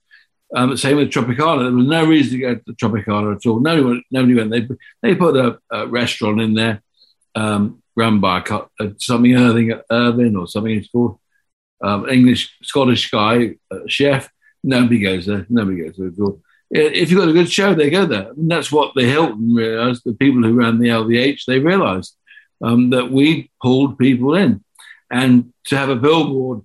Um, 0.55 0.77
same 0.77 0.97
with 0.97 1.09
Tropicana. 1.09 1.63
There 1.63 1.71
was 1.71 1.87
no 1.87 2.05
reason 2.05 2.33
to 2.33 2.39
go 2.39 2.55
to 2.55 2.73
Tropicana 2.73 3.35
at 3.35 3.45
all. 3.45 3.59
Nobody, 3.59 4.05
nobody 4.11 4.35
went. 4.35 4.51
They 4.51 4.67
they 5.01 5.15
put 5.15 5.35
a, 5.35 5.59
a 5.71 5.87
restaurant 5.87 6.41
in 6.41 6.53
there. 6.53 6.81
Um, 7.33 7.81
run 7.95 8.19
by 8.19 8.39
a, 8.39 8.53
uh, 8.79 8.89
something 8.97 9.35
Irving 9.35 9.73
Irvin 9.91 10.35
or 10.35 10.47
something 10.47 10.73
it's 10.73 10.89
called. 10.89 11.19
Um, 11.83 12.07
English 12.07 12.55
Scottish 12.63 13.11
guy 13.11 13.55
chef. 13.87 14.29
Nobody 14.65 14.99
goes 14.99 15.27
there. 15.27 15.45
Nobody 15.47 15.83
goes 15.83 15.95
there. 15.95 16.11
If 16.71 17.11
you've 17.11 17.19
got 17.19 17.29
a 17.29 17.33
good 17.33 17.51
show, 17.51 17.75
they 17.75 17.91
go 17.91 18.07
there. 18.07 18.31
And 18.31 18.49
that's 18.49 18.71
what 18.71 18.93
the 18.95 19.05
Hilton 19.05 19.53
realised. 19.53 20.01
The 20.03 20.13
people 20.13 20.41
who 20.41 20.53
ran 20.53 20.79
the 20.79 20.89
LVH 20.89 21.45
they 21.45 21.59
realised 21.59 22.15
um, 22.63 22.89
that 22.89 23.11
we 23.11 23.51
pulled 23.61 23.99
people 23.99 24.33
in, 24.33 24.63
and 25.11 25.53
to 25.65 25.77
have 25.77 25.89
a 25.89 25.95
billboard 25.95 26.63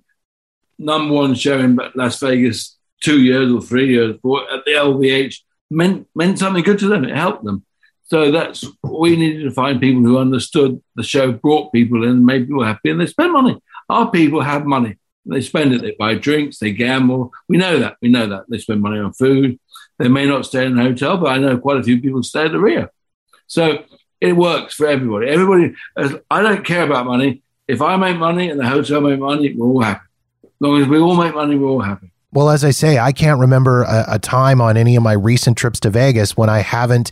number 0.79 1.13
one 1.13 1.35
show 1.35 1.59
in 1.59 1.77
Las 1.93 2.19
Vegas 2.19 2.77
two 3.03 3.21
years 3.21 3.51
or 3.51 3.61
three 3.61 3.89
years 3.89 4.17
for 4.23 4.51
at 4.51 4.65
the 4.65 4.71
LVH 4.71 5.35
meant 5.69 6.07
meant 6.15 6.39
something 6.39 6.63
good 6.63 6.79
to 6.79 6.87
them. 6.87 7.05
It 7.05 7.15
helped 7.15 7.43
them. 7.43 7.63
So 8.05 8.31
that's 8.31 8.65
we 8.83 9.15
needed 9.15 9.43
to 9.43 9.51
find 9.51 9.79
people 9.79 10.01
who 10.01 10.17
understood 10.17 10.81
the 10.95 11.03
show, 11.03 11.31
brought 11.31 11.71
people 11.71 12.03
in, 12.03 12.25
made 12.25 12.47
people 12.47 12.63
happy, 12.63 12.89
and 12.89 12.99
they 12.99 13.05
spend 13.05 13.31
money. 13.31 13.61
Our 13.89 14.09
people 14.09 14.41
have 14.41 14.65
money. 14.65 14.97
They 15.25 15.41
spend 15.41 15.73
it. 15.73 15.81
They 15.81 15.95
buy 15.97 16.15
drinks. 16.15 16.57
They 16.57 16.71
gamble. 16.71 17.31
We 17.47 17.57
know 17.57 17.79
that. 17.79 17.97
We 18.01 18.09
know 18.09 18.27
that. 18.27 18.45
They 18.49 18.57
spend 18.57 18.81
money 18.81 18.99
on 18.99 19.13
food. 19.13 19.59
They 19.99 20.07
may 20.07 20.25
not 20.25 20.45
stay 20.45 20.65
in 20.65 20.77
a 20.79 20.83
hotel, 20.83 21.17
but 21.17 21.27
I 21.27 21.37
know 21.37 21.57
quite 21.57 21.77
a 21.77 21.83
few 21.83 22.01
people 22.01 22.23
stay 22.23 22.45
at 22.45 22.51
the 22.51 22.59
Rio. 22.59 22.89
So 23.47 23.83
it 24.19 24.33
works 24.33 24.73
for 24.73 24.87
everybody. 24.87 25.27
Everybody. 25.27 25.75
I 26.29 26.41
don't 26.41 26.65
care 26.65 26.83
about 26.83 27.05
money. 27.05 27.43
If 27.67 27.81
I 27.81 27.95
make 27.97 28.17
money 28.17 28.49
and 28.49 28.59
the 28.59 28.67
hotel 28.67 29.01
make 29.01 29.19
money, 29.19 29.53
we're 29.55 29.67
all 29.67 29.81
happy. 29.81 30.05
As 30.43 30.49
long 30.59 30.81
as 30.81 30.87
we 30.87 30.99
all 30.99 31.15
make 31.15 31.35
money, 31.35 31.55
we're 31.55 31.69
all 31.69 31.81
happy. 31.81 32.11
Well, 32.33 32.49
as 32.49 32.63
I 32.63 32.71
say, 32.71 32.97
I 32.97 33.11
can't 33.11 33.39
remember 33.39 33.83
a, 33.83 34.05
a 34.13 34.19
time 34.19 34.61
on 34.61 34.77
any 34.77 34.95
of 34.95 35.03
my 35.03 35.13
recent 35.13 35.57
trips 35.57 35.79
to 35.81 35.89
Vegas 35.89 36.37
when 36.37 36.49
I 36.49 36.59
haven't 36.59 37.11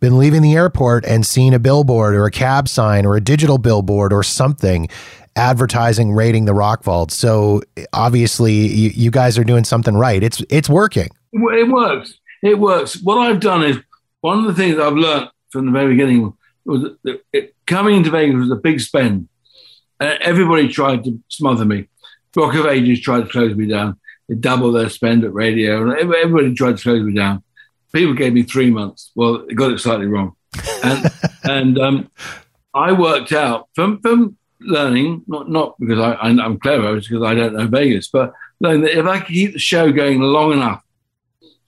been 0.00 0.18
leaving 0.18 0.42
the 0.42 0.54
airport 0.54 1.04
and 1.04 1.26
seen 1.26 1.52
a 1.52 1.58
billboard 1.58 2.14
or 2.14 2.26
a 2.26 2.30
cab 2.30 2.68
sign 2.68 3.04
or 3.04 3.16
a 3.16 3.20
digital 3.20 3.58
billboard 3.58 4.12
or 4.12 4.22
something 4.22 4.88
advertising 5.36 6.12
Raiding 6.12 6.44
the 6.44 6.54
Rock 6.54 6.82
Vault. 6.82 7.10
So 7.10 7.62
obviously 7.92 8.52
you, 8.52 8.90
you 8.90 9.10
guys 9.10 9.38
are 9.38 9.44
doing 9.44 9.64
something 9.64 9.94
right. 9.94 10.22
It's 10.22 10.42
it's 10.50 10.68
working. 10.68 11.08
It 11.32 11.70
works. 11.70 12.14
It 12.42 12.58
works. 12.58 13.00
What 13.02 13.18
i've 13.18 13.40
done 13.40 13.62
is 13.62 13.78
one 14.20 14.38
of 14.40 14.44
the 14.44 14.54
things 14.54 14.78
i've 14.78 14.94
learned 14.94 15.30
from 15.50 15.66
the 15.66 15.72
very 15.72 15.94
beginning 15.94 16.32
was 16.64 16.82
that 17.04 17.22
it, 17.32 17.54
coming 17.66 17.96
into 17.96 18.10
vegas 18.10 18.36
was 18.36 18.50
a 18.50 18.56
big 18.56 18.80
spend. 18.80 19.28
Uh, 20.00 20.14
everybody 20.20 20.68
tried 20.68 21.04
to 21.04 21.18
smother 21.28 21.64
me. 21.64 21.88
Rock 22.36 22.54
of 22.54 22.66
ages 22.66 23.00
tried 23.00 23.22
to 23.22 23.28
close 23.28 23.56
me 23.56 23.66
down. 23.66 23.98
They 24.28 24.36
doubled 24.36 24.76
their 24.76 24.90
spend 24.90 25.24
at 25.24 25.32
radio. 25.32 25.82
And 25.82 25.98
everybody 25.98 26.54
tried 26.54 26.76
to 26.76 26.82
close 26.82 27.02
me 27.02 27.14
down 27.14 27.42
people 27.92 28.14
gave 28.14 28.32
me 28.32 28.42
three 28.42 28.70
months. 28.70 29.10
Well, 29.14 29.46
they 29.46 29.54
got 29.54 29.72
it 29.72 29.78
slightly 29.78 30.06
wrong, 30.06 30.36
and 30.82 31.10
and 31.44 31.78
um, 31.78 32.10
I 32.74 32.92
worked 32.92 33.32
out 33.32 33.68
from 33.74 34.00
from 34.00 34.36
learning 34.60 35.24
not 35.26 35.48
not 35.50 35.76
because 35.78 35.98
I, 35.98 36.14
I'm 36.14 36.58
clever, 36.58 36.96
it's 36.96 37.08
because 37.08 37.24
I 37.24 37.34
don't 37.34 37.54
know 37.54 37.66
Vegas, 37.66 38.08
but 38.08 38.32
learning 38.60 38.82
that 38.82 38.98
if 38.98 39.06
I 39.06 39.20
could 39.20 39.28
keep 39.28 39.52
the 39.52 39.58
show 39.58 39.92
going 39.92 40.20
long 40.20 40.52
enough, 40.52 40.82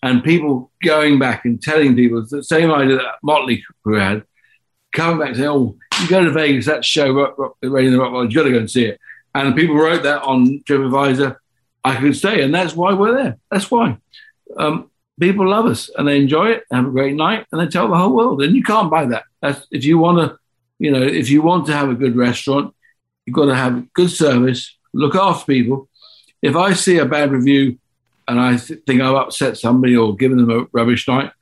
and 0.03 0.25
people 0.25 0.71
going 0.83 1.19
back 1.19 1.45
and 1.45 1.63
telling 1.63 1.95
people 1.95 2.25
the 2.29 2.43
same 2.43 2.73
idea 2.73 2.97
that 2.97 3.15
Motley 3.23 3.63
Crue 3.85 4.01
had, 4.01 4.25
coming 4.93 5.19
back 5.19 5.29
and 5.29 5.37
saying, 5.37 5.49
"Oh, 5.49 5.77
you 6.01 6.09
go 6.09 6.25
to 6.25 6.31
Vegas, 6.31 6.67
that 6.67 6.85
show, 6.85 7.13
Rock, 7.13 7.39
Rock, 7.39 7.57
Radio 7.63 7.91
the 7.91 7.99
Rock 7.99 8.13
World, 8.13 8.33
you 8.33 8.39
got 8.39 8.45
to 8.45 8.53
go 8.53 8.59
and 8.59 8.71
see 8.71 8.87
it." 8.87 9.01
And 9.35 9.55
people 9.55 9.77
wrote 9.77 10.03
that 10.03 10.23
on 10.23 10.61
TripAdvisor. 10.69 11.37
I 11.83 11.97
could 11.97 12.17
stay, 12.17 12.43
and 12.43 12.55
that's 12.55 12.75
why 12.75 12.93
we're 12.93 13.15
there. 13.15 13.39
That's 13.51 13.71
why. 13.71 13.97
Um, 14.57 14.90
people 15.21 15.49
love 15.49 15.67
us 15.67 15.91
and 15.97 16.09
they 16.09 16.19
enjoy 16.19 16.47
it, 16.51 16.65
have 16.71 16.87
a 16.87 16.91
great 16.91 17.15
night, 17.15 17.47
and 17.53 17.61
they 17.61 17.67
tell 17.67 17.89
the 17.89 17.97
whole 17.97 18.15
world. 18.15 18.43
And 18.43 18.57
you 18.57 18.63
can't 18.63 18.91
buy 18.91 19.05
that. 19.07 19.25
That's 19.41 19.67
if 19.71 19.85
you 19.85 19.99
want 19.99 20.19
to, 20.19 20.39
you 20.79 20.91
know, 20.91 21.03
if 21.03 21.31
you 21.31 21.43
want 21.43 21.67
to 21.67 21.73
have 21.73 21.91
a 21.91 21.95
good 21.95 22.17
restaurant, 22.17 22.75
you've 23.27 23.37
got 23.37 23.47
to 23.47 23.55
have 23.55 23.93
good 23.93 24.11
service, 24.11 24.77
look 24.93 25.15
after 25.15 25.45
people. 25.47 25.89
If 26.43 26.57
I 26.57 26.73
see 26.73 26.99
a 26.99 27.05
bad 27.05 27.31
review 27.31 27.79
and 28.27 28.41
I 28.41 28.57
th- 28.57 28.81
think 28.87 29.01
I've 29.01 29.15
upset 29.15 29.59
somebody 29.59 29.97
or 29.97 30.17
given 30.17 30.39
them 30.39 30.51
a 30.51 30.67
rubbish 30.73 31.07
night, 31.07 31.33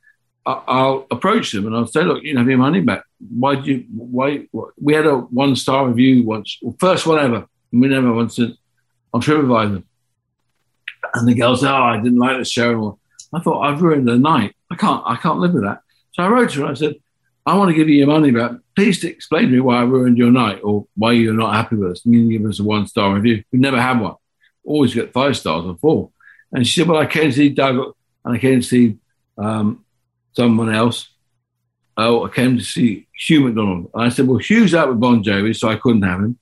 I- 0.45 0.61
will 0.67 1.07
approach 1.11 1.51
them 1.51 1.67
and 1.67 1.75
I'll 1.75 1.87
say, 1.87 2.03
look, 2.03 2.23
you 2.23 2.33
know, 2.33 2.39
have 2.39 2.49
your 2.49 2.57
money 2.57 2.81
back. 2.81 3.03
Why 3.29 3.55
do 3.55 3.71
you? 3.71 3.85
Why? 3.93 4.47
What? 4.51 4.73
We 4.81 4.93
had 4.93 5.05
a 5.05 5.17
one 5.17 5.55
star 5.55 5.87
review 5.87 6.23
once, 6.23 6.57
first 6.79 7.05
one 7.05 7.19
ever. 7.19 7.47
We 7.71 7.87
never 7.87 8.11
once 8.13 8.39
on 8.39 9.21
TripAdvisor. 9.21 9.83
And 11.13 11.27
the 11.27 11.33
girl 11.33 11.55
said, 11.55 11.71
oh, 11.71 11.83
I 11.83 11.97
didn't 11.97 12.19
like 12.19 12.37
the 12.37 12.45
show. 12.45 12.98
I 13.33 13.39
thought 13.39 13.61
I've 13.61 13.81
ruined 13.81 14.07
the 14.07 14.17
night. 14.17 14.55
I 14.71 14.75
can't, 14.75 15.03
I 15.05 15.15
can't 15.15 15.39
live 15.39 15.53
with 15.53 15.63
that. 15.63 15.81
So 16.11 16.23
I 16.23 16.27
wrote 16.27 16.51
to 16.51 16.61
her. 16.61 16.67
I 16.67 16.73
said, 16.73 16.95
I 17.45 17.55
want 17.55 17.69
to 17.69 17.75
give 17.75 17.89
you 17.89 17.95
your 17.95 18.07
money 18.07 18.31
back. 18.31 18.51
Please 18.75 19.03
explain 19.03 19.43
to 19.43 19.49
me 19.49 19.59
why 19.59 19.79
I 19.79 19.83
ruined 19.83 20.17
your 20.17 20.31
night 20.31 20.59
or 20.63 20.87
why 20.95 21.13
you're 21.13 21.33
not 21.33 21.53
happy 21.53 21.75
with 21.75 21.93
us. 21.93 22.05
And 22.05 22.13
you 22.13 22.37
give 22.37 22.47
us 22.47 22.59
a 22.59 22.63
one 22.63 22.87
star 22.87 23.13
review. 23.13 23.43
We've 23.51 23.61
never 23.61 23.81
had 23.81 23.99
one. 23.99 24.15
Always 24.63 24.93
get 24.93 25.13
five 25.13 25.37
stars 25.37 25.65
or 25.65 25.77
four. 25.77 26.11
And 26.51 26.67
she 26.67 26.79
said, 26.79 26.87
Well, 26.87 26.99
I 26.99 27.05
came 27.05 27.29
to 27.29 27.35
see 27.35 27.49
Doug 27.49 27.95
and 28.25 28.35
I 28.35 28.37
came 28.37 28.61
to 28.61 28.65
see 28.65 28.97
um, 29.37 29.85
someone 30.33 30.73
else. 30.73 31.09
Oh, 31.97 32.25
I 32.25 32.29
came 32.29 32.57
to 32.57 32.63
see 32.63 33.07
Hugh 33.13 33.41
McDonald. 33.41 33.89
And 33.93 34.03
I 34.03 34.09
said, 34.09 34.27
Well, 34.27 34.37
Hugh's 34.39 34.73
out 34.73 34.89
with 34.89 34.99
Bon 34.99 35.23
Jovi, 35.23 35.55
so 35.55 35.69
I 35.69 35.75
couldn't 35.75 36.03
have 36.03 36.19
him. 36.19 36.37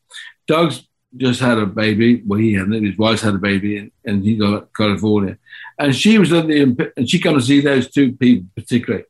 Doug's 0.47 0.86
just 1.17 1.39
had 1.39 1.57
a 1.57 1.65
baby. 1.65 2.21
Well, 2.25 2.39
he 2.39 2.53
hadn't. 2.53 2.83
His 2.83 2.97
wife's 2.97 3.21
had 3.21 3.35
a 3.35 3.39
baby, 3.39 3.91
and, 4.05 4.23
he 4.23 4.37
got 4.37 4.73
California. 4.73 5.37
And 5.77 5.95
she 5.95 6.17
was 6.17 6.31
at 6.33 6.47
the, 6.47 6.91
and 6.95 7.09
she 7.09 7.19
come 7.19 7.35
to 7.35 7.41
see 7.41 7.61
those 7.61 7.89
two 7.89 8.13
people 8.13 8.49
particularly. 8.55 9.05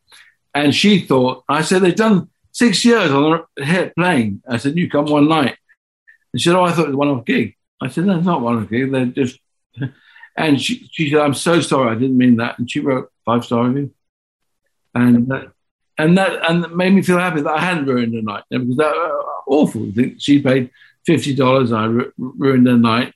And 0.54 0.74
she 0.74 1.02
thought, 1.02 1.44
I 1.48 1.62
said, 1.62 1.82
they've 1.82 1.96
done 1.96 2.30
six 2.52 2.84
years 2.84 3.12
on 3.12 3.44
a 3.60 3.92
plane. 3.96 4.42
I 4.50 4.58
said, 4.58 4.76
you 4.76 4.90
come 4.90 5.06
one 5.06 5.28
night. 5.28 5.58
And 6.34 6.42
she 6.42 6.50
said, 6.50 6.58
oh, 6.58 6.64
I 6.64 6.72
thought 6.72 6.86
it 6.86 6.90
was 6.90 6.96
one 6.96 7.10
off 7.10 7.26
gig. 7.26 7.56
I 7.82 7.90
said, 7.90 8.06
no, 8.06 8.18
it's 8.18 8.26
not 8.26 8.42
one 8.42 8.64
off 8.64 8.70
gig. 8.70 8.92
They're 8.92 9.06
just, 9.06 9.40
and 10.36 10.60
she, 10.60 10.90
she 10.92 11.12
said, 11.12 11.20
I'm 11.20 11.36
so 11.36 11.62
sorry. 11.62 11.92
I 11.92 12.00
didn't 12.00 12.18
mean 12.18 12.38
that. 12.38 12.58
And 12.58 12.70
she 12.70 12.80
wrote 12.80 13.12
five 13.24 13.46
star 13.46 13.66
review. 13.66 13.94
And 14.96 15.28
that, 15.28 15.52
and 15.98 16.18
that, 16.18 16.50
and 16.50 16.64
that 16.64 16.76
made 16.76 16.94
me 16.94 17.02
feel 17.02 17.20
happy 17.20 17.42
that 17.42 17.54
I 17.54 17.62
hadn't 17.62 17.86
ruined 17.86 18.14
the 18.14 18.22
night 18.22 18.44
because 18.50 18.78
that 18.78 18.96
uh, 18.96 19.24
awful. 19.48 19.92
thing 19.92 20.16
she 20.18 20.42
paid 20.42 20.72
$50. 21.08 21.78
I 21.78 21.86
ru- 21.86 22.14
ruined 22.18 22.68
the 22.68 22.78
night. 22.78 23.14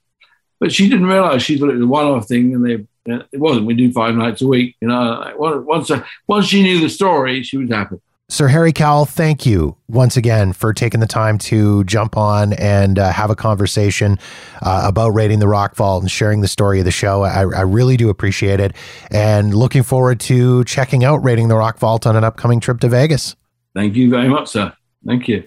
But 0.59 0.71
she 0.71 0.87
didn't 0.87 1.07
realize 1.07 1.41
she 1.41 1.57
thought 1.57 1.69
it 1.69 1.75
was 1.75 1.81
a 1.81 1.87
one 1.87 2.05
off 2.05 2.27
thing 2.27 2.53
and 2.53 2.65
they 2.65 2.85
it 3.05 3.39
wasn't. 3.39 3.65
We 3.65 3.73
do 3.73 3.91
five 3.91 4.15
nights 4.15 4.41
a 4.41 4.47
week. 4.47 4.75
You 4.79 4.87
know, 4.87 5.33
once 5.65 5.91
once 6.27 6.45
she 6.45 6.61
knew 6.61 6.79
the 6.79 6.89
story, 6.89 7.43
she 7.43 7.57
was 7.57 7.69
happy. 7.69 7.97
Sir 8.29 8.47
Harry 8.47 8.71
Cowell, 8.71 9.03
thank 9.03 9.45
you 9.45 9.75
once 9.89 10.15
again 10.15 10.53
for 10.53 10.71
taking 10.71 11.01
the 11.01 11.07
time 11.07 11.37
to 11.37 11.83
jump 11.83 12.15
on 12.15 12.53
and 12.53 12.97
uh, 12.97 13.11
have 13.11 13.29
a 13.29 13.35
conversation 13.35 14.17
uh, 14.61 14.83
about 14.85 15.09
Raiding 15.09 15.39
the 15.39 15.49
Rock 15.49 15.75
Vault 15.75 16.01
and 16.01 16.09
sharing 16.09 16.39
the 16.39 16.47
story 16.47 16.79
of 16.79 16.85
the 16.85 16.91
show. 16.91 17.23
I, 17.23 17.41
I, 17.41 17.61
really 17.63 17.97
do 17.97 18.09
appreciate 18.09 18.61
it, 18.61 18.73
and 19.09 19.53
looking 19.53 19.83
forward 19.83 20.21
to 20.21 20.63
checking 20.63 21.03
out 21.03 21.17
Raiding 21.17 21.49
the 21.49 21.57
Rock 21.57 21.77
Vault 21.77 22.07
on 22.07 22.15
an 22.15 22.23
upcoming 22.23 22.61
trip 22.61 22.79
to 22.79 22.87
Vegas. 22.87 23.35
Thank 23.75 23.95
you 23.95 24.09
very 24.09 24.29
much, 24.29 24.47
sir. 24.47 24.73
Thank 25.05 25.27
you. 25.27 25.43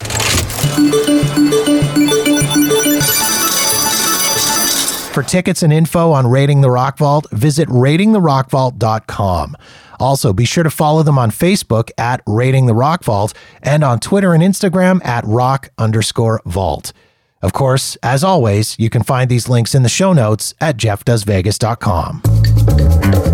For 5.14 5.22
tickets 5.22 5.62
and 5.62 5.72
info 5.72 6.10
on 6.10 6.26
Raiding 6.26 6.60
the 6.60 6.72
Rock 6.72 6.98
Vault, 6.98 7.30
visit 7.30 7.68
raidingtherockvault.com. 7.68 9.56
Also, 10.00 10.32
be 10.32 10.44
sure 10.44 10.64
to 10.64 10.70
follow 10.70 11.04
them 11.04 11.20
on 11.20 11.30
Facebook 11.30 11.92
at 11.96 12.20
Raiding 12.26 12.66
the 12.66 12.74
Rock 12.74 13.04
Vault 13.04 13.32
and 13.62 13.84
on 13.84 14.00
Twitter 14.00 14.34
and 14.34 14.42
Instagram 14.42 15.00
at 15.06 15.24
rock 15.24 15.68
underscore 15.78 16.42
vault. 16.44 16.92
Of 17.42 17.52
course, 17.52 17.94
as 18.02 18.24
always, 18.24 18.76
you 18.76 18.90
can 18.90 19.04
find 19.04 19.30
these 19.30 19.48
links 19.48 19.72
in 19.72 19.84
the 19.84 19.88
show 19.88 20.12
notes 20.12 20.52
at 20.60 20.76
jeffdoesvegas.com. 20.78 23.33